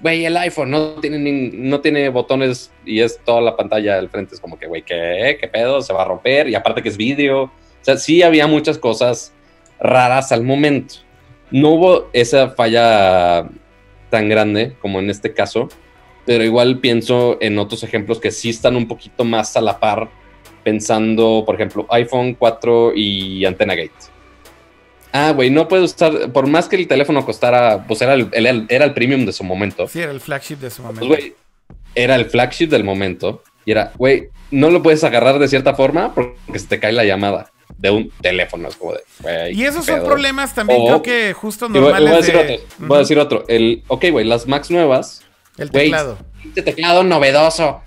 [0.01, 4.35] güey, el iPhone no tiene, no tiene botones y es toda la pantalla del frente.
[4.35, 5.83] Es como que, güey, ¿qué, ¿qué pedo?
[5.83, 6.49] Se va a romper.
[6.49, 7.45] Y aparte que es vídeo.
[7.45, 7.53] O
[7.83, 9.35] sea, sí había muchas cosas
[9.79, 10.97] raras al momento.
[11.51, 13.49] No hubo esa falla
[14.11, 15.69] tan grande como en este caso,
[16.29, 20.11] pero igual pienso en otros ejemplos que sí están un poquito más a la par,
[20.63, 23.95] pensando, por ejemplo, iPhone 4 y Antena Gate.
[25.11, 28.29] Ah, güey, no puedes usar, por más que el teléfono costara, pues era el,
[28.69, 29.89] era el premium de su momento.
[29.89, 31.09] Sí, era el flagship de su momento.
[31.09, 31.35] Pues, güey,
[31.95, 33.43] era el flagship del momento.
[33.65, 37.07] Y era, güey, no lo puedes agarrar de cierta forma porque se te cae la
[37.07, 38.69] llamada de un teléfono.
[38.69, 39.59] Es como de, güey.
[39.59, 42.11] Y esos son problemas también, creo que justo normales.
[42.11, 42.57] Voy, a decir otro.
[42.87, 43.45] Voy a decir otro.
[43.49, 45.25] El, ok, güey, las Max nuevas.
[45.59, 46.19] El teclado.
[46.45, 47.83] este teclado novedoso.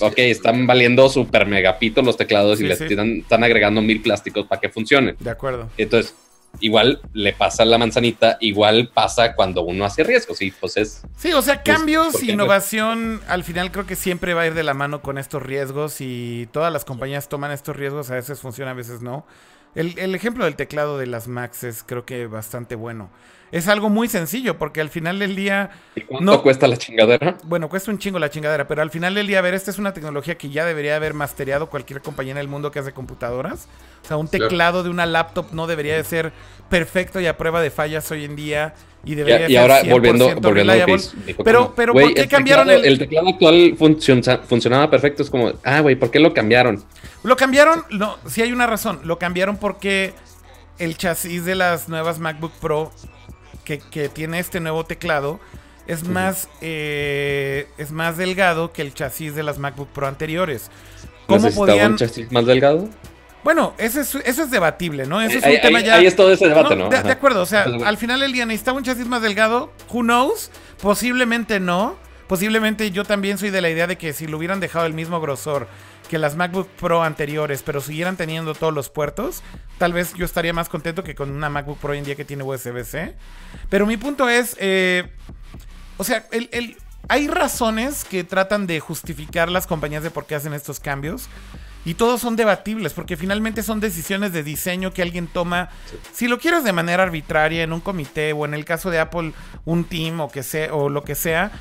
[0.00, 4.68] Ok, están valiendo super megapito los teclados y les están agregando mil plásticos para que
[4.68, 5.16] funcionen.
[5.20, 5.68] De acuerdo.
[5.76, 6.14] Entonces,
[6.60, 11.02] igual le pasa la manzanita, igual pasa cuando uno hace riesgos, y pues es...
[11.16, 14.62] Sí, o sea, pues, cambios, innovación, al final creo que siempre va a ir de
[14.62, 18.72] la mano con estos riesgos y todas las compañías toman estos riesgos, a veces funciona,
[18.72, 19.26] a veces no.
[19.74, 23.10] El, el ejemplo del teclado de las Macs es creo que bastante bueno.
[23.52, 25.70] Es algo muy sencillo porque al final del día...
[25.94, 27.36] ¿Y cuánto cuesta la chingadera?
[27.44, 29.78] Bueno, cuesta un chingo la chingadera, pero al final del día, a ver, esta es
[29.78, 33.68] una tecnología que ya debería haber mastereado cualquier compañía en el mundo que hace computadoras.
[34.02, 36.32] O sea, un teclado de una laptop no debería de ser
[36.70, 38.74] perfecto y a prueba de fallas hoy en día.
[39.04, 40.86] Y, debería y, y ahora volviendo, volviendo a
[41.44, 42.86] Pero, pero ¿por qué cambiaron el...
[42.86, 45.22] El teclado actual funcionaba perfecto.
[45.22, 46.82] Es como, ah, güey, ¿por qué lo cambiaron?
[47.22, 49.00] Lo cambiaron, no, sí hay una razón.
[49.04, 50.14] Lo cambiaron porque
[50.78, 52.90] el chasis de las nuevas MacBook Pro
[53.64, 55.40] que, tiene este nuevo teclado
[55.86, 60.70] es más, eh, es más delgado que el chasis de las MacBook Pro anteriores.
[61.26, 61.92] ¿Cómo podían...
[61.92, 62.88] un chasis más delgado?
[63.44, 65.20] Bueno, eso es, eso es debatible, ¿no?
[65.20, 65.96] Eso es un tema ya.
[65.96, 66.88] Ahí es todo ese debate, ¿no?
[66.88, 69.72] De, acuerdo, o sea, al final del día necesitaba un chasis más delgado.
[69.90, 70.50] Who knows?
[70.80, 71.96] Posiblemente no.
[72.32, 75.20] Posiblemente yo también soy de la idea de que si lo hubieran dejado el mismo
[75.20, 75.68] grosor
[76.08, 79.42] que las MacBook Pro anteriores, pero siguieran teniendo todos los puertos,
[79.76, 82.24] tal vez yo estaría más contento que con una MacBook Pro hoy en día que
[82.24, 83.14] tiene USB-C.
[83.68, 85.10] Pero mi punto es, eh,
[85.98, 90.54] o sea, el, hay razones que tratan de justificar las compañías de por qué hacen
[90.54, 91.28] estos cambios.
[91.84, 95.68] Y todos son debatibles, porque finalmente son decisiones de diseño que alguien toma.
[96.14, 99.34] Si lo quieres de manera arbitraria en un comité o en el caso de Apple,
[99.66, 101.52] un team o, que sea, o lo que sea,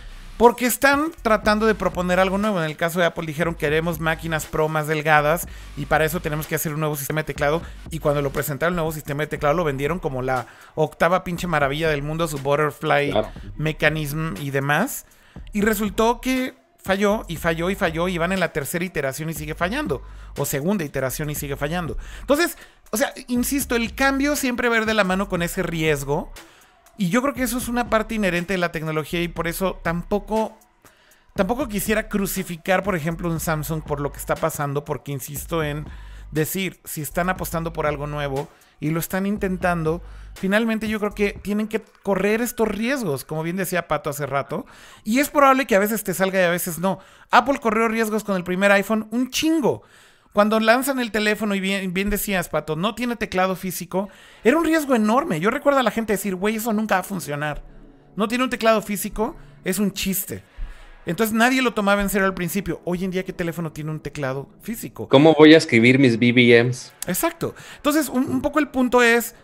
[0.42, 2.58] porque están tratando de proponer algo nuevo.
[2.58, 5.48] En el caso de Apple dijeron queremos máquinas Pro más delgadas
[5.78, 7.62] y para eso tenemos que hacer un nuevo sistema de teclado.
[7.92, 11.46] Y cuando lo presentaron el nuevo sistema de teclado lo vendieron como la octava pinche
[11.46, 13.14] maravilla del mundo, su butterfly
[13.56, 15.06] mechanism y demás.
[15.54, 19.36] Y resultó que falló y falló y falló y van en la tercera iteración y
[19.36, 20.02] sigue fallando.
[20.40, 22.00] O segunda iteración y sigue fallando.
[22.22, 22.58] Entonces,
[22.90, 26.32] o sea, insisto, el cambio siempre va de la mano con ese riesgo
[27.02, 29.80] y yo creo que eso es una parte inherente de la tecnología y por eso
[29.82, 30.56] tampoco,
[31.34, 35.88] tampoco quisiera crucificar, por ejemplo, un Samsung por lo que está pasando, porque insisto en
[36.30, 38.48] decir, si están apostando por algo nuevo
[38.80, 40.03] y lo están intentando,
[40.36, 44.68] finalmente yo creo que tienen que correr estos riesgos, como bien decía Pato hace rato,
[45.03, 46.99] y es probable que a veces te salga y a veces no.
[47.32, 49.82] Apple corrió riesgos con el primer iPhone un chingo.
[50.34, 54.10] Cuando lanzan el teléfono y bien, bien decías, Pato, no tiene teclado físico,
[54.44, 55.41] era un riesgo enorme.
[55.41, 57.64] Yo recuerdo a la gente decir, güey, eso nunca va a funcionar.
[58.16, 59.36] No tiene un teclado físico,
[59.66, 60.44] es un chiste.
[61.06, 62.82] Entonces nadie lo tomaba en serio al principio.
[62.86, 65.10] Hoy en día, ¿qué teléfono tiene un teclado físico?
[65.10, 66.94] ¿Cómo voy a escribir mis BBMs?
[67.08, 67.53] Exacto.
[67.78, 69.36] Entonces, un, un poco el punto es,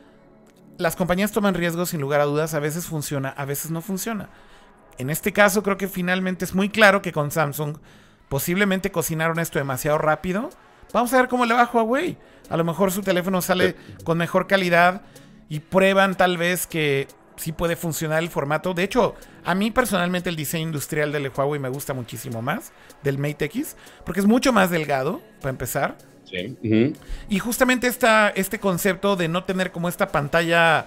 [0.78, 4.30] las compañías toman riesgos sin lugar a dudas, a veces funciona, a veces no funciona.
[4.98, 7.78] En este caso, creo que finalmente es muy claro que con Samsung
[8.30, 10.50] posiblemente cocinaron esto demasiado rápido
[10.94, 12.18] Vamos a ver cómo le va a Huawei.
[12.50, 15.02] A lo mejor su teléfono sale con mejor calidad
[15.50, 18.74] y prueban tal vez que sí puede funcionar el formato.
[18.74, 19.16] De hecho,
[19.46, 22.72] a mí personalmente el diseño industrial del Huawei me gusta muchísimo más,
[23.04, 25.98] del Mate X, porque es mucho más delgado, para empezar.
[26.26, 26.94] Sí.
[27.30, 30.86] Y justamente esta, este concepto de no tener como esta pantalla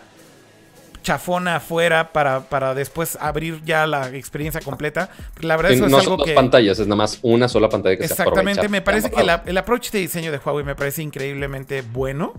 [1.02, 5.10] chafona afuera para, para después abrir ya la experiencia completa.
[5.40, 8.68] La verdad, eso es algo dos pantallas, es nada más una sola pantalla que Exactamente,
[8.68, 12.34] me parece que el approach de diseño de Huawei me parece increíblemente bueno.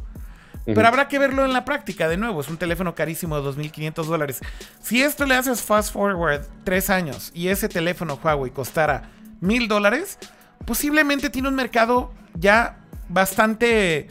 [0.66, 4.06] Pero habrá que verlo en la práctica, de nuevo, es un teléfono carísimo de 2.500
[4.06, 4.42] dólares.
[4.82, 9.10] Si esto le haces fast forward tres años y ese teléfono Huawei costara
[9.40, 10.20] mil dólares,
[10.66, 12.78] posiblemente tiene un mercado ya
[13.10, 14.08] bastante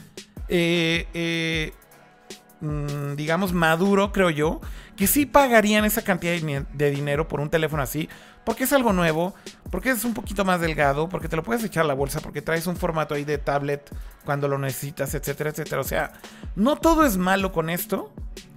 [0.49, 1.73] eh, eh,
[2.61, 4.61] Mm, digamos, maduro, creo yo,
[4.97, 8.09] que sí pagarían esa cantidad de dinero por un teléfono así,
[8.45, 9.35] porque es algo nuevo,
[9.71, 12.43] porque es un poquito más delgado, porque te lo puedes echar a la bolsa, porque
[12.43, 13.91] traes un formato ahí de tablet
[14.25, 15.81] cuando lo necesitas, etcétera, etcétera.
[15.81, 16.13] O sea,
[16.55, 18.13] no todo es malo con esto.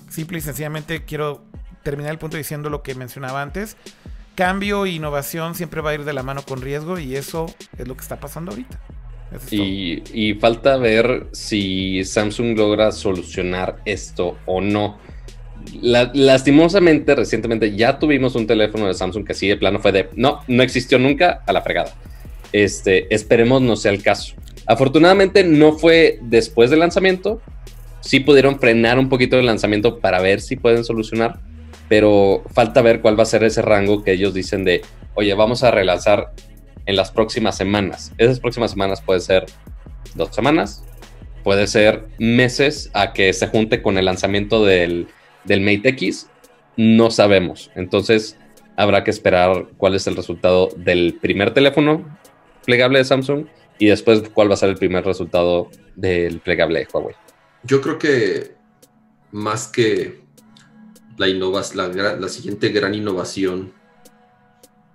[0.09, 1.43] Simple y sencillamente quiero
[1.81, 3.77] terminar el punto diciendo lo que mencionaba antes.
[4.35, 7.45] Cambio e innovación siempre va a ir de la mano con riesgo y eso
[7.77, 8.79] es lo que está pasando ahorita.
[9.51, 14.97] Y, falta ver si Samsung logra solucionar esto o no.
[15.81, 20.41] lastimosamente, recientemente ya tuvimos un teléfono de Samsung que así de plano fue de no,
[20.47, 21.93] no existió nunca a la fregada.
[22.51, 24.35] Este, esperemos no sea el caso.
[24.65, 27.41] Afortunadamente no fue después del lanzamiento.
[28.01, 31.39] Sí pudieron frenar un poquito el lanzamiento para ver si pueden solucionar,
[31.89, 34.81] pero falta ver cuál va a ser ese rango que ellos dicen de,
[35.15, 36.31] oye, vamos a relanzar
[36.85, 38.11] en las próximas semanas.
[38.17, 39.45] Esas próximas semanas puede ser
[40.15, 40.83] dos semanas,
[41.43, 45.07] puede ser meses a que se junte con el lanzamiento del,
[45.43, 46.29] del Mate X.
[46.77, 47.71] No sabemos.
[47.75, 48.37] Entonces
[48.75, 52.17] habrá que esperar cuál es el resultado del primer teléfono
[52.65, 53.45] plegable de Samsung
[53.77, 57.15] y después cuál va a ser el primer resultado del plegable de Huawei.
[57.63, 58.55] Yo creo que
[59.31, 60.21] más que
[61.17, 63.73] la, la, la siguiente gran innovación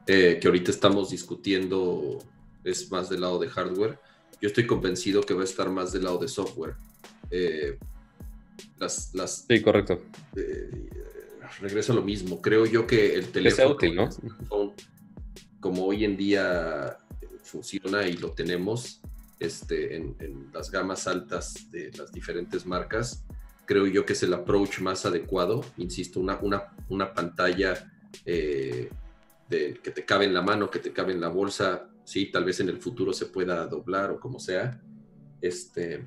[0.08, 2.18] eh, que ahorita estamos discutiendo
[2.64, 3.98] es más del lado de hardware.
[4.40, 6.74] Yo estoy convencido que va a estar más del lado de software.
[7.30, 7.78] eh,
[8.78, 9.44] las, las...
[9.46, 10.02] Sí, correcto.
[10.34, 10.88] Eh,
[11.60, 12.40] regreso a lo mismo.
[12.40, 13.72] Creo yo que el teléfono...
[13.72, 14.08] útil, ¿no?
[15.60, 16.98] Como hoy en día
[17.42, 19.00] funciona y lo tenemos
[19.40, 23.24] este, en, las gamas altas de las diferentes marcas,
[23.66, 25.64] creo yo que es el approach más adecuado.
[25.76, 27.90] Insisto, una, una, una pantalla
[28.24, 28.88] eh,
[29.48, 32.44] de, que te cabe en la mano, que te cabe en la bolsa, sí, tal
[32.44, 34.80] vez en el futuro se pueda doblar o como sea.
[35.40, 36.06] Este,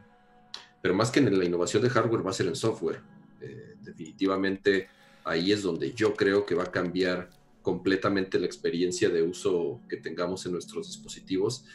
[0.82, 3.02] pero más que en la innovación de hardware va a ser en software.
[3.40, 4.90] Eh, definitivamente
[5.24, 7.30] ahí es donde yo creo que va a cambiar
[7.62, 11.66] completamente la experiencia de uso que tengamos en nuestros dispositivos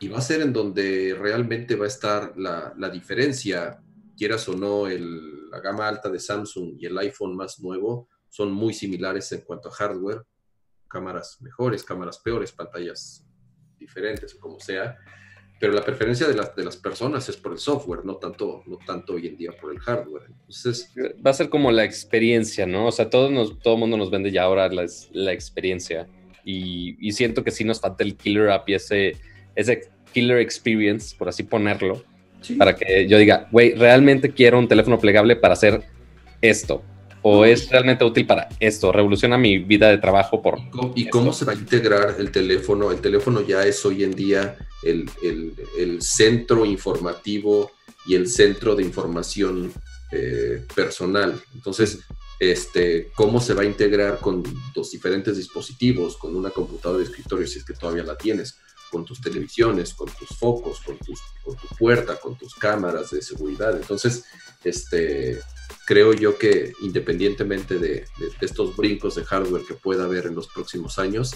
[0.00, 3.80] y va a ser en donde realmente va a estar la, la diferencia,
[4.16, 8.52] quieras o no, el, la gama alta de Samsung y el iPhone más nuevo son
[8.52, 10.24] muy similares en cuanto a hardware,
[10.88, 13.24] cámaras mejores, cámaras peores, pantallas
[13.78, 14.96] diferentes o como sea,
[15.60, 18.78] pero la preferencia de las, de las personas es por el software, no tanto, no
[18.78, 20.24] tanto hoy en día por el hardware.
[20.28, 20.92] Entonces,
[21.24, 22.86] va a ser como la experiencia, ¿no?
[22.86, 26.08] O sea, todo, nos, todo mundo nos vende ya ahora la, la experiencia
[26.44, 29.16] y, y, siento que sí nos falta el killer app y ese,
[29.54, 32.04] ese killer experience, por así ponerlo,
[32.56, 35.82] para que yo diga, güey, realmente quiero un teléfono plegable para hacer
[36.40, 36.84] esto
[37.22, 40.58] o es realmente útil para esto, revoluciona mi vida de trabajo por...
[40.94, 42.90] ¿Y cómo se va a integrar el teléfono?
[42.90, 45.08] El teléfono ya es hoy en día el,
[46.00, 47.72] centro informativo
[48.06, 49.72] y el centro de información
[50.12, 51.40] eh, personal.
[51.54, 52.00] Entonces,
[52.38, 57.46] este, cómo se va a integrar con los diferentes dispositivos, con una computadora de escritorio,
[57.46, 58.58] si es que todavía la tienes,
[58.90, 63.22] con tus televisiones, con tus focos, con, tus, con tu puerta, con tus cámaras de
[63.22, 63.76] seguridad.
[63.76, 64.24] Entonces,
[64.64, 65.40] este,
[65.84, 68.04] creo yo que independientemente de,
[68.40, 71.34] estos brincos de hardware que pueda haber en los próximos años,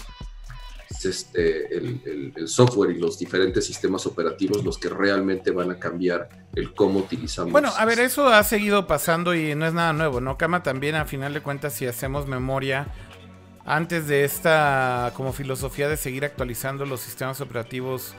[0.89, 6.29] es este, el, software y los diferentes sistemas operativos los que realmente van a cambiar
[6.55, 7.51] el cómo utilizamos.
[7.51, 10.37] Bueno, a ver, eso ha seguido pasando y no es nada nuevo, ¿no?
[10.37, 12.87] Cama también, a final de cuentas, si hacemos memoria,
[13.65, 18.13] antes de esta como filosofía de seguir actualizando los sistemas operativos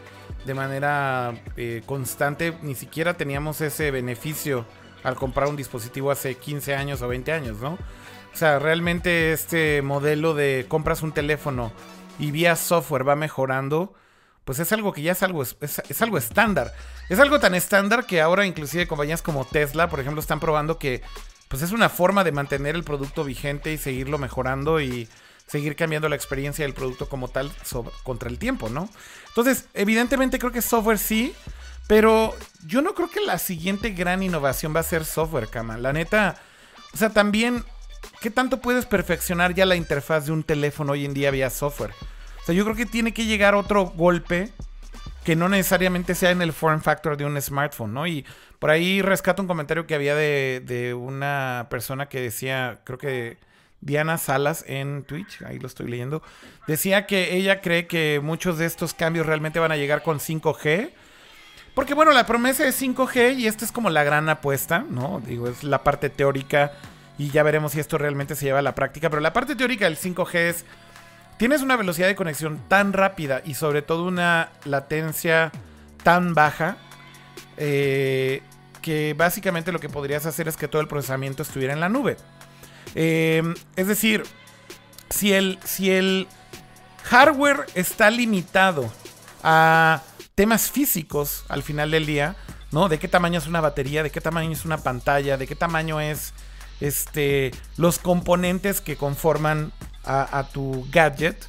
[0.47, 4.67] de manera eh, constante, ni siquiera teníamos ese beneficio
[5.05, 7.75] al comprar un dispositivo hace 15 años o 20 años, ¿no?
[7.75, 11.73] O sea, realmente este modelo de compras un teléfono
[12.19, 13.95] y vía software va mejorando,
[14.45, 16.73] pues es algo que ya es algo, es, algo estándar.
[17.09, 21.03] Es algo tan estándar que ahora inclusive compañías como Tesla, por ejemplo, están probando que
[21.49, 25.09] pues es una forma de mantener el producto vigente y seguirlo mejorando y
[25.47, 27.53] seguir cambiando la experiencia del producto como tal
[28.03, 28.89] contra el tiempo, ¿no?
[29.29, 31.35] Entonces, evidentemente creo que software sí,
[31.87, 32.35] pero
[32.67, 35.77] yo no creo que la siguiente gran innovación va a ser software, cama.
[35.77, 36.37] La neta,
[36.93, 37.65] o sea, también,
[38.21, 41.93] ¿qué tanto puedes perfeccionar ya la interfaz de un teléfono hoy en día vía software?
[42.43, 44.51] O sea, yo creo que tiene que llegar otro golpe
[45.25, 48.07] que no necesariamente sea en el form factor de un smartphone, ¿no?
[48.07, 48.27] Y
[48.59, 53.39] por ahí rescato un comentario que había de, de una persona que decía, creo que
[53.81, 56.23] Diana Salas en Twitch, ahí lo estoy leyendo,
[56.67, 60.93] decía que ella cree que muchos de estos cambios realmente van a llegar con 5G
[61.75, 65.21] porque bueno, la promesa es 5G y esta es como la gran apuesta, ¿no?
[65.27, 66.73] Digo, es la parte teórica
[67.19, 69.11] y ya veremos si esto realmente se lleva a la práctica.
[69.11, 70.65] Pero la parte teórica del 5G es,
[71.37, 75.51] tienes una velocidad de conexión tan rápida y sobre todo una latencia
[76.05, 76.77] tan baja
[77.57, 78.43] eh,
[78.81, 82.17] que básicamente lo que podrías hacer es que todo el procesamiento estuviera en la nube.
[82.95, 84.23] Em, es decir,
[85.11, 86.29] si el, si el
[87.05, 88.93] hardware está limitado
[89.43, 90.03] a
[90.35, 92.37] temas físicos al final del día,
[92.73, 92.89] ¿no?
[92.89, 96.01] De qué tamaño es una batería, de qué tamaño es una pantalla, de qué tamaño
[96.01, 96.33] es
[96.81, 99.73] este, los componentes que conforman
[100.05, 101.47] a, tu gadget.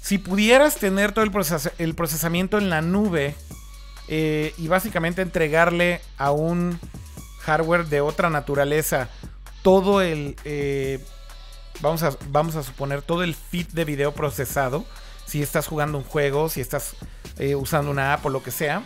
[0.00, 3.36] Si pudieras tener todo el, procesamiento en la nube
[4.08, 6.80] eh, y básicamente entregarle a un
[7.42, 9.08] hardware de otra naturaleza
[9.62, 11.04] todo el, eh,
[11.80, 14.84] vamos, a, vamos a suponer, todo el feed de video procesado,
[15.28, 16.96] si estás jugando un juego, si estás
[17.38, 18.82] eh, usando una app o lo que sea.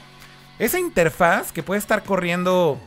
[0.59, 2.81] Esa interfaz que puede estar corriendo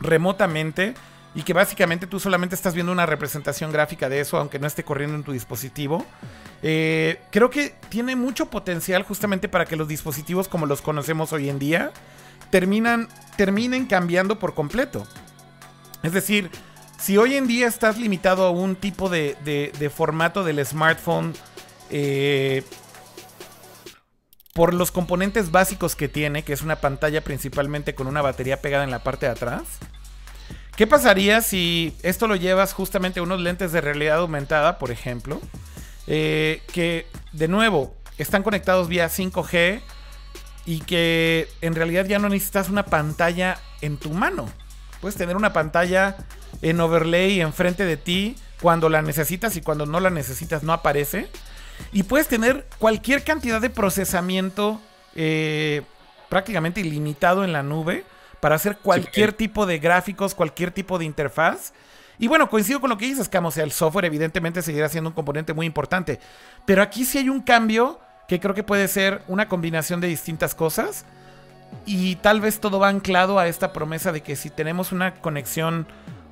[0.00, 0.94] remotamente
[1.36, 4.82] y que básicamente tú solamente estás viendo una representación gráfica de eso, aunque no esté
[4.82, 6.04] corriendo en tu dispositivo.
[6.62, 11.48] Eh, creo que tiene mucho potencial justamente para que los dispositivos como los conocemos hoy
[11.48, 11.92] en día
[12.50, 15.06] terminan, terminen cambiando por completo.
[16.02, 16.50] Es decir,
[16.98, 21.34] si hoy en día estás limitado a un tipo de, de formato del smartphone
[21.90, 22.62] eh,
[24.52, 28.84] por los componentes básicos que tiene, que es una pantalla principalmente con una batería pegada
[28.84, 29.62] en la parte de atrás.
[30.76, 35.40] ¿Qué pasaría si esto lo llevas justamente a unos lentes de realidad aumentada, por ejemplo?
[36.06, 39.80] Eh, que de nuevo están conectados vía 5G
[40.66, 44.48] y que en realidad ya no necesitas una pantalla en tu mano.
[45.00, 46.16] Puedes tener una pantalla
[46.62, 51.28] en overlay enfrente de ti cuando la necesitas y cuando no la necesitas no aparece.
[51.92, 54.80] Y puedes tener cualquier cantidad de procesamiento
[55.14, 55.82] eh,
[56.28, 58.04] prácticamente ilimitado en la nube
[58.40, 61.72] para hacer cualquier tipo de gráficos, cualquier tipo de interfaz.
[62.18, 63.46] Y bueno, coincido con lo que dices, Cam.
[63.46, 66.20] O sea, el software evidentemente seguirá siendo un componente muy importante.
[66.64, 70.54] Pero aquí sí hay un cambio que creo que puede ser una combinación de distintas
[70.54, 71.04] cosas.
[71.86, 75.86] Y tal vez todo va anclado a esta promesa de que si tenemos una conexión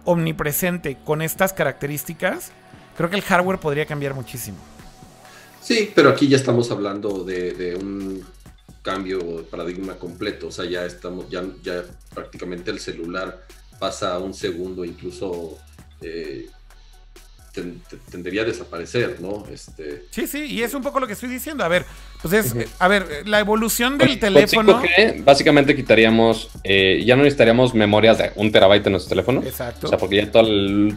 [0.05, 2.52] omnipresente con estas características,
[2.97, 4.59] creo que el hardware podría cambiar muchísimo.
[5.66, 8.24] Sí, pero aquí ya estamos hablando de, un
[8.82, 10.47] cambio de paradigma completo.
[10.47, 11.82] O sea, ya estamos, ya, ya
[12.14, 13.44] prácticamente el celular
[13.80, 15.59] pasa a un segundo, incluso
[16.01, 16.47] eh,
[18.11, 19.45] tendría a desaparecer, ¿no?
[19.51, 21.65] Este, sí, sí, y es un poco lo que estoy diciendo.
[21.65, 21.85] A ver,
[22.23, 24.83] pues es, a ver, la evolución del teléfono.
[25.24, 29.43] básicamente quitaríamos, eh, ya no necesitaríamos memorias de un terabyte en nuestro teléfono.
[29.43, 29.87] Exacto.
[29.87, 30.49] O sea, porque ya todo,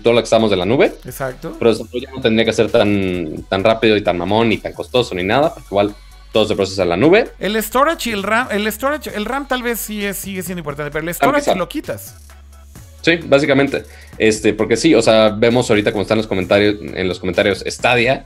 [0.01, 0.93] todo lo que estamos de la nube.
[1.05, 1.55] Exacto.
[1.57, 4.73] Pero eso ya no tendría que ser tan, tan rápido y tan mamón, ni tan
[4.73, 5.95] costoso, ni nada, porque igual
[6.31, 7.31] todo se procesa en la nube.
[7.39, 10.91] El storage y el RAM, el storage, el RAM tal vez sí sigue siendo importante,
[10.91, 12.15] pero el storage lo quitas.
[13.01, 13.83] Sí, básicamente.
[14.17, 18.23] Este, porque sí, o sea, vemos ahorita como están los comentarios, en los comentarios Stadia,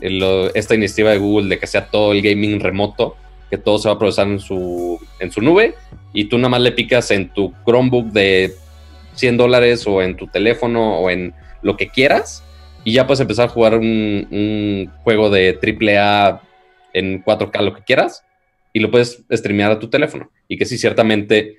[0.00, 3.16] esta iniciativa de Google de que sea todo el gaming remoto,
[3.50, 5.74] que todo se va a procesar en su, en su nube,
[6.12, 8.54] y tú nada más le picas en tu Chromebook de
[9.14, 12.42] 100 dólares o en tu teléfono o en lo que quieras,
[12.84, 16.42] y ya puedes empezar a jugar un, juego de AAA
[16.94, 18.24] en 4K, lo que quieras,
[18.72, 20.30] y lo puedes streamear a tu teléfono.
[20.48, 21.58] Y que sí, ciertamente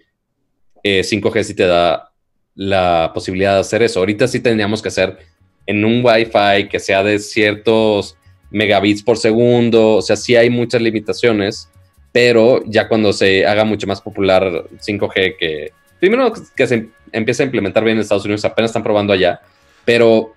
[0.84, 2.13] 5G eh, sí te da
[2.56, 4.00] la posibilidad de hacer eso.
[4.00, 5.18] Ahorita sí tendríamos que hacer
[5.66, 8.18] en un Wi-Fi que sea de ciertos
[8.52, 11.70] megabits por segundo, o sea, sí hay muchas limitaciones,
[12.12, 17.46] pero ya cuando se haga mucho más popular 5G, que primero que se empiece a
[17.46, 19.42] implementar bien en Estados Unidos, apenas están probando allá,
[19.86, 20.34] pero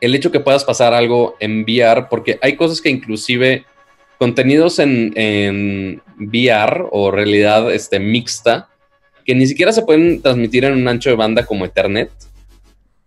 [0.00, 3.66] el hecho que puedas pasar algo en VR, porque hay cosas que inclusive
[4.18, 8.68] contenidos en, en VR o realidad este, mixta,
[9.30, 12.10] que ni siquiera se pueden transmitir en un ancho de banda como Ethernet.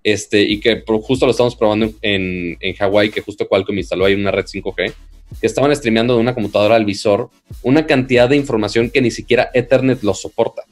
[0.03, 4.13] Este, y que justo lo estamos probando en, en Hawái, que justo Qualcomm instaló ahí
[4.13, 4.93] una red 5G,
[5.41, 7.29] que estaban streameando de una computadora al visor
[7.61, 10.63] una cantidad de información que ni siquiera Ethernet lo soporta.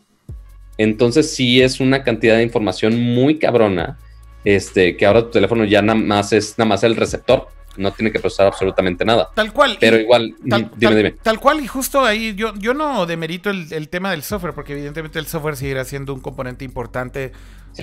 [0.78, 4.00] Entonces sí es una cantidad de información muy cabrona,
[4.46, 8.12] este, que ahora tu teléfono ya nada más es nada más el receptor no tiene
[8.12, 9.30] que procesar absolutamente nada.
[9.34, 9.78] Tal cual.
[9.80, 11.12] Pero igual, tal, dime, dime.
[11.24, 15.20] Tal cual, y justo ahí yo, yo no demerito el, tema del software, porque evidentemente
[15.20, 17.32] el software seguirá siendo un componente importante.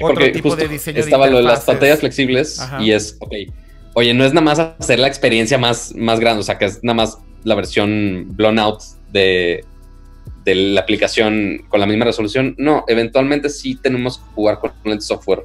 [0.00, 3.32] otro tipo de diseño estaba lo de las pantallas flexibles y es, ok,
[3.94, 6.82] oye, no es nada más hacer la experiencia más, más grande, o sea, que es
[6.82, 8.82] nada más la versión blown out
[9.12, 9.64] de,
[10.44, 12.54] de la aplicación con la misma resolución.
[12.58, 15.44] No, eventualmente sí tenemos que jugar con el software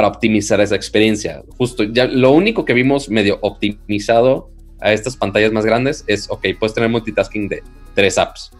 [0.00, 1.42] para optimizar esa experiencia.
[1.58, 4.48] Justo, ya lo único que vimos medio optimizado
[4.80, 7.62] a estas pantallas más grandes es, ok, puedes tener multitasking de
[7.94, 8.50] tres apps.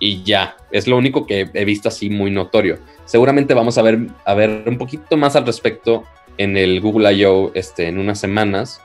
[0.00, 2.80] Y ya, es lo único que he visto así muy notorio.
[3.04, 6.02] Seguramente vamos a ver, a ver un poquito más al respecto
[6.38, 7.52] en el Google I.O.
[7.54, 8.80] Este, en unas semanas.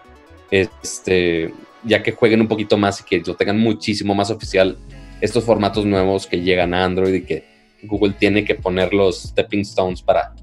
[0.51, 1.51] Este,
[1.83, 4.77] ya que jueguen un poquito más y que lo tengan muchísimo más oficial
[5.21, 7.45] estos formatos nuevos que llegan a Android y que
[7.81, 10.35] Google tiene que poner los stepping stones para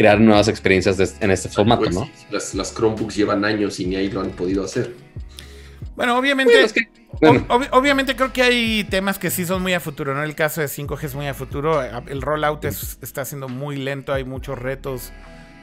[0.00, 2.08] crear nuevas experiencias en este formato, pues, ¿no?
[2.30, 4.94] Las, Chromebooks llevan años y ni ahí lo han podido hacer.
[5.94, 6.54] Bueno, obviamente,
[7.70, 10.22] obviamente creo que hay temas que sí son muy a futuro, ¿no?
[10.22, 14.24] El caso de 5G es muy a futuro, el rollout está siendo muy lento, hay
[14.24, 15.12] muchos retos,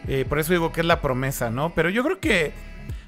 [0.08, 1.74] eh, por eso digo que es la promesa, ¿no?
[1.74, 2.52] Pero yo creo que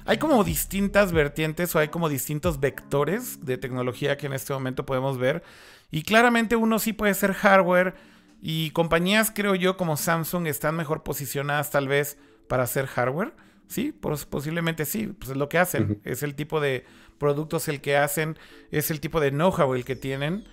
[0.06, 4.84] hay como distintas vertientes o hay como distintos vectores de tecnología que en este momento
[4.84, 5.44] podemos ver,
[5.92, 7.94] y claramente uno sí puede ser hardware,
[8.42, 12.18] y compañías, creo yo, como Samsung están mejor posicionadas tal vez
[12.48, 13.34] para hacer hardware.
[13.66, 16.00] Sí, pues posiblemente sí, pues es lo que hacen.
[16.04, 16.84] Es el tipo de
[17.18, 18.36] productos el que hacen,
[18.72, 20.44] es el tipo de know-how el que tienen.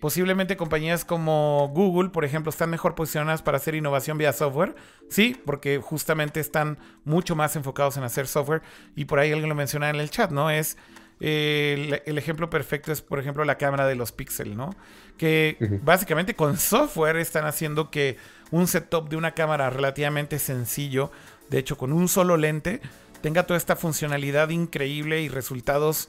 [0.00, 4.76] Posiblemente compañías como Google, por ejemplo, están mejor posicionadas para hacer innovación vía software.
[5.08, 8.62] Sí, porque justamente están mucho más enfocados en hacer software.
[8.94, 10.50] Y por ahí alguien lo mencionaba en el chat, ¿no?
[10.50, 10.78] Es
[11.20, 14.74] el, ejemplo perfecto es, por ejemplo, la cámara de los Pixel, ¿no?
[15.18, 18.16] Que básicamente con software están haciendo que
[18.50, 21.12] un setup de una cámara relativamente sencillo,
[21.50, 22.80] de hecho con un solo lente,
[23.20, 26.08] tenga toda esta funcionalidad increíble y resultados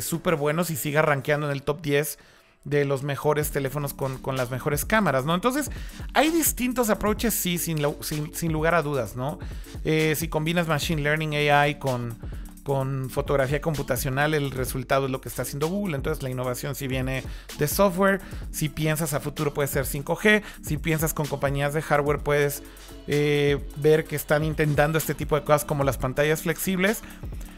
[0.00, 2.18] súper este, buenos y siga rankeando en el top 10
[2.64, 5.34] de los mejores teléfonos con, las mejores cámaras, ¿no?
[5.34, 5.70] Entonces,
[6.14, 9.38] hay distintos approaches, sí, sin, sin, lugar a dudas, ¿no?
[9.84, 12.16] Eh, si combinas Machine Learning AI con
[12.64, 15.94] con fotografía computacional el resultado es lo que está haciendo Google.
[15.94, 17.22] Entonces la innovación si viene
[17.58, 18.20] de software.
[18.50, 20.42] Si piensas a futuro puede ser 5G.
[20.62, 22.62] Si piensas con compañías de hardware puedes
[23.06, 27.02] eh, ver que están intentando este tipo de cosas como las pantallas flexibles.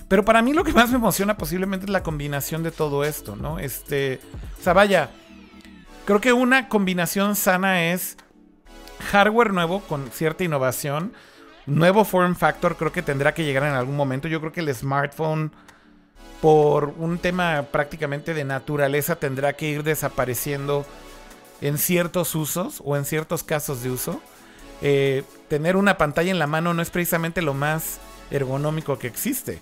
[0.08, 3.36] Pero para mí lo que más me emociona posiblemente es la combinación de todo esto,
[3.36, 3.58] ¿no?
[3.58, 4.20] Este,
[4.58, 5.10] o sea, vaya,
[6.04, 8.16] creo que una combinación sana es
[9.10, 11.12] hardware nuevo con cierta innovación
[11.66, 14.28] nuevo form factor creo que tendrá que llegar en algún momento.
[14.28, 15.52] Yo creo que el smartphone,
[16.40, 20.86] por un tema prácticamente de naturaleza, tendrá que ir desapareciendo
[21.60, 24.20] en ciertos usos o en ciertos casos de uso.
[24.82, 27.98] Eh, tener una pantalla en la mano no es precisamente lo más
[28.30, 29.60] ergonómico que existe.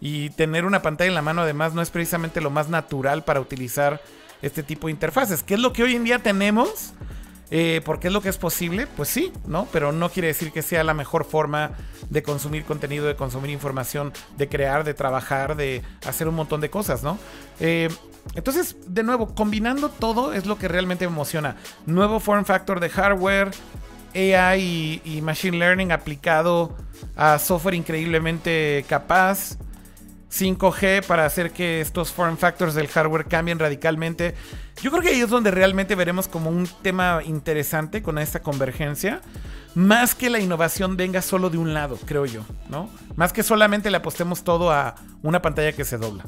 [0.00, 3.40] Y tener una pantalla en la mano además no es precisamente lo más natural para
[3.40, 4.00] utilizar
[4.40, 5.42] este tipo de interfaces.
[5.42, 6.92] ¿Qué es lo que hoy en día tenemos?
[7.54, 8.86] Eh, ¿Por qué es lo que es posible?
[8.86, 9.68] Pues sí, ¿no?
[9.70, 11.72] Pero no quiere decir que sea la mejor forma
[12.08, 16.70] de consumir contenido, de consumir información, de crear, de trabajar, de hacer un montón de
[16.70, 17.18] cosas, ¿no?
[17.60, 17.90] Eh,
[18.34, 21.56] entonces, de nuevo, combinando todo es lo que realmente me emociona.
[21.84, 23.50] Nuevo form factor de hardware,
[24.14, 26.74] AI y Machine Learning aplicado
[27.16, 29.58] a software increíblemente capaz.
[30.32, 34.34] 5G para hacer que estos form factors del hardware cambien radicalmente.
[34.80, 39.20] Yo creo que ahí es donde realmente veremos como un tema interesante con esta convergencia.
[39.74, 42.90] Más que la innovación venga solo de un lado, creo yo, ¿no?
[43.16, 46.24] Más que solamente le apostemos todo a una pantalla que se dobla.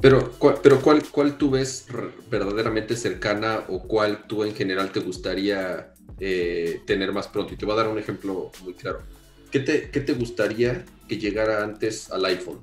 [0.00, 0.32] Pero,
[0.62, 1.86] pero ¿cuál, ¿cuál tú ves
[2.30, 7.54] verdaderamente cercana o cuál tú en general te gustaría eh, tener más pronto?
[7.54, 9.00] Y te voy a dar un ejemplo muy claro.
[9.50, 12.60] ¿Qué te, ¿Qué te gustaría que llegara antes al iPhone?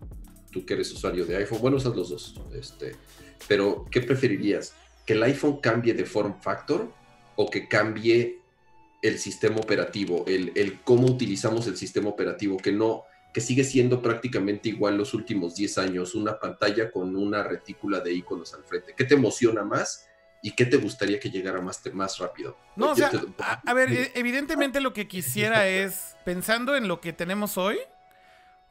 [0.53, 2.95] Tú que eres usuario de iPhone, bueno, usas los dos, este,
[3.47, 4.73] pero ¿qué preferirías?
[5.05, 6.89] ¿Que el iPhone cambie de form factor
[7.35, 8.39] o que cambie
[9.01, 13.03] el sistema operativo, el, el, cómo utilizamos el sistema operativo, que no,
[13.33, 18.13] que sigue siendo prácticamente igual los últimos 10 años, una pantalla con una retícula de
[18.13, 18.93] iconos al frente.
[18.95, 20.07] ¿Qué te emociona más?
[20.41, 22.57] ¿Y qué te gustaría que llegara más, más rápido?
[22.75, 23.11] No, o sea,
[23.65, 27.79] a, ver, e, evidentemente lo que quisiera es, pensando en lo que tenemos hoy,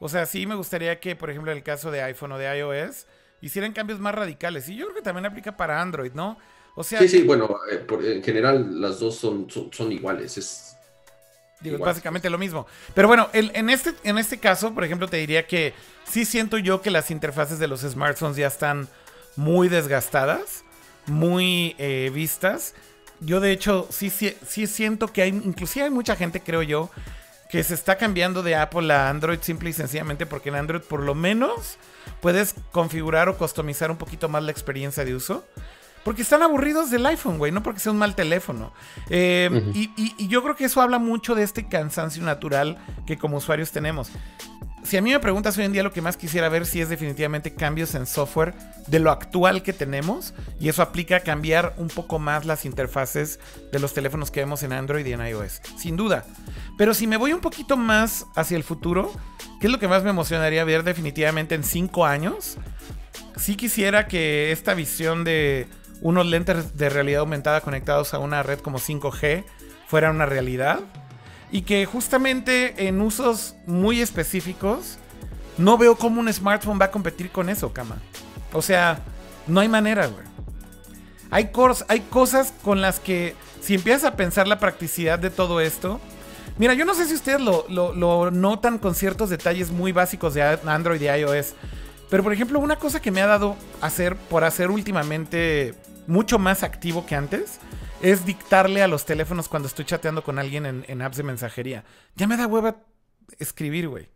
[0.03, 2.57] o sea, sí me gustaría que, por ejemplo, en el caso de iPhone o de
[2.57, 3.05] iOS,
[3.39, 4.67] hicieran cambios más radicales.
[4.67, 6.37] Y yo creo que también aplica para Android, ¿no?
[6.75, 7.85] O sea, sí, sí, bueno, eh,
[8.15, 10.37] en general las dos son, son, iguales.
[10.37, 10.75] Es
[11.61, 12.67] Digo, básicamente lo mismo.
[12.93, 15.73] Pero bueno, en, este, en este caso, por ejemplo, te diría que
[16.03, 18.89] sí siento yo que las interfaces de los smartphones ya están
[19.37, 20.65] muy desgastadas,
[21.05, 22.75] muy eh, vistas.
[23.21, 26.89] Yo de hecho sí, sí, sí siento que hay, inclusive hay mucha gente, creo yo,
[27.53, 31.03] que se está cambiando de Apple a Android simple y sencillamente porque en Android por
[31.03, 31.77] lo menos
[32.19, 35.45] puedes configurar o customizar un poquito más la experiencia de uso.
[36.03, 38.73] Porque están aburridos del iPhone, güey, no porque sea un mal teléfono.
[39.07, 43.71] Eh, y, yo creo que eso habla mucho de este cansancio natural que como usuarios
[43.71, 44.09] tenemos
[44.83, 46.89] si a mí me preguntas hoy en día lo que más quisiera ver si es
[46.89, 48.53] definitivamente cambios en software
[48.87, 53.39] de lo actual que tenemos y eso aplica a cambiar un poco más las interfaces
[53.71, 56.25] de los teléfonos que vemos en Android y en iOS, sin duda.
[56.77, 59.11] Pero si me voy un poquito más hacia el futuro,
[59.59, 62.57] ¿qué es lo que más me emocionaría ver definitivamente en 5 años?
[63.37, 65.67] Sí quisiera que esta visión de
[66.01, 69.45] unos lentes de realidad aumentada conectados a una red como 5G
[69.87, 70.81] fuera una realidad
[71.53, 74.97] y que justamente en usos muy específicos
[75.59, 77.97] no veo cómo un smartphone va a competir con eso, cama.
[78.51, 78.99] O sea,
[79.45, 80.25] no hay manera, güey.
[81.29, 81.51] Hay,
[81.87, 86.01] hay cosas con las que si empiezas a pensar la practicidad de todo esto,
[86.57, 90.43] Mira, yo no sé si ustedes lo, lo, notan con ciertos detalles muy básicos de
[90.43, 91.55] Android y iOS.
[92.11, 95.73] Pero por ejemplo, una cosa que me ha dado hacer por hacer últimamente
[96.05, 97.59] mucho más activo que antes
[98.03, 101.85] es dictarle a los teléfonos cuando estoy chateando con alguien en, apps de mensajería.
[102.17, 102.83] Ya me da hueva
[103.39, 104.09] escribir, güey.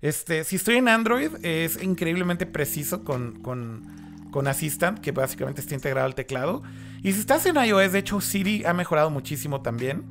[0.00, 5.74] Este, si estoy en Android, es increíblemente preciso con, con, con, Assistant, que básicamente está
[5.74, 6.62] integrado al teclado.
[7.02, 10.04] Y si estás en iOS, de hecho, Siri ha mejorado muchísimo también.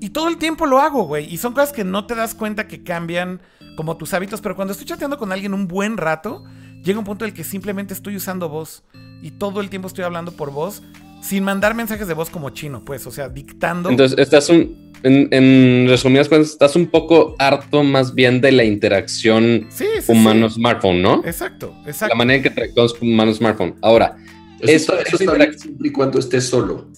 [0.00, 1.32] Y todo el tiempo lo hago, güey.
[1.32, 3.40] Y son cosas que no te das cuenta que cambian
[3.76, 4.42] como tus hábitos.
[4.42, 6.44] Pero cuando estoy chateando con alguien un buen rato,
[6.84, 8.84] llega un punto en el que simplemente estoy usando voz.
[9.22, 10.82] Y todo el tiempo estoy hablando por voz
[11.22, 13.88] sin mandar mensajes de voz como chino, pues, o sea, dictando.
[13.88, 19.68] Entonces, estás un, en, resumidas cuentas, estás un poco harto más bien de la interacción
[20.08, 21.22] humano-smartphone, ¿no?
[21.24, 22.14] Exacto, exacto.
[22.14, 23.76] La manera en que interactuamos humano-smartphone.
[23.80, 24.16] Ahora,
[24.60, 26.88] eso, eso está bien siempre y cuando estés solo.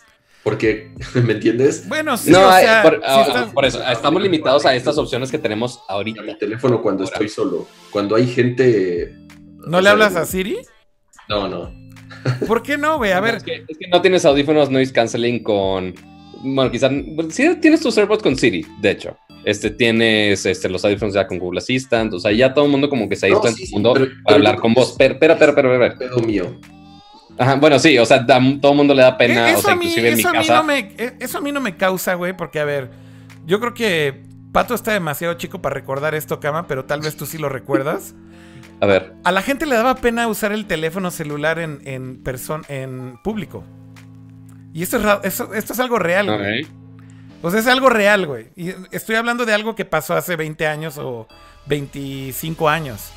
[0.43, 1.89] Porque, ¿me entiendes?
[1.89, 5.81] Bueno, sí, no, o sea, ah, por, eso, estamos limitados a estas opciones que tenemos
[5.89, 6.21] ahorita.
[6.21, 7.67] A mi teléfono cuando estoy solo.
[7.91, 9.15] Cuando hay gente...
[9.67, 10.59] ¿No le hablas a Siri?
[11.29, 11.84] No, no.
[12.47, 13.13] ¿Por qué no, güey?
[13.13, 13.37] A ver.
[13.37, 15.95] Es que, no tienes audífonos noise canceling con.
[16.43, 16.93] Bueno, quizás.
[17.31, 19.17] Sí, tienes tus AirPods con Siri, de hecho.
[19.45, 22.89] este, tienes este, los audífonos ya con Google Assistant, o sea, ya todo el mundo
[22.89, 24.73] como que se aísla No, en sí, su sí, mundo pero- para pero hablar con
[24.75, 24.95] vos.
[24.99, 25.99] Pero, espera, espera, espera, espera.
[25.99, 26.59] Pedo mío.
[27.37, 29.73] Ajá, bueno, sí, o sea, da- todo el mundo le da pena, Eh, o sea,
[29.73, 30.55] a mí, inclusive en mi eso, a mí casa.
[30.57, 32.91] no me, eh, eso a mí no me causa, güey, porque a ver,
[33.45, 34.23] yo creo que
[34.53, 38.15] Pato está demasiado chico para recordar esto, Cama, pero tal vez tú sí lo recuerdas.
[38.85, 42.23] A ver, A la gente le daba pena usar el teléfono celular en, en,
[42.69, 43.65] en público.
[44.73, 46.63] Y esto es, eso- esto es algo real, güey.
[46.65, 46.69] ok.
[47.43, 48.49] O sea, es algo real, güey.
[48.57, 51.27] Y estoy hablando de algo que pasó hace 20 años o
[51.67, 53.11] 25 años.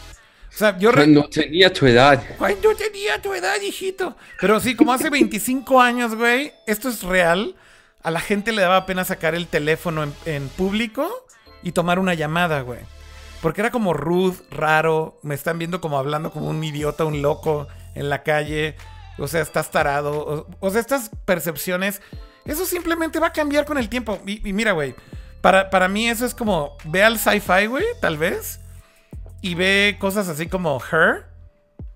[0.50, 0.92] O sea, yo...
[0.92, 2.24] no tenía tu edad.
[2.38, 4.16] Cuando tenía tu edad, hijito.
[4.42, 7.56] Pero sí, como hace 25 años, güey, esto es real.
[8.04, 11.10] A la gente le daba pena sacar el teléfono en, en público
[11.64, 12.80] y tomar una llamada, güey.
[13.42, 15.20] Porque era como rude, raro.
[15.24, 18.76] Me están viendo como hablando como un idiota, un loco en la calle.
[19.18, 20.48] O sea, estás tarado.
[20.60, 22.02] O, sea, estas percepciones.
[22.46, 24.20] Eso simplemente va a cambiar con el tiempo.
[24.26, 24.96] Y, y mira, güey.
[25.42, 26.78] Para, para mí eso es como.
[26.86, 28.60] Ve al sci-fi, güey, tal vez.
[29.42, 31.26] Y ve cosas así como Her.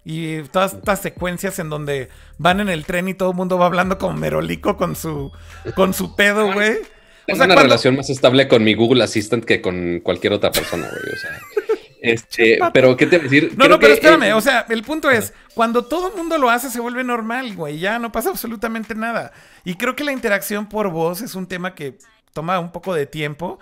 [0.03, 3.67] Y todas estas secuencias en donde van en el tren y todo el mundo va
[3.67, 5.31] hablando como merolico con su,
[5.75, 6.79] con su pedo, güey.
[7.23, 10.33] O Tengo sea, una cuando- relación más estable con mi Google Assistant que con cualquier
[10.33, 11.13] otra persona, güey.
[11.13, 11.39] O sea,
[12.01, 13.49] este, pero ¿qué te voy a decir?
[13.51, 14.23] No, Creo no, pero que, espérame.
[14.23, 17.55] eh, O sea, el punto es, cuando todo el mundo lo hace, se vuelve normal,
[17.55, 17.79] güey.
[17.79, 19.31] Ya no pasa absolutamente nada.
[19.63, 21.97] Y creo que la interacción por voz es un tema que
[22.33, 23.59] toma un poco de tiempo.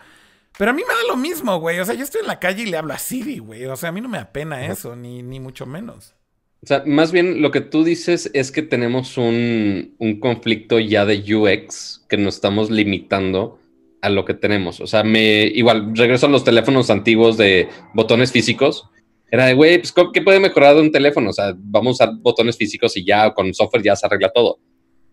[0.58, 1.80] Pero a mí me da lo mismo, güey.
[1.80, 3.66] O sea, yo estoy en la calle y le hablo a Siri, güey.
[3.66, 6.16] O sea, a mí no me da pena eso, ni, ni mucho menos.
[6.62, 11.06] O sea, más bien lo que tú dices es que tenemos un, un conflicto ya
[11.06, 13.60] de UX que nos estamos limitando
[14.02, 14.82] a lo que tenemos.
[14.82, 18.90] O sea, me igual regreso a los teléfonos antiguos de botones físicos.
[19.32, 21.30] Era de, güey, pues, ¿cómo- ¿qué puede mejorar de un teléfono?
[21.30, 24.60] O sea, vamos a botones físicos y ya con software ya se arregla todo.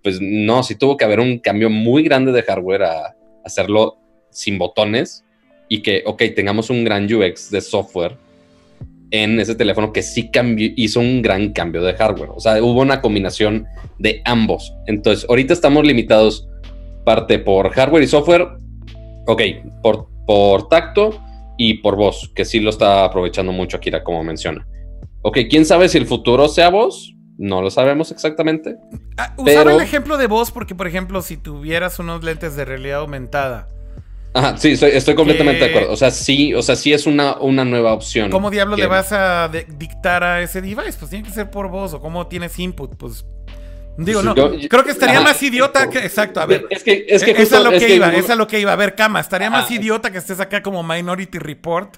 [0.02, 3.14] Pues no, sí tuvo que haber un cambio muy grande de hardware a
[3.44, 3.98] hacerlo
[4.30, 5.24] sin botones
[5.68, 8.16] y que, ok, tengamos un gran UX de software
[9.10, 12.30] en ese teléfono que sí cambió, hizo un gran cambio de hardware.
[12.34, 13.66] O sea, hubo una combinación
[13.98, 14.74] de ambos.
[14.86, 16.48] Entonces, ahorita estamos limitados
[17.04, 18.48] parte por hardware y software.
[19.26, 19.42] Ok,
[19.82, 21.20] por, por tacto
[21.56, 24.66] y por voz, que sí lo está aprovechando mucho Akira, como menciona.
[25.22, 27.14] Ok, ¿quién sabe si el futuro sea voz?
[27.38, 28.76] No lo sabemos exactamente.
[29.16, 32.64] Ah, usaba Pero- el ejemplo de voz porque, por ejemplo, si tuvieras unos lentes de
[32.64, 33.68] realidad aumentada,
[34.36, 35.92] Ajá, sí, estoy, estoy completamente Que- de acuerdo.
[35.92, 38.30] O sea, sí, o sea, sí es una, una nueva opción.
[38.30, 40.92] ¿cómo diablos que- le vas a de- dictar a ese device?
[40.98, 43.24] Pues tiene que ser por voz o cómo tienes input, pues...
[43.98, 45.24] Digo, no, yo- yo- creo que estaría Ajá.
[45.28, 46.00] más idiota que...
[46.00, 46.66] Exacto, a ver.
[46.68, 48.34] Es que, es que Es justo- a lo es que que iba, Google- es a
[48.36, 48.70] lo que iba.
[48.72, 49.74] A ver, Cama, estaría más Ajá.
[49.74, 51.96] idiota que estés acá como Minority Report.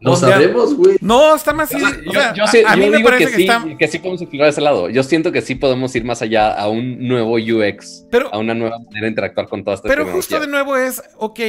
[0.00, 0.96] No sabemos, güey.
[1.00, 1.98] No, está más Yo, idiota.
[2.08, 3.64] O sea, yo a- sí- a, yo mí me digo parece que, que, sí, está...
[3.76, 4.88] que sí podemos explorar ese lado.
[4.90, 8.54] Yo siento que sí podemos ir más allá a un nuevo UX, Pero, a una
[8.54, 10.16] nueva manera de interactuar con toda esta pero tecnología.
[10.36, 11.40] justo de nuevo es, ok,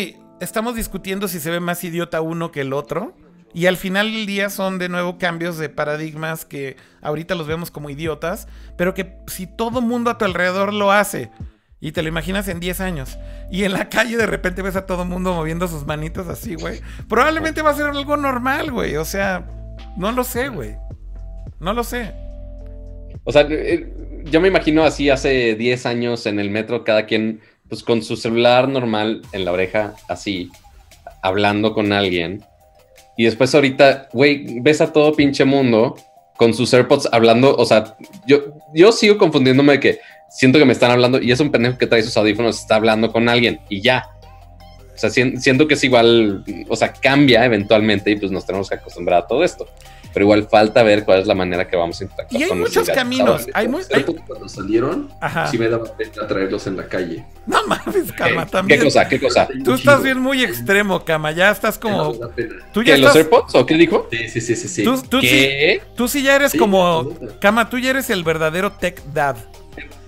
[0.41, 3.15] estamos discutiendo si se ve más idiota uno que el otro.
[3.53, 7.69] Y al final del día son de nuevo cambios de paradigmas que ahorita los vemos
[7.69, 8.47] como idiotas,
[8.77, 11.29] pero que si todo mundo a tu alrededor lo hace
[11.81, 13.17] y te lo imaginas en 10 años
[13.51, 16.79] y en la calle de repente ves a todo mundo moviendo sus manitos así, güey,
[17.09, 18.95] probablemente va a ser algo normal, güey.
[18.95, 19.45] O sea,
[19.97, 20.77] no lo sé, güey.
[21.59, 22.13] No lo sé.
[23.25, 27.41] O sea, eh, yo me imagino así hace 10 años en el metro, cada quien
[27.71, 30.49] pues con su celular normal en la oreja, así,
[31.21, 32.43] hablando con alguien.
[33.15, 35.95] Y después ahorita, güey, ves a todo pinche mundo
[36.35, 37.95] con sus AirPods hablando, o sea,
[38.27, 38.39] yo,
[38.73, 39.99] yo sigo confundiéndome de que
[40.29, 43.09] siento que me están hablando y es un pendejo que trae sus audífonos, está hablando
[43.09, 44.09] con alguien y ya.
[44.93, 48.67] O sea, sien- siento que es igual, o sea, cambia eventualmente y pues nos tenemos
[48.67, 49.65] que acostumbrar a todo esto.
[50.13, 52.59] Pero igual falta ver cuál es la manera que vamos a interactuar Y hay con
[52.59, 53.41] muchos caminos.
[53.41, 53.45] ahora.
[53.53, 55.47] Hay muy- hay- cuando salieron, Ajá.
[55.47, 57.25] sí me daba pena traerlos en la calle.
[57.45, 58.83] No mames, Cama, ¿Qué también.
[58.83, 59.07] cosa?
[59.07, 59.47] ¿Qué cosa?
[59.63, 61.31] Tú estás bien muy extremo, Cama.
[61.31, 62.13] Ya estás como.
[62.73, 63.15] Tú ya ¿Que los.
[63.15, 64.07] AirPods o qué dijo?
[64.11, 64.67] Sí, sí, sí, sí.
[64.67, 64.83] sí.
[64.83, 65.81] Tú, tú sí, ¿Qué?
[65.95, 67.13] tú sí ya eres Sí, como.
[67.39, 69.37] Cama, tú ya eres el verdadero tech dad.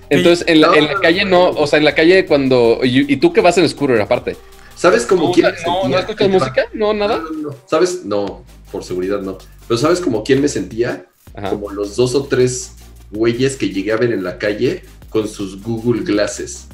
[0.10, 1.50] Entonces, en la, No, en la calle no.
[1.50, 2.80] o sea, en la calle cuando...
[2.84, 4.38] Y, y tú que vas en scooter aparte.
[4.76, 5.88] ¿Sabes cómo ¿No, quién me no?
[5.88, 6.66] ¿no escuchas música?
[6.74, 7.18] ¿No, nada?
[7.18, 7.56] No, no, no.
[7.66, 8.04] ¿Sabes?
[8.06, 8.44] No,
[8.74, 9.38] por seguridad no.
[9.68, 11.06] Pero ¿sabes como quién me sentía?
[11.34, 11.52] Ajá.
[11.52, 12.74] Como los dos o tres
[13.12, 16.68] güeyes que llegué a ver en la calle con sus Google Glasses.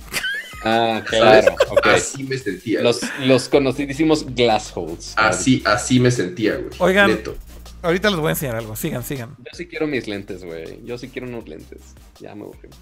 [0.63, 1.55] Ah, claro.
[1.83, 2.81] Así me sentía.
[2.81, 5.13] Los, los conocidísimos glass holes.
[5.17, 6.69] Así, así me sentía, güey.
[6.79, 7.11] Oigan.
[7.11, 7.35] Neto.
[7.81, 8.75] Ahorita les voy a enseñar algo.
[8.75, 9.35] Sigan, sigan.
[9.37, 10.81] Yo sí quiero mis lentes, güey.
[10.85, 11.79] Yo sí quiero unos lentes.
[12.19, 12.67] Ya me aburrí.
[12.69, 12.77] Va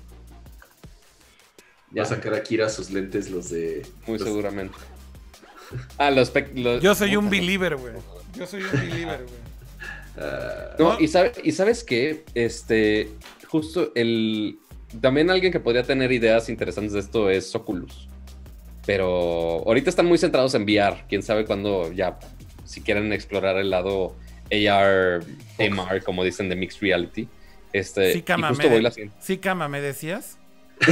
[1.94, 3.86] Ya, a sacar a Kira sus lentes, los de.
[4.08, 4.76] muy los- seguramente.
[5.98, 6.32] Ah, los...
[6.56, 7.94] los- Yo soy un believer, güey.
[8.38, 9.48] Yo soy un believer, güey.
[10.80, 13.10] No, y, sabe- y sabes qué, este,
[13.48, 14.58] justo el,
[15.00, 18.08] también alguien que podría tener ideas interesantes de esto es Oculus.
[18.86, 21.04] Pero ahorita están muy centrados en VR.
[21.08, 22.18] Quién sabe cuándo ya,
[22.66, 24.16] si quieren explorar el lado
[24.52, 25.24] AR,
[25.60, 27.28] MR, como dicen, de Mixed Reality.
[27.74, 29.16] Este, Sí, cama, y justo me, voy la siguiente.
[29.20, 30.38] sí, cama, ¿me decías?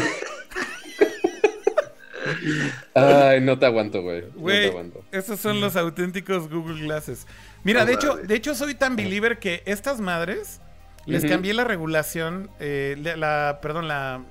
[2.94, 4.22] Ay, no te aguanto, güey.
[4.22, 5.04] No te Güey, aguanto.
[5.12, 7.28] esos son los auténticos Google Glasses.
[7.64, 10.62] Mira, No de hecho, de hecho soy tan believer que estas madres
[11.06, 14.22] les cambié la regulación, eh, la, la- perdón, la,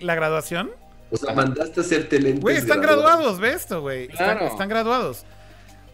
[0.00, 0.70] la graduación.
[1.10, 2.40] O sea, mandaste a hacerte lentes.
[2.40, 4.02] Güey, están graduados, ve esto, güey.
[4.04, 4.46] Están, Claro.
[4.46, 5.24] están graduados.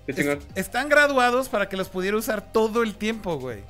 [0.06, 3.60] Es- están graduados para que los pudiera usar todo el tiempo, güey.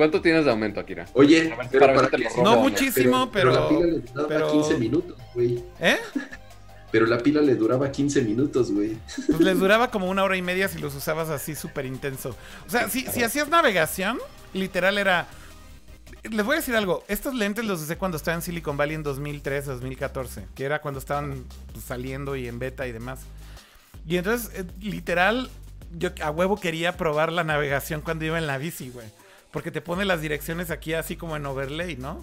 [0.00, 1.04] ¿Cuánto tienes de aumento, Akira?
[1.12, 4.52] Oye, ver- pero para para que robo No muchísimo, pero- la pila le duraba pero-
[4.52, 5.62] 15 minutos, güey.
[5.78, 5.98] ¿Eh?
[6.90, 8.96] Pero la pila le duraba 15 minutos, güey.
[9.26, 12.34] Pues les duraba como una hora y media si los usabas así súper intenso.
[12.66, 14.18] O sea, si, si hacías navegación,
[14.54, 15.26] literal era...
[16.30, 17.04] Les voy a decir algo.
[17.06, 20.46] Estos lentes los usé cuando estaba en Silicon Valley en 2003, 2014.
[20.54, 21.44] Que era cuando estaban
[21.74, 23.20] pues, saliendo y en beta y demás.
[24.06, 25.50] Y entonces, eh, literal,
[25.98, 29.06] yo a huevo quería probar la navegación cuando iba en la bici, güey.
[29.50, 32.22] Porque te pone las direcciones aquí así como en overlay, ¿no?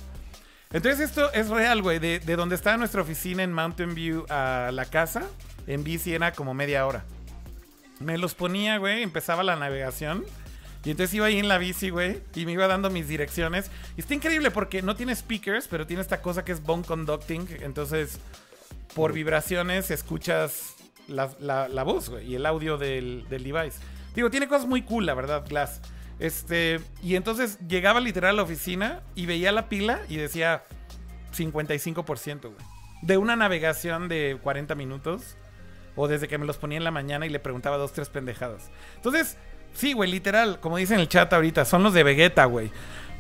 [0.72, 2.00] Entonces esto es real, güey.
[2.00, 5.24] De, de donde estaba nuestra oficina en Mountain View a la casa,
[5.66, 7.06] en bici era como media hora.
[8.00, 10.24] Me los ponía, güey, empezaba la navegación.
[10.86, 13.70] Y entonces iba ahí en la bici, güey, y me iba dando mis direcciones.
[13.98, 17.48] Y está increíble porque no tiene speakers, pero tiene esta cosa que es bone conducting.
[17.62, 18.20] Entonces,
[18.94, 20.76] por vibraciones escuchas
[21.08, 23.80] la voz, güey, y el audio del, del device.
[24.16, 25.82] Digo, tiene cosas muy cool, la verdad, Glass.
[26.20, 30.64] Este, y entonces llegaba literal a la oficina y veía la pila y decía
[31.36, 32.56] 55%, güey.
[33.02, 35.38] De una navegación de 40 minutos.
[36.00, 38.70] O desde que me los ponía en la mañana y le preguntaba dos, tres pendejadas.
[38.98, 39.36] Entonces,
[39.74, 42.70] sí, güey, literal, como dice en el chat ahorita, son los de Vegeta, güey.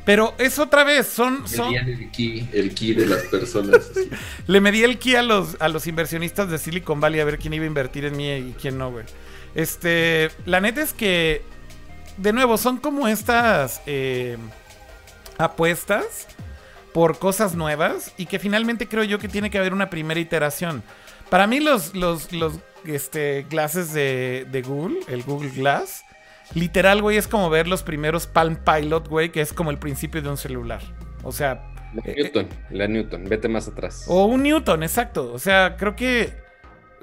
[0.05, 1.47] Pero es otra vez, son...
[1.47, 3.89] son Medían el ki, el ki de las personas.
[3.91, 4.09] así.
[4.47, 7.53] le medí el ki a los, a los inversionistas de Silicon Valley a ver quién
[7.55, 9.05] iba a invertir en mí y quién no, güey.
[9.53, 11.41] Este, la neta es que,
[12.17, 14.37] de nuevo, son como estas eh,
[15.37, 16.27] apuestas
[16.93, 20.83] por cosas nuevas y que finalmente creo yo que tiene que haber una primera iteración.
[21.29, 26.03] Para mí los, los, los este, glasses de, de Google, el Google Glass,
[26.53, 30.21] literal, güey, es como ver los primeros Palm Pilot, güey, que es como el principio
[30.21, 30.81] de un celular.
[31.23, 34.05] O sea, La Eh, Newton, la Newton, vete más atrás.
[34.07, 35.31] o un Newton, exacto.
[35.33, 36.33] O sea, creo que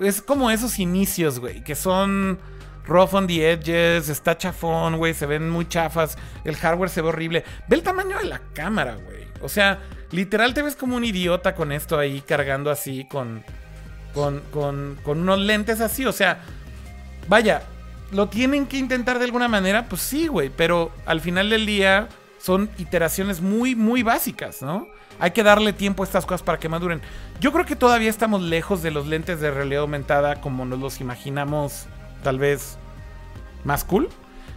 [0.01, 2.39] es como esos inicios, güey, que son
[2.87, 7.09] rough on the edges, está chafón, güey, se ven muy chafas, el hardware se ve
[7.09, 7.45] horrible.
[7.69, 9.25] Ve el tamaño de la cámara, güey.
[9.41, 9.81] O sea,
[10.11, 13.43] literal te ves como un idiota con esto ahí cargando así con
[14.15, 16.07] con, con, con unos lentes así.
[16.07, 16.39] O sea,
[17.29, 17.63] vaya,
[18.13, 22.09] lo tienen que intentar de alguna manera, pues sí, güey, pero al final del día
[22.39, 24.87] son iteraciones muy, muy básicas, ¿no?
[25.19, 27.01] Hay que darle tiempo a estas cosas para que maduren.
[27.41, 31.01] Yo creo que todavía estamos lejos de los lentes de realidad aumentada como nos los
[31.01, 31.87] imaginamos,
[32.25, 32.77] tal vez
[33.63, 34.09] más cool.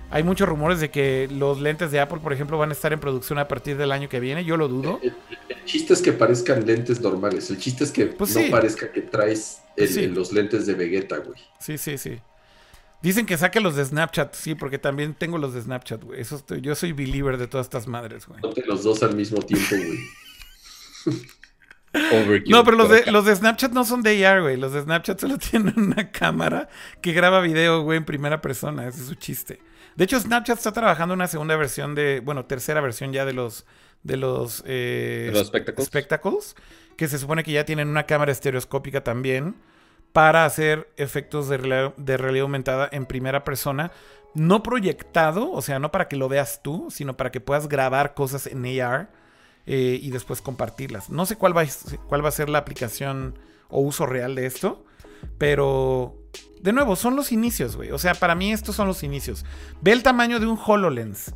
[0.09, 2.99] Hay muchos rumores de que los lentes de Apple, por ejemplo, van a estar en
[2.99, 4.43] producción a partir del año que viene.
[4.45, 4.99] Yo lo dudo.
[5.03, 5.13] El,
[5.49, 7.49] el chiste es que parezcan lentes normales.
[7.51, 8.49] El chiste es que Pues no sí.
[8.49, 10.07] parezca que traes el- Sí.
[10.07, 11.39] los lentes de Vegeta, güey.
[11.59, 12.19] Sí, sí, sí.
[13.01, 16.21] Dicen que saque los de Snapchat, sí, porque también tengo los de Snapchat, güey.
[16.21, 18.39] Eso estoy- yo soy believer de todas estas madres, güey.
[18.41, 19.99] Ponte los dos al mismo tiempo, güey.
[22.11, 24.57] Overkill, No, pero los de, los de Snapchat no son de AR, güey.
[24.57, 26.69] Los de Snapchat solo tienen una cámara
[27.01, 28.87] que graba video, güey, en primera persona.
[28.87, 29.59] Ese es su chiste.
[29.95, 33.65] De hecho, Snapchat está trabajando una segunda versión de, bueno, tercera versión ya de los,
[34.03, 35.87] de los, eh, ¿De los Spectacles?
[35.87, 36.55] Spectacles,
[36.95, 39.55] que se supone que ya tienen una cámara estereoscópica también
[40.13, 43.91] para hacer efectos de realidad, de realidad aumentada en primera persona.
[44.33, 48.13] No proyectado, o sea, no para que lo veas tú, sino para que puedas grabar
[48.13, 49.09] cosas en AR
[49.67, 51.09] eh, y después compartirlas.
[51.11, 51.67] No sé cuál va, a,
[52.07, 53.37] cuál va a ser la aplicación
[53.69, 54.83] o uso real de esto,
[55.37, 56.15] pero
[56.61, 57.91] de nuevo, son los inicios, güey.
[57.91, 59.45] O sea, para mí estos son los inicios.
[59.81, 61.33] Ve el tamaño de un HoloLens,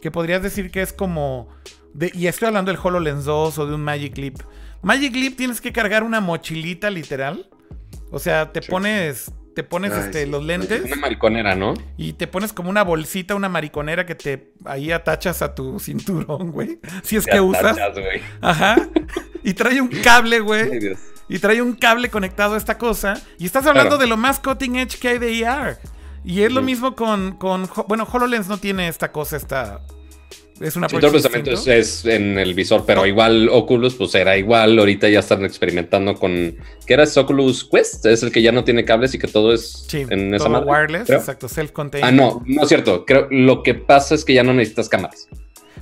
[0.00, 1.48] que podrías decir que es como...
[1.92, 4.36] de- y estoy hablando del HoloLens 2 o de un Magic Leap.
[4.82, 7.48] Magic Leap tienes que cargar una mochilita literal.
[8.10, 8.70] O sea, te Sí.
[8.70, 10.30] pones, te pones este, sí.
[10.30, 11.74] los lentes Una mariconera, ¿no?
[11.96, 16.50] y te pones como una bolsita, una mariconera que te ahí atachas a tu cinturón,
[16.52, 16.78] güey.
[17.02, 17.64] Si es Te que usas.
[17.76, 18.20] atachas, güey.
[18.40, 18.76] Ajá.
[19.44, 20.94] Y trae un cable, güey.
[21.28, 23.14] Y trae un cable conectado a esta cosa.
[23.38, 24.02] Y estás hablando Claro.
[24.02, 25.78] de lo más cutting edge que hay de ER.
[26.24, 27.68] Y es lo mismo con, con.
[27.88, 29.80] Bueno, HoloLens no tiene esta cosa, esta.
[30.60, 34.14] Es una Sí, todo el pensamiento es, es en el visor, pero igual Oculus, pues
[34.14, 34.78] era igual.
[34.78, 36.56] Ahorita ya están experimentando con.
[36.86, 37.02] ¿Qué era?
[37.02, 38.06] ¿Es Oculus Quest?
[38.06, 40.62] Es el que ya no tiene cables y que todo es Sí, en esa todo
[40.64, 40.70] madre.
[40.70, 41.18] wireless, creo.
[41.18, 42.04] exacto, self-contained.
[42.06, 43.04] Ah, no, no es cierto.
[43.04, 45.26] Creo, lo que pasa es que ya no necesitas cámaras.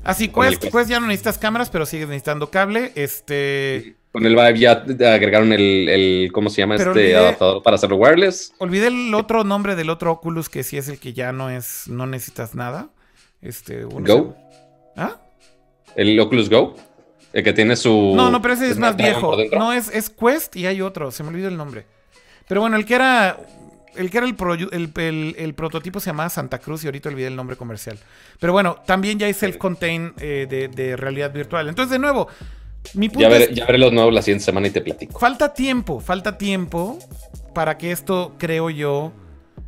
[0.02, 0.74] Así, con el Quest, Quest.
[0.76, 2.92] Quest ya no necesitas cámaras, pero sigues necesitando cable.
[2.94, 3.96] Este.
[4.12, 4.72] Con el Vive ya
[5.12, 8.54] agregaron el, el ¿cómo se llama Pero este olvidé- adaptador para hacerlo wireless?
[8.58, 11.84] Olvidé el otro nombre del otro Oculus que sí es el que ya no es,
[11.86, 12.88] no necesitas nada.
[13.42, 14.36] Este, uno Go.
[15.00, 15.16] ¿Ah?
[15.96, 16.76] El Oculus Go,
[17.32, 19.36] el que tiene su No, no, pero ese es más viejo.
[19.58, 21.86] No, es, es Quest y hay otro, se me olvidó el nombre.
[22.46, 23.38] Pero bueno, el que era.
[23.96, 27.08] El que era el, pro- el, el- el prototipo se llamaba Santa Cruz y ahorita
[27.08, 27.98] olvidé el nombre comercial.
[28.38, 31.68] Pero bueno, también ya hay self-contained eh, de, de realidad virtual.
[31.68, 32.28] Entonces, de nuevo,
[32.94, 35.18] mi punto Ya veré, es, ya veré los nuevos la siguiente semana y te platico.
[35.18, 37.00] falta tiempo, falta tiempo
[37.52, 39.12] para que esto, creo yo,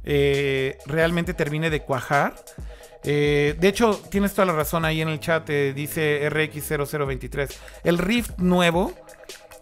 [0.04, 2.34] eh, realmente termine de cuajar.
[3.04, 7.54] Eh, de hecho, tienes toda la razón ahí en el chat, eh, dice RX0023.
[7.84, 8.92] El Rift nuevo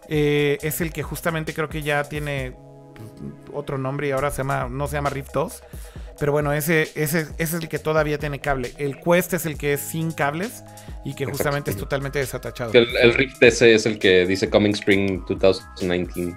[0.07, 2.53] eh, es el que justamente creo que ya tiene
[2.95, 3.09] pues,
[3.53, 5.63] otro nombre y ahora se llama, no se llama Rift 2.
[6.19, 8.73] Pero bueno, ese, ese, ese es el que todavía tiene cable.
[8.77, 10.63] El Quest es el que es sin cables
[11.03, 12.71] y que justamente es totalmente desatachado.
[12.73, 16.35] El, el Rift ese es el que dice Coming Spring 2019.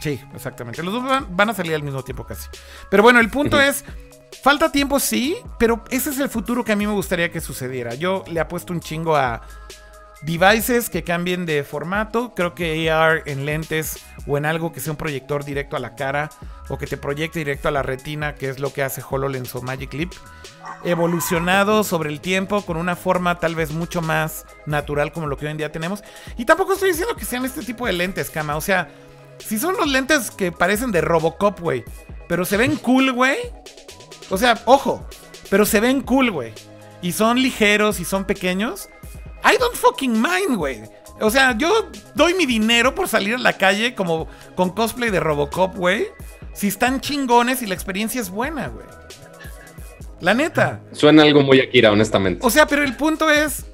[0.00, 0.82] Sí, exactamente.
[0.82, 2.48] Los dos van, van a salir al mismo tiempo casi.
[2.90, 3.84] Pero bueno, el punto es,
[4.46, 7.96] falta tiempo sí, pero ese es el futuro que a mí me gustaría que sucediera.
[7.96, 9.42] Yo le apuesto un chingo a
[10.22, 12.32] devices que cambien de formato.
[12.32, 15.96] Creo que AR en lentes o en algo que sea un proyector directo a la
[15.96, 16.30] cara
[16.68, 19.62] o que te proyecte directo a la retina, que es lo que hace HoloLens o
[19.62, 20.12] Magic Leap.
[20.84, 25.46] Evolucionado sobre el tiempo con una forma tal vez mucho más natural como lo que
[25.46, 26.04] hoy en día tenemos.
[26.36, 28.54] Y tampoco estoy diciendo que sean este tipo de lentes, cama.
[28.54, 28.90] O sea,
[29.38, 31.82] si son los lentes que parecen de Robocop, güey,
[32.28, 33.38] pero se ven cool, güey.
[34.30, 35.06] O sea, ojo,
[35.50, 36.52] pero se ven cool, güey.
[37.02, 38.88] Y son ligeros y son pequeños.
[39.44, 40.82] I don't fucking mind, güey.
[41.20, 45.20] O sea, yo doy mi dinero por salir a la calle como con cosplay de
[45.20, 46.08] Robocop, güey.
[46.52, 48.86] Si están chingones y la experiencia es buena, güey.
[50.20, 50.80] La neta.
[50.92, 52.44] Suena algo muy Akira, honestamente.
[52.44, 53.66] O sea, pero el punto es.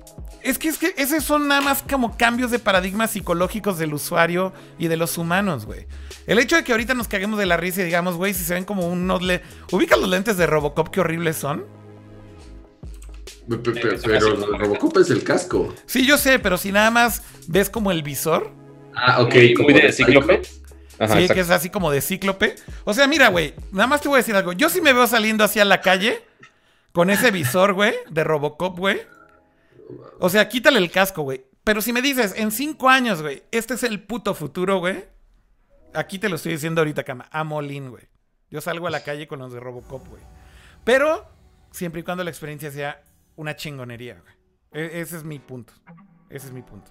[0.44, 4.52] Es que, es que esos son nada más como cambios de paradigmas psicológicos del usuario
[4.78, 5.86] y de los humanos, güey.
[6.26, 8.54] El hecho de que ahorita nos caguemos de la risa y digamos, güey, si se
[8.54, 9.42] ven como unos le.
[9.70, 11.64] ¿Ubica los lentes de Robocop qué horribles son?
[13.48, 15.74] Pe- pe- pe- Pero Robocop es el casco.
[15.86, 18.50] Sí, yo sé, pero si nada más ves como el visor.
[18.94, 19.34] Ah, ok.
[19.56, 20.42] como de de cíclope.
[20.98, 21.34] Ajá, sí, exacto.
[21.34, 22.54] que es así como de cíclope.
[22.84, 24.52] O sea, mira, güey, nada más te voy a decir algo.
[24.52, 26.22] Yo sí me veo saliendo hacia la calle
[26.92, 29.00] con ese visor, güey, de Robocop, güey.
[30.18, 31.44] O sea, quítale el casco, güey.
[31.64, 35.04] Pero si me dices, en cinco años, güey, este es el puto futuro, güey.
[35.94, 37.28] Aquí te lo estoy diciendo ahorita, cama.
[37.30, 38.04] A Molín, güey.
[38.50, 40.22] Yo salgo a la calle con los de Robocop, güey.
[40.84, 41.26] Pero
[41.70, 43.02] siempre y cuando la experiencia sea
[43.36, 44.34] una chingonería, güey.
[44.84, 45.72] E- ese es mi punto.
[46.30, 46.90] Ese es mi punto.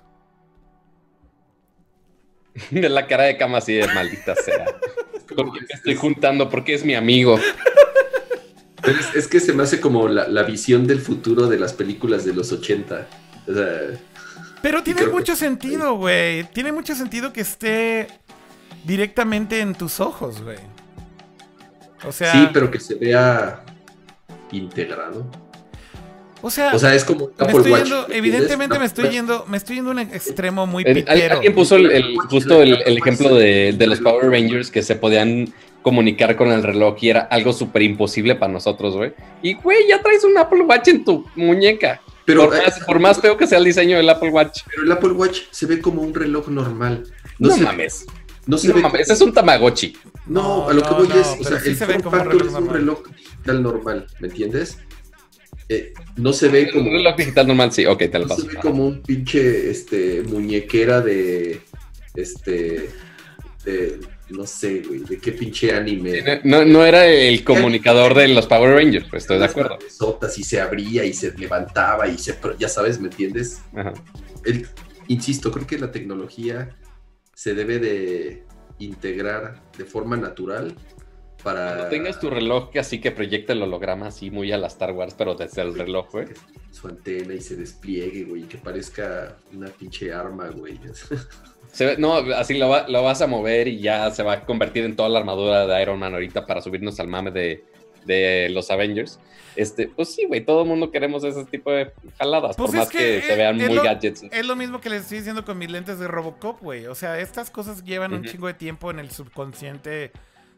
[2.69, 4.65] De la cara de cama así de maldita sea.
[5.35, 6.49] ¿Por qué me estoy juntando?
[6.49, 7.37] Porque es mi amigo.
[8.83, 11.73] Pero es, es que se me hace como la, la visión del futuro de las
[11.73, 13.07] películas de los 80.
[13.47, 13.65] O sea,
[14.61, 16.43] Pero tiene que- mucho sentido, güey.
[16.51, 18.07] Tiene mucho sentido que esté
[18.83, 20.57] directamente en tus ojos, güey.
[22.03, 23.63] O sea, sí, pero que se vea
[24.51, 25.27] integrado.
[26.41, 29.57] o sea, O sea, es como me estoy Watch, yendo, evidentemente me estoy yendo, me
[29.57, 31.35] estoy yendo a un extremo muy pitero.
[31.35, 34.95] alguien puso el, el- justo el, el ejemplo de, de los Power Rangers que se
[34.95, 39.13] podían comunicar con el reloj y era algo súper imposible para nosotros, güey.
[39.41, 42.01] Y, güey, ya traes un Apple Watch en tu muñeca.
[42.25, 44.61] Pero, por, eh, más, por más feo que sea el diseño del Apple Watch.
[44.69, 47.03] pero el Apple Watch se ve como un reloj normal.
[47.39, 48.05] No, No, se, mames.
[48.45, 49.01] no se No ve mames.
[49.01, 49.97] Ese es un Tamagotchi.
[50.27, 52.47] No, a lo que voy no, es, o sea, sí el se ve como reloj
[52.47, 54.77] es un reloj digital normal, ¿me entiendes?
[55.67, 57.85] Eh, no se ve como, Un reloj digital normal, sí.
[57.87, 58.41] Ok, te lo no paso.
[58.43, 61.61] se ve como un pinche este, muñequera de,
[62.13, 62.89] este,
[63.65, 63.99] de,
[64.31, 66.41] no sé, güey, de qué pinche anime.
[66.43, 69.77] No, no era el comunicador de los Power Rangers, pues estoy de acuerdo.
[70.37, 73.61] y se abría y se levantaba y se, ya sabes, ¿me entiendes?
[73.75, 73.93] Ajá.
[74.45, 74.67] El-
[75.07, 76.75] insisto, creo que la tecnología
[77.33, 78.43] se debe de
[78.79, 80.75] integrar de forma natural
[81.43, 81.67] para...
[81.75, 84.91] Cuando tengas tu reloj que así que proyecta el holograma así muy a la Star
[84.91, 86.27] Wars, pero desde el reloj, güey.
[86.71, 90.79] su antena y se despliegue, güey, que parezca una pinche arma, güey.
[91.71, 94.45] Se ve- no, así lo, va- lo vas a mover y ya se va a
[94.45, 97.63] convertir en toda la armadura de Iron Man ahorita para subirnos al mame de,
[98.05, 99.19] de los Avengers.
[99.55, 102.89] Este, pues sí, güey, todo el mundo queremos ese tipo de jaladas, Pues por más
[102.89, 104.23] que, que, se vean muy lo- gadgets.
[104.31, 106.85] Es lo mismo que les estoy diciendo con mis lentes de Robocop, güey.
[106.87, 110.11] O sea, estas cosas llevan un chingo de tiempo en el subconsciente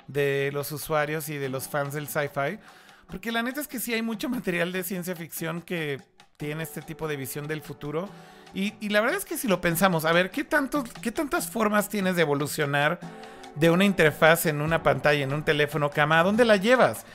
[0.08, 2.60] de los usuarios y de los fans del sci-fi.
[3.08, 6.00] Porque la neta es que sí hay mucho material de ciencia ficción que
[6.38, 8.10] tiene este tipo de visión del futuro.
[8.54, 11.50] Y, y la verdad es que si lo pensamos, a ver, ¿qué, tantos, ¿qué tantas
[11.50, 13.00] formas tienes de evolucionar
[13.56, 16.20] de una interfaz en una pantalla, en un teléfono cama?
[16.20, 17.06] ¿A dónde la llevas?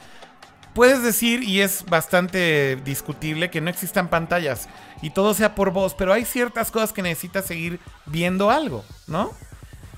[0.75, 4.69] Puedes decir, y es bastante discutible, que no existan pantallas
[5.03, 9.33] y todo sea por voz, pero hay ciertas cosas que necesitas seguir viendo algo, ¿no?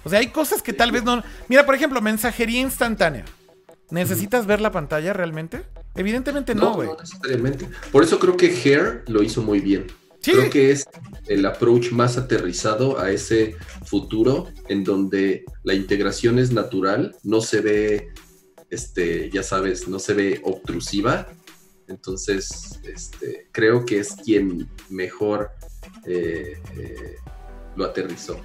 [0.05, 1.23] O sea, hay cosas que tal vez no.
[1.49, 3.25] Mira, por ejemplo, mensajería instantánea.
[3.91, 5.65] ¿Necesitas ver la pantalla realmente?
[5.95, 6.89] Evidentemente no, güey.
[6.89, 7.69] No, necesariamente.
[7.91, 9.87] Por eso creo que Hair lo hizo muy bien.
[10.23, 10.87] Creo que es
[11.29, 17.61] el approach más aterrizado a ese futuro en donde la integración es natural, no se
[17.61, 18.09] ve,
[18.69, 21.29] este, ya sabes, no se ve obtrusiva.
[21.89, 25.51] Entonces, este, creo que es quien mejor
[26.07, 27.17] eh, eh,
[27.77, 28.41] lo aterrizó.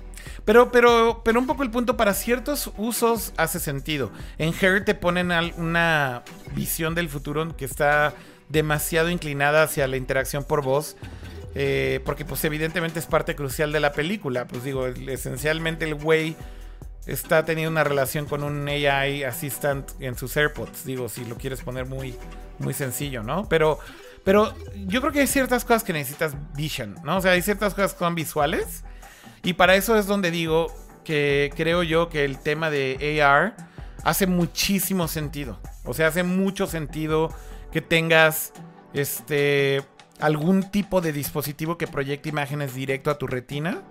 [0.45, 4.11] Pero, pero, pero un poco el punto, para ciertos usos hace sentido.
[4.37, 6.23] En Hair te ponen una
[6.55, 8.13] visión del futuro que está
[8.49, 10.95] demasiado inclinada hacia la interacción por voz.
[11.57, 14.45] Eh, porque pues evidentemente es parte crucial de la película.
[14.45, 16.35] Pues digo, esencialmente el güey
[17.05, 20.85] está teniendo una relación con un AI assistant en sus AirPods.
[20.85, 22.15] Digo, si lo quieres poner muy,
[22.59, 23.47] muy sencillo, ¿no?
[23.47, 23.79] Pero,
[24.23, 24.53] pero
[24.87, 27.17] yo creo que hay ciertas cosas que necesitas vision, ¿no?
[27.17, 28.83] O sea, hay ciertas cosas que son visuales
[29.43, 30.75] y para eso es donde digo
[31.05, 33.55] que creo yo que el tema de AR
[34.03, 35.59] hace muchísimo sentido.
[35.85, 37.33] O sea, hace mucho sentido
[37.71, 38.51] que tengas
[38.93, 39.83] este
[40.19, 43.81] algún tipo de dispositivo que proyecte imágenes directo a tu retina.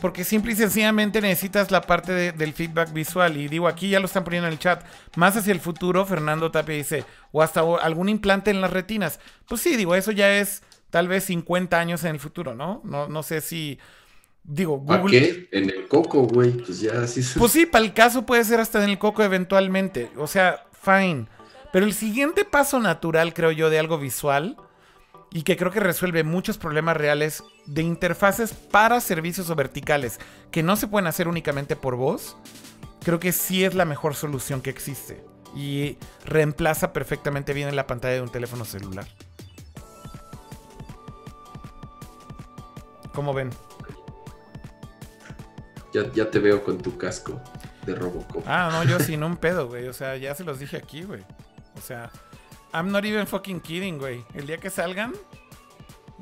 [0.00, 3.36] Porque simple y sencillamente necesitas la parte del feedback visual.
[3.38, 4.84] Y digo, aquí ya lo están poniendo en el chat.
[5.16, 9.20] Más hacia el futuro, Fernando Tapia dice, o hasta algún implante en las retinas.
[9.48, 12.82] Pues sí, digo, eso ya es tal vez 50 años en el futuro, ¿no?
[12.84, 13.78] No, no sé si
[14.48, 15.10] Digo, Google.
[15.10, 15.48] qué?
[15.50, 16.52] En el coco, güey.
[16.52, 17.38] Pues ya así se...
[17.38, 20.10] Pues sí, para el caso puede ser hasta en el coco eventualmente.
[20.16, 21.26] O sea, fine.
[21.72, 24.56] Pero el siguiente paso natural, creo yo, de algo visual
[25.32, 30.18] y que creo que resuelve muchos problemas reales de interfaces para servicios o verticales
[30.50, 32.36] que no se pueden hacer únicamente por voz,
[33.04, 35.24] creo que sí es la mejor solución que existe.
[35.54, 39.06] Y reemplaza perfectamente bien en la pantalla de un teléfono celular.
[43.14, 43.50] ¿Cómo ven?
[46.14, 47.40] Ya, te veo con tu casco
[47.86, 48.44] de Robocop.
[48.46, 49.88] Ah, no, yo sin un pedo, güey.
[49.88, 51.22] O sea, ya se los dije aquí, güey.
[51.78, 52.10] O sea,
[52.72, 54.24] I'm not even fucking kidding, güey.
[54.34, 55.14] El día que salgan,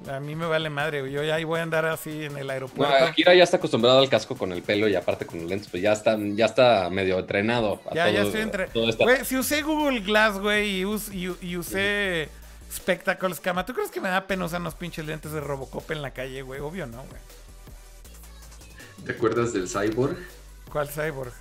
[0.08, 1.12] a mí me vale madre, güey.
[1.12, 2.98] Yo ya voy a andar así en el aeropuerto.
[2.98, 5.68] No, Akira ya está acostumbrado al casco con el pelo y aparte con los lentes,
[5.68, 7.80] pues ya está, ya está medio entrenado.
[7.94, 8.96] ya, ya estoy entrenado.
[8.98, 12.28] Güey, si usé Google Glass, güey, y, y, usé
[12.72, 16.02] Spectacles Cama, ¿tú crees que me da pena usar unos pinches lentes de Robocop en
[16.02, 16.60] la calle, güey?
[16.60, 17.20] Obvio no, güey.
[19.06, 20.16] ¿Te acuerdas del cyborg?
[20.70, 21.32] ¿Cuál cyborg?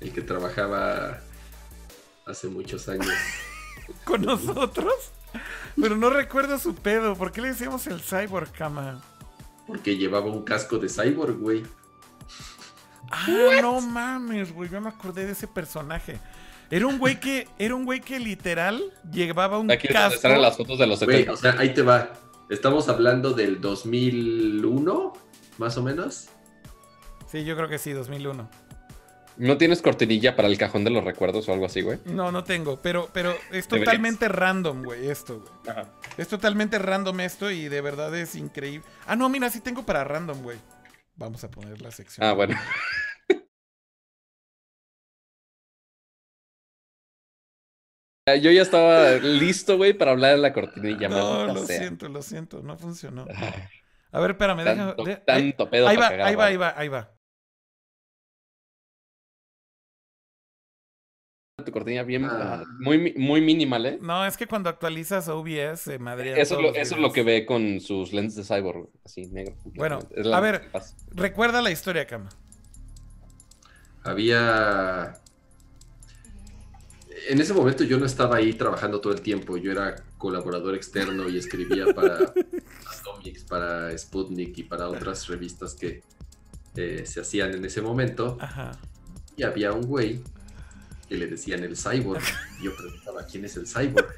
[0.00, 1.20] El que trabajaba
[2.26, 3.06] hace muchos años.
[4.04, 4.94] ¿Con nosotros?
[5.80, 7.14] Pero no recuerdo su pedo.
[7.16, 9.02] ¿Por qué le decíamos el cyborg, cama?
[9.66, 11.64] Porque llevaba un casco de cyborg, güey.
[13.10, 13.26] Ah,
[13.60, 14.70] no mames, güey.
[14.70, 16.18] Yo me acordé de ese personaje.
[16.70, 20.28] Era un güey que, era un güey que literal llevaba un Aquí casco.
[20.28, 22.12] las fotos de los güey, o sea, ahí te va.
[22.48, 25.12] Estamos hablando del 2001
[25.58, 26.28] más o menos.
[27.30, 28.48] Sí, yo creo que sí, 2001.
[29.36, 31.98] ¿No tienes cortinilla para el cajón de los recuerdos o algo así, güey?
[32.04, 35.86] No, no tengo, pero, pero es totalmente random, güey, esto, güey.
[36.16, 38.86] Es totalmente random esto y de verdad es increíble.
[39.06, 40.58] Ah, no, mira, sí tengo para random, güey.
[41.16, 42.26] Vamos a poner la sección.
[42.26, 42.56] Ah, bueno.
[48.40, 51.08] Yo ya estaba listo, güey, para hablar de la cortinilla.
[51.08, 53.26] No, lo siento, lo siento, no funcionó.
[54.12, 55.16] A ver, espérame, déjame.
[55.26, 57.10] Tanto pedo ahí, va, ahí va, ahí va, ahí va.
[61.64, 62.64] Tu cortina bien, ah.
[62.78, 63.98] muy, muy minimal, ¿eh?
[64.00, 66.40] No, es que cuando actualizas OBS, se madre.
[66.40, 69.54] Eso, eso es lo que ve con sus lentes de cyborg, así negro.
[69.64, 69.98] Bueno,
[70.32, 70.70] a ver,
[71.12, 72.28] recuerda la historia, Cama.
[74.02, 75.14] Había
[77.28, 81.28] en ese momento yo no estaba ahí trabajando todo el tiempo, yo era colaborador externo
[81.28, 82.32] y escribía para
[83.48, 86.02] para Sputnik y para otras revistas que
[86.76, 88.36] eh, se hacían en ese momento.
[89.36, 90.22] Y había un güey
[91.08, 92.22] que le decían el cyborg.
[92.62, 94.08] Yo preguntaba, ¿quién es el cyborg?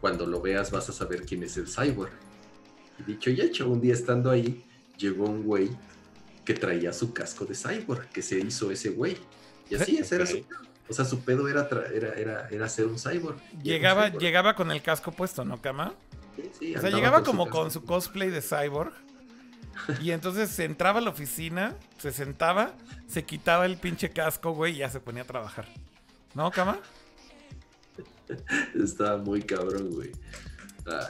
[0.00, 2.12] Cuando lo veas vas a saber quién es el cyborg.
[2.98, 4.64] Y dicho y hecho, un día estando ahí,
[4.96, 5.70] llegó un güey
[6.44, 9.16] que traía su casco de cyborg, que se hizo ese güey.
[9.70, 10.44] Y así es, era su
[10.88, 13.36] o sea, su pedo era, era, era, era, ser un cyborg.
[13.62, 15.92] Llegaba, llegaba con el casco puesto, ¿no, Cama?
[16.38, 18.92] o sea, llegaba como con su cosplay de cyborg.
[20.02, 22.74] Y entonces se entraba a la oficina, se sentaba,
[23.06, 25.66] se quitaba el pinche casco, güey, y ya se ponía a trabajar.
[26.34, 26.78] ¿No, Cama?
[28.82, 30.12] Estaba muy cabrón, güey.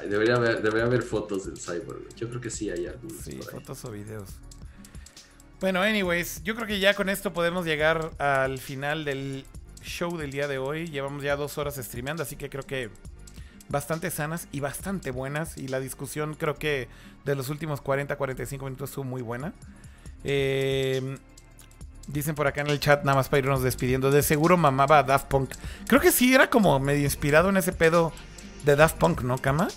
[0.09, 2.15] debería, haber, debería haber fotos del cyborg, güey.
[2.17, 3.19] Yo creo que sí hay algunos.
[3.23, 4.31] Sí, fotos o videos.
[5.61, 9.45] Bueno, anyways, yo creo que ya con esto podemos llegar al final del
[9.83, 10.87] show del día de hoy.
[10.87, 12.91] Llevamos ya dos horas streameando, así que creo que
[13.69, 15.59] bastante sanas y bastante buenas.
[15.59, 16.89] Y la discusión creo que
[17.25, 19.53] de los últimos 40, 45 minutos estuvo muy buena.
[20.25, 21.19] Eh,
[22.07, 24.11] dicen por acá en el chat, nada más para irnos despidiendo.
[24.11, 25.51] De seguro mamaba a Daft Punk.
[25.87, 28.13] Creo que sí, era como medio inspirado en ese pedo
[28.65, 29.69] de Daft Punk, ¿no, Kama?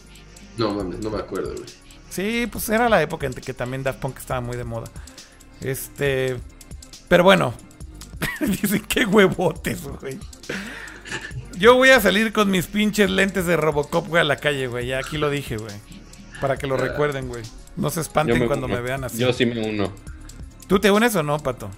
[0.58, 1.70] No mames, no me acuerdo, güey.
[2.10, 4.90] Sí, pues era la época en que también Daft Punk estaba muy de moda.
[5.62, 6.38] Este.
[7.08, 7.54] Pero bueno.
[8.40, 10.20] Dicen qué huevotes, güey.
[11.58, 14.88] Yo voy a salir con mis pinches lentes de Robocop, güey, a la calle, güey.
[14.88, 15.74] Ya aquí lo dije, güey.
[16.40, 17.44] Para que lo recuerden, güey.
[17.76, 19.18] No se espanten cuando me vean así.
[19.18, 19.94] Yo sí me uno.
[20.68, 21.70] ¿Tú te unes o no, Pato?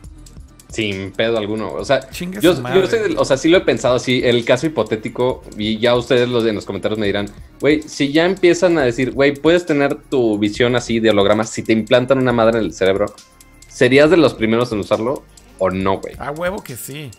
[0.69, 1.71] Sin pedo alguno.
[1.71, 4.21] O sea, yo, yo sé, o sea, sí lo he pensado así.
[4.23, 7.27] El caso hipotético, y ya ustedes los en los comentarios me dirán,
[7.59, 11.61] güey, si ya empiezan a decir, güey, puedes tener tu visión así de hologramas, si
[11.61, 13.13] te implantan una madre en el cerebro,
[13.67, 15.23] ¿serías de los primeros en usarlo
[15.59, 16.15] o no, güey?
[16.17, 17.11] A huevo que sí.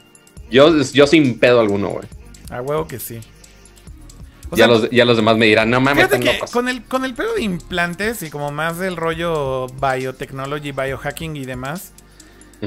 [0.54, 2.04] Yo, yo sin pedo alguno, güey.
[2.48, 3.18] A huevo que sí.
[4.52, 7.34] ya, los, ya los demás me dirán, no mames, que con el, con el pedo
[7.34, 11.92] de implantes y como más del rollo biotechnology, biohacking y demás,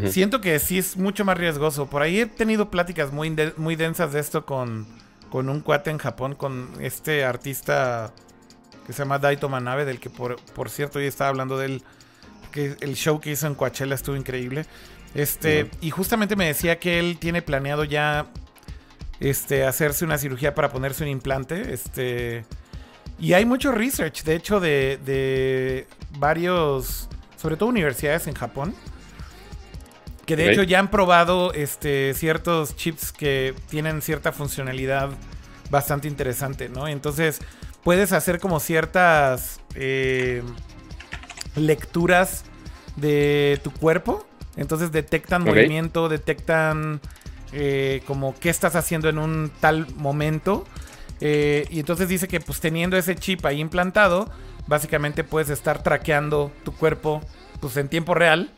[0.09, 1.89] siento que sí es mucho más riesgoso.
[1.89, 4.85] Por ahí he tenido pláticas muy, muy densas de esto con,
[5.29, 8.11] con un cuate en Japón, con este artista
[8.85, 11.83] que se llama Daito Manabe, del que por, por cierto hoy estaba hablando del
[12.51, 14.65] que el show que hizo en Coachella estuvo increíble.
[15.17, 18.27] Este, y justamente me decía que él tiene planeado ya
[19.19, 21.73] este, hacerse una cirugía para ponerse un implante.
[21.73, 22.45] Este,
[23.17, 25.87] y hay mucho research, de hecho, de, de
[26.19, 28.75] varios, sobre todo universidades en Japón,
[30.27, 35.09] que de hecho ya han probado este, ciertos chips que tienen cierta funcionalidad
[35.71, 36.87] bastante interesante, ¿no?
[36.87, 37.39] Entonces
[37.83, 40.43] puedes hacer como ciertas eh,
[41.55, 42.43] lecturas
[42.97, 44.26] de tu cuerpo.
[44.57, 46.99] Entonces detectan movimiento, detectan
[47.53, 50.65] eh, como qué estás haciendo en un tal momento.
[51.21, 54.29] Eh, y entonces dice que pues teniendo ese chip ahí implantado,
[54.67, 57.21] básicamente puedes estar traqueando tu cuerpo
[57.59, 58.51] pues en tiempo real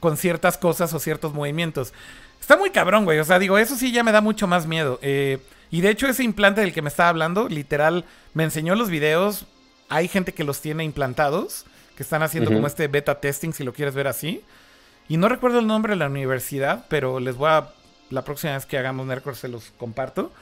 [0.00, 1.92] con ciertas cosas o ciertos movimientos.
[2.40, 3.18] Está muy cabrón, güey.
[3.18, 4.98] O sea, digo, eso sí ya me da mucho más miedo.
[5.02, 5.38] Eh,
[5.70, 8.04] y de hecho ese implante del que me estaba hablando, literal,
[8.34, 9.46] me enseñó los videos.
[9.88, 13.72] Hay gente que los tiene implantados, que están haciendo como este beta testing, si lo
[13.72, 14.42] quieres ver así.
[15.12, 17.68] Y no recuerdo el nombre de la universidad, pero les voy a
[18.08, 20.32] la próxima vez que hagamos Nerdcore se los comparto.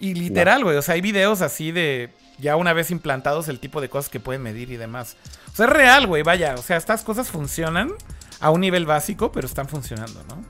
[0.00, 3.80] Y literal, güey, o sea, hay videos así de ya una vez implantados el tipo
[3.80, 5.16] de cosas que pueden medir y demás.
[5.52, 7.92] O sea, es real, güey, vaya, o sea, estas cosas funcionan
[8.40, 10.42] a un nivel básico, pero están funcionando, ¿no?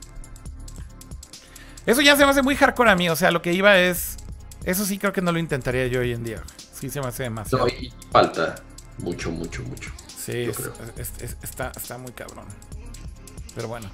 [1.85, 4.17] Eso ya se me hace muy hardcore a mí, o sea, lo que iba es...
[4.63, 6.41] Eso sí creo que no lo intentaría yo hoy en día.
[6.73, 7.67] Sí se me hace demasiado.
[7.67, 8.55] No, y falta
[8.97, 9.91] mucho, mucho, mucho.
[10.07, 10.49] Sí,
[11.43, 12.47] está, está muy cabrón.
[13.57, 13.89] Pero bueno.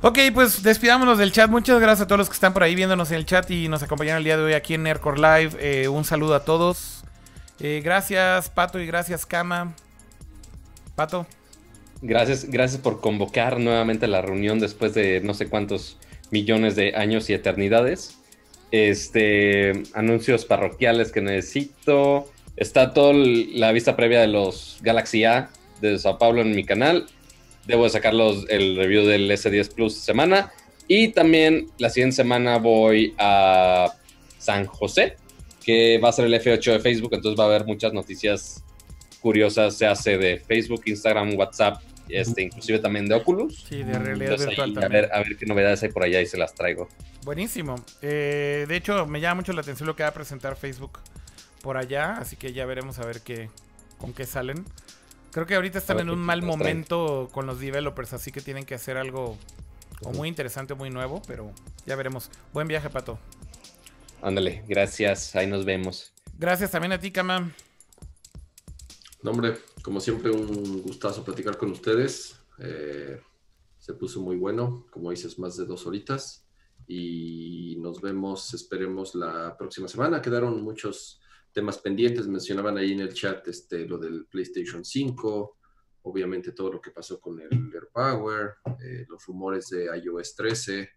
[0.00, 1.50] Ok, pues despidámonos del chat.
[1.50, 3.82] Muchas gracias a todos los que están por ahí viéndonos en el chat y nos
[3.82, 5.50] acompañan el día de hoy aquí en Nerdcore Live.
[5.60, 7.04] Eh, un saludo a todos.
[7.60, 9.74] Eh, gracias, Pato, y gracias, Kama.
[10.96, 11.26] Pato.
[12.00, 15.98] Gracias, gracias por convocar nuevamente la reunión después de no sé cuántos
[16.30, 18.16] millones de años y eternidades.
[18.70, 22.32] Este, anuncios parroquiales que necesito.
[22.56, 25.50] Está toda la vista previa de los Galaxy A
[25.82, 27.06] de Sao Paulo en mi canal.
[27.66, 30.52] Debo de sacar el review del S10 Plus semana.
[30.88, 33.92] Y también la siguiente semana voy a
[34.38, 35.16] San José,
[35.64, 38.64] que va a ser el F8 de Facebook, entonces va a haber muchas noticias
[39.20, 43.66] curiosas, se hace de Facebook, Instagram, WhatsApp, este, inclusive también de Oculus.
[43.68, 44.84] Sí, de realidad virtual también.
[44.84, 46.88] A ver, a ver qué novedades hay por allá y se las traigo.
[47.24, 47.76] Buenísimo.
[48.02, 50.98] Eh, de hecho, me llama mucho la atención lo que va a presentar Facebook
[51.62, 53.48] por allá, así que ya veremos a ver qué,
[53.98, 54.64] con qué salen.
[55.32, 58.74] Creo que ahorita están en un mal momento con los developers, así que tienen que
[58.74, 59.38] hacer algo
[60.02, 61.52] o muy interesante o muy nuevo, pero
[61.86, 62.30] ya veremos.
[62.52, 63.18] Buen viaje, Pato.
[64.22, 66.12] Ándale, gracias, ahí nos vemos.
[66.36, 67.52] Gracias también a ti, Kama.
[69.22, 72.36] No, hombre, como siempre, un gustazo platicar con ustedes.
[72.58, 73.20] Eh,
[73.78, 76.46] se puso muy bueno, como dices, más de dos horitas.
[76.88, 80.20] Y nos vemos, esperemos, la próxima semana.
[80.20, 81.19] Quedaron muchos
[81.52, 82.26] temas pendientes.
[82.26, 85.58] Mencionaban ahí en el chat este, lo del PlayStation 5,
[86.02, 90.90] obviamente todo lo que pasó con el AirPower, eh, los rumores de iOS 13.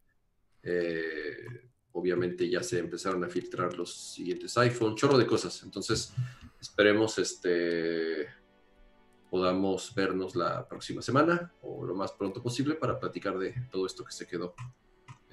[0.63, 5.63] Eh, obviamente ya se empezaron a filtrar los siguientes iPhone, chorro de cosas.
[5.63, 6.13] Entonces,
[6.59, 8.27] esperemos este
[9.33, 14.05] podamos vernos la próxima semana o lo más pronto posible para platicar de todo esto
[14.05, 14.53] que se quedó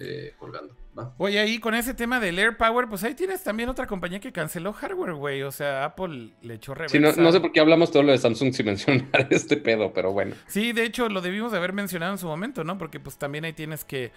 [0.00, 0.74] eh, colgando.
[1.18, 4.32] Oye, ahí con ese tema del Air Power, pues ahí tienes también otra compañía que
[4.32, 5.42] canceló hardware, güey.
[5.42, 7.12] O sea, Apple le echó reversa.
[7.12, 10.12] Sí, no, sé por qué hablamos todo lo de Samsung sin mencionar este pedo, pero
[10.12, 10.34] bueno.
[10.46, 12.78] Sí, de hecho lo debimos de haber mencionado en su momento, ¿no?
[12.78, 14.10] Porque pues también ahí tienes que...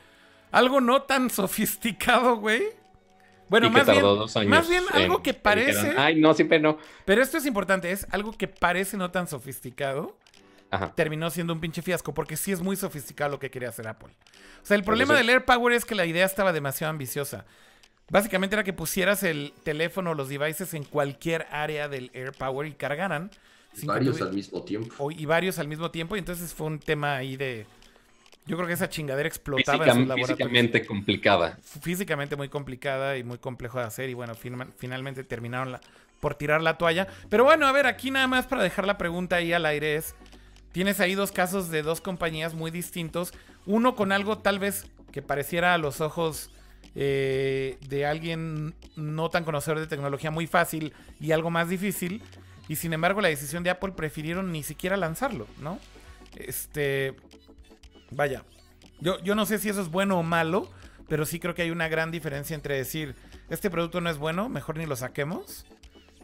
[0.52, 2.64] Algo no tan sofisticado, güey.
[3.50, 5.94] Bueno, más, bien, más bien algo que parece...
[5.98, 6.78] Ay, no, siempre no.
[7.06, 10.18] Pero esto es importante, es algo que parece no tan sofisticado
[10.74, 10.94] Ajá.
[10.96, 14.10] terminó siendo un pinche fiasco porque sí es muy sofisticado lo que quería hacer Apple.
[14.62, 17.46] O sea, el problema del Air Power es que la idea estaba demasiado ambiciosa.
[18.10, 22.68] Básicamente era que pusieras el teléfono o los devices en cualquier área del Air Power
[22.68, 23.30] y cargaran.
[23.76, 24.94] sin Varios al mismo tiempo.
[25.00, 26.16] o- y varios al mismo tiempo.
[26.16, 27.66] Y entonces fue un tema ahí de.
[28.46, 30.28] Yo creo que esa chingadera explotaba en sus laboratorios.
[30.38, 31.58] físicamente complicada.
[31.82, 34.10] Físicamente muy complicada y muy complejo de hacer.
[34.10, 35.82] Y bueno, firma- finalmente terminaron la-
[36.20, 37.08] por tirar la toalla.
[37.30, 40.14] Pero bueno, a ver, aquí nada más para dejar la pregunta ahí al aire es.
[40.74, 43.32] Tienes ahí dos casos de dos compañías muy distintos.
[43.66, 46.50] Uno con algo tal vez que pareciera a los ojos
[46.96, 52.24] eh, de alguien no tan conocedor de tecnología muy fácil y algo más difícil.
[52.68, 55.80] Y sin embargo, la decisión de Apple prefirieron ni siquiera lanzarlo, ¿no?
[56.36, 57.16] Este.
[58.10, 58.44] Vaya.
[59.00, 60.72] Yo, yo no sé si eso es bueno o malo,
[61.08, 63.16] pero sí creo que hay una gran diferencia entre decir,
[63.50, 65.66] este producto no es bueno, mejor ni lo saquemos.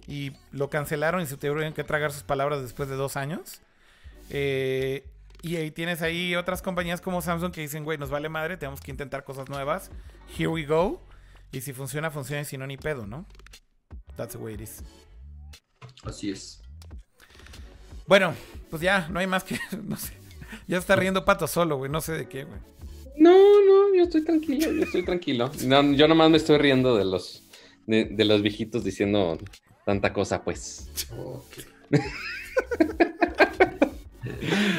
[0.08, 3.62] Y lo cancelaron y se tuvieron que tragar sus palabras después de dos años.
[4.30, 5.10] Eh,
[5.42, 8.82] y ahí tienes ahí otras compañías como Samsung que dicen, güey, nos vale madre, tenemos
[8.82, 9.90] que intentar cosas nuevas.
[10.38, 11.02] Here we go.
[11.52, 13.26] Y si funciona, funciona y si no, ni pedo, ¿no?
[14.16, 14.84] That's the way it is.
[16.04, 16.62] Así es.
[18.06, 18.34] Bueno,
[18.70, 19.58] pues ya, no hay más que.
[19.84, 20.14] No sé.
[20.68, 21.92] Ya está riendo pato solo, güey.
[21.92, 22.60] No sé de qué, güey.
[23.18, 25.52] No, no, yo estoy tranquilo, yo estoy tranquilo.
[25.66, 27.44] No, yo nomás me estoy riendo de los,
[27.86, 29.38] de, de los viejitos diciendo
[29.86, 30.90] tanta cosa, pues.
[31.12, 31.46] Ok.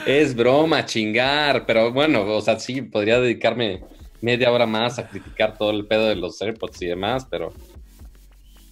[0.06, 3.82] Es broma, chingar, pero bueno, o sea, sí, podría dedicarme
[4.20, 7.52] media hora más a criticar todo el pedo de los AirPods y demás, pero...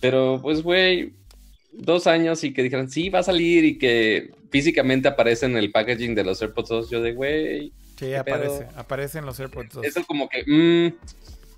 [0.00, 1.12] Pero, pues, güey,
[1.72, 5.72] dos años y que dijeran, sí, va a salir y que físicamente aparece en el
[5.72, 8.64] packaging de los AirPods 2, yo de, güey, Sí, ¿Qué aparece.
[8.66, 8.70] pedo?
[8.76, 9.84] Aparece en los AirPods 2.
[9.84, 10.94] Eso como que, mm,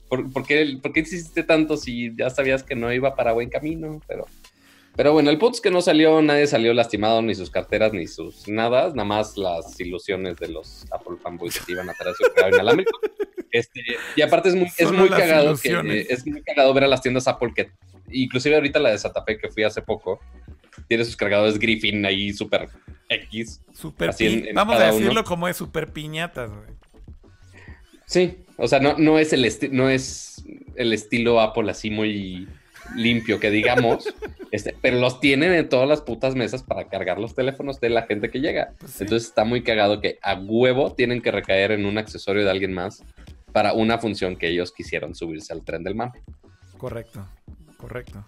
[0.09, 3.51] ¿por, por qué, por qué insististe tanto si ya sabías que no iba para buen
[3.51, 4.01] camino?
[4.09, 4.27] Pero,
[4.96, 8.06] pero bueno, el punto es que no salió, nadie salió lastimado, ni sus carteras, ni
[8.06, 12.24] sus nada, nada más las ilusiones de los Apple fanboys que iban a traer su
[12.34, 12.98] cargador inalámbrico.
[13.52, 13.80] Este,
[14.14, 17.26] y aparte es muy, es muy cagado que, es muy cagado ver a las tiendas
[17.26, 17.72] Apple que,
[18.08, 20.20] inclusive ahorita la de Satapé que fui hace poco,
[20.86, 22.68] tiene sus cargadores Griffin ahí súper
[23.08, 23.60] X.
[23.74, 25.24] Super así pi- en- en Vamos a decirlo uno.
[25.24, 26.68] como es super piñatas, güey.
[28.06, 30.44] Sí, o sea, no, no, es el no es
[30.76, 32.46] el estilo Apple así muy
[32.96, 34.04] limpio que digamos,
[34.50, 38.02] este, pero los tienen en todas las putas mesas para cargar los teléfonos de la
[38.02, 38.72] gente que llega.
[38.78, 39.04] Pues sí.
[39.04, 42.72] Entonces está muy cagado que a huevo tienen que recaer en un accesorio de alguien
[42.72, 43.02] más
[43.52, 46.22] para una función que ellos quisieron subirse al tren del mame.
[46.78, 47.26] Correcto,
[47.76, 48.24] correcto.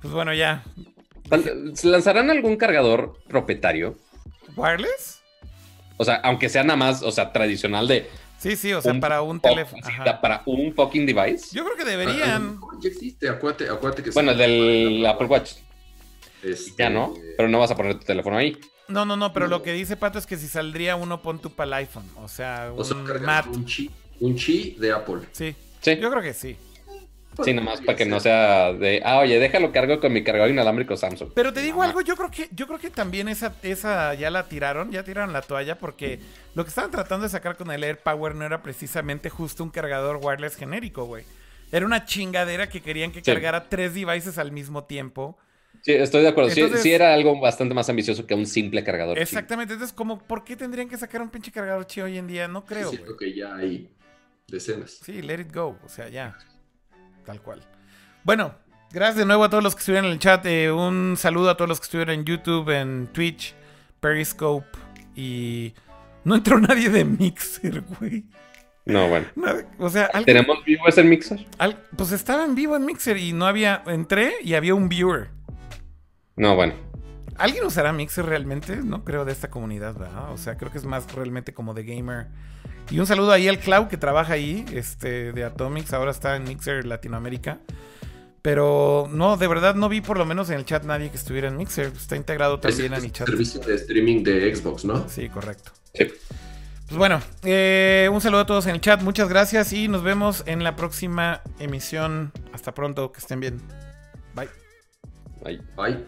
[0.00, 0.62] Pues bueno, ya.
[1.74, 3.96] ¿Se ¿Lanzarán algún cargador propietario?
[4.56, 5.22] ¿Wireless?
[5.96, 8.08] O sea, aunque sea nada más, o sea, tradicional de
[8.38, 9.82] Sí, sí, o sea, Un para un teléfono.
[10.22, 11.48] para un fucking device.
[11.54, 12.60] Yo creo que Ah, deberían.
[12.80, 14.10] Ya existe, acuérdate, acuérdate que...
[14.10, 15.52] Bueno, el del Apple Watch.
[16.42, 18.56] Este, Ya no, pero no vas a poner tu teléfono ahí.
[18.86, 19.56] No, no, no, pero No.
[19.58, 22.08] lo que dice Pato es que si saldría uno pon tu para el iPhone.
[22.16, 22.96] O sea, un O sea,
[23.52, 23.90] un chi,
[24.20, 25.22] un chi de Apple.
[25.32, 25.96] Sí, Sí.
[26.00, 26.56] yo creo que sí.
[27.44, 30.96] Sí, nomás para que no sea de, ah, oye, déjalo cargo con mi cargador inalámbrico
[30.96, 31.30] Samsung.
[31.34, 31.88] Pero te digo Mamá.
[31.88, 35.32] algo, yo creo que, yo creo que también esa, esa ya la tiraron, ya tiraron
[35.32, 36.18] la toalla, porque
[36.54, 39.70] lo que estaban tratando de sacar con el Air Power no era precisamente justo un
[39.70, 41.24] cargador wireless genérico, güey.
[41.70, 43.30] Era una chingadera que querían que Sí.
[43.30, 45.38] cargara tres devices al mismo tiempo.
[45.82, 46.50] Sí, estoy de acuerdo.
[46.50, 49.16] Sí- Entonces- sí, era algo bastante más ambicioso que un simple cargador.
[49.18, 52.48] Exactamente, entonces como, ¿por qué tendrían que sacar un pinche cargador chido hoy en día?
[52.48, 53.32] No creo, Siento güey.
[53.32, 53.88] que ya hay
[54.48, 54.98] decenas.
[55.04, 56.36] Sí, let it go, o sea, ya.
[57.28, 57.60] Tal cual.
[58.24, 58.54] Bueno,
[58.90, 60.46] gracias de nuevo a todos los que estuvieron en el chat.
[60.46, 63.54] eh, un saludo a todos los que estuvieron en YouTube, en Twitch,
[64.00, 64.66] Periscope
[65.14, 65.74] y...
[66.24, 68.24] No entró nadie de Mixer, güey.
[68.86, 69.26] No, bueno.
[69.78, 71.46] O sea, alguien- ¿Tenemos vivo ese mixer?
[71.58, 73.82] al- pues estaba en vivo en Mixer y no había...
[73.86, 75.28] Entré y había un viewer.
[76.36, 76.72] No, bueno.
[77.36, 78.76] ¿Alguien usará Mixer realmente?
[78.76, 80.32] No creo de esta comunidad, ¿verdad?
[80.32, 82.28] O sea, creo que es más realmente como de gamer.
[82.90, 86.44] Y un saludo ahí al Clau que trabaja ahí, este, de Atomics, ahora está en
[86.44, 87.58] Mixer Latinoamérica.
[88.40, 91.48] Pero no, de verdad no vi por lo menos en el chat nadie que estuviera
[91.48, 91.86] en Mixer.
[91.88, 93.26] Está integrado Es también a el mi chat.
[93.28, 95.06] servicio de streaming de Xbox, ¿no?
[95.08, 95.72] Sí, correcto.
[95.92, 96.06] Sí.
[96.86, 100.42] Pues bueno, eh, un saludo a todos en el chat, muchas gracias y nos vemos
[100.46, 102.32] en la próxima emisión.
[102.54, 103.60] Hasta pronto, que estén bien.
[104.34, 104.48] Bye.
[105.76, 106.04] Bye.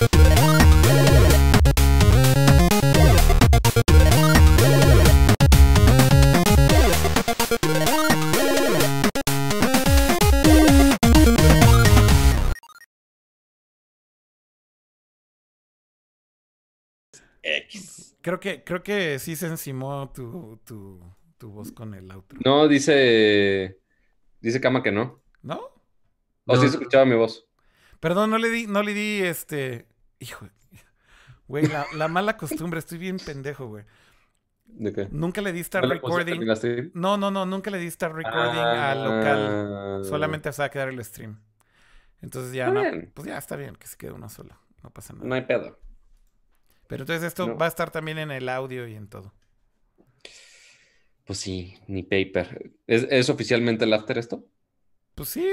[0.00, 0.61] X.
[18.22, 21.00] Creo que, creo que sí se encimó tu, tu,
[21.38, 22.38] tu voz con el outro.
[22.44, 23.78] No, dice.
[24.40, 25.20] Dice Kama que no.
[25.42, 25.58] ¿No?
[26.46, 26.60] O No.
[26.60, 27.46] sí se escuchaba mi voz.
[28.00, 29.86] Perdón, no le di, no le di este.
[30.18, 30.48] Hijo.
[31.48, 33.84] Güey, la, la mala costumbre, estoy bien pendejo, güey.
[34.64, 35.08] ¿De qué?
[35.10, 36.40] Nunca le di start ¿No recording.
[36.94, 39.66] No, no, no, nunca le di start recording al local.
[39.76, 40.00] Ah.
[40.04, 41.38] Solamente se va a quedar el stream.
[42.22, 42.80] Entonces ya Está no.
[42.80, 43.10] bien.
[43.12, 44.56] Pues ya está bien que se quede uno solo.
[44.82, 45.26] No pasa nada.
[45.26, 45.78] No hay pedo.
[46.92, 47.56] Pero entonces esto No.
[47.56, 49.32] va a estar también en el audio y en todo.
[51.24, 52.72] Pues sí, ni paper.
[52.86, 54.44] ¿Es, es oficialmente el after esto?
[55.14, 55.48] Pues sí.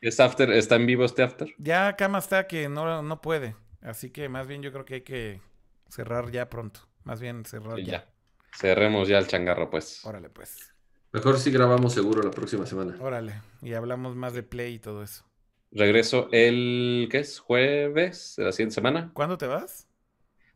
[0.00, 0.50] ¿Es after?
[0.52, 1.48] ¿Está en vivo este after?
[1.58, 3.56] Ya Cama está que no, no puede.
[3.82, 5.40] Así que más bien yo creo que hay que
[5.88, 6.80] cerrar ya pronto.
[7.02, 7.84] Más bien cerrar ya.
[7.84, 8.08] ya.
[8.56, 10.04] Cerremos ya el changarro, pues.
[10.06, 10.72] Órale, pues.
[11.12, 12.96] Mejor si grabamos seguro la próxima semana.
[13.00, 13.42] Órale.
[13.62, 15.24] Y hablamos más de play y todo eso.
[15.72, 17.40] Regreso el, ¿qué es?
[17.40, 19.10] Jueves de la siguiente semana.
[19.12, 19.88] ¿Cuándo te vas?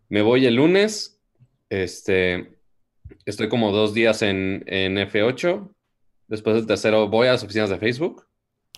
[0.08, 1.20] Me voy el lunes.
[1.68, 2.58] Este,
[3.24, 5.68] estoy como dos días en, en F8.
[6.28, 8.26] Después del tercero voy a las oficinas de Facebook.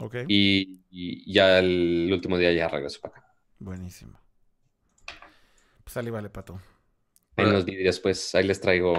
[0.01, 0.17] Ok.
[0.29, 3.35] Y, y ya el último día ya regreso para acá.
[3.59, 4.19] Buenísimo.
[5.85, 6.61] Pues sale y vale, pato.
[7.37, 8.99] En los vídeos, pues ahí les traigo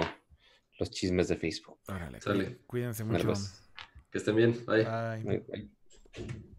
[0.79, 1.79] los chismes de Facebook.
[1.87, 2.19] Órale.
[2.65, 3.33] Cuídense mucho.
[4.11, 4.65] Que estén bien.
[4.65, 4.83] Bye.
[4.83, 5.23] Bye.
[5.23, 6.50] Bye, bye.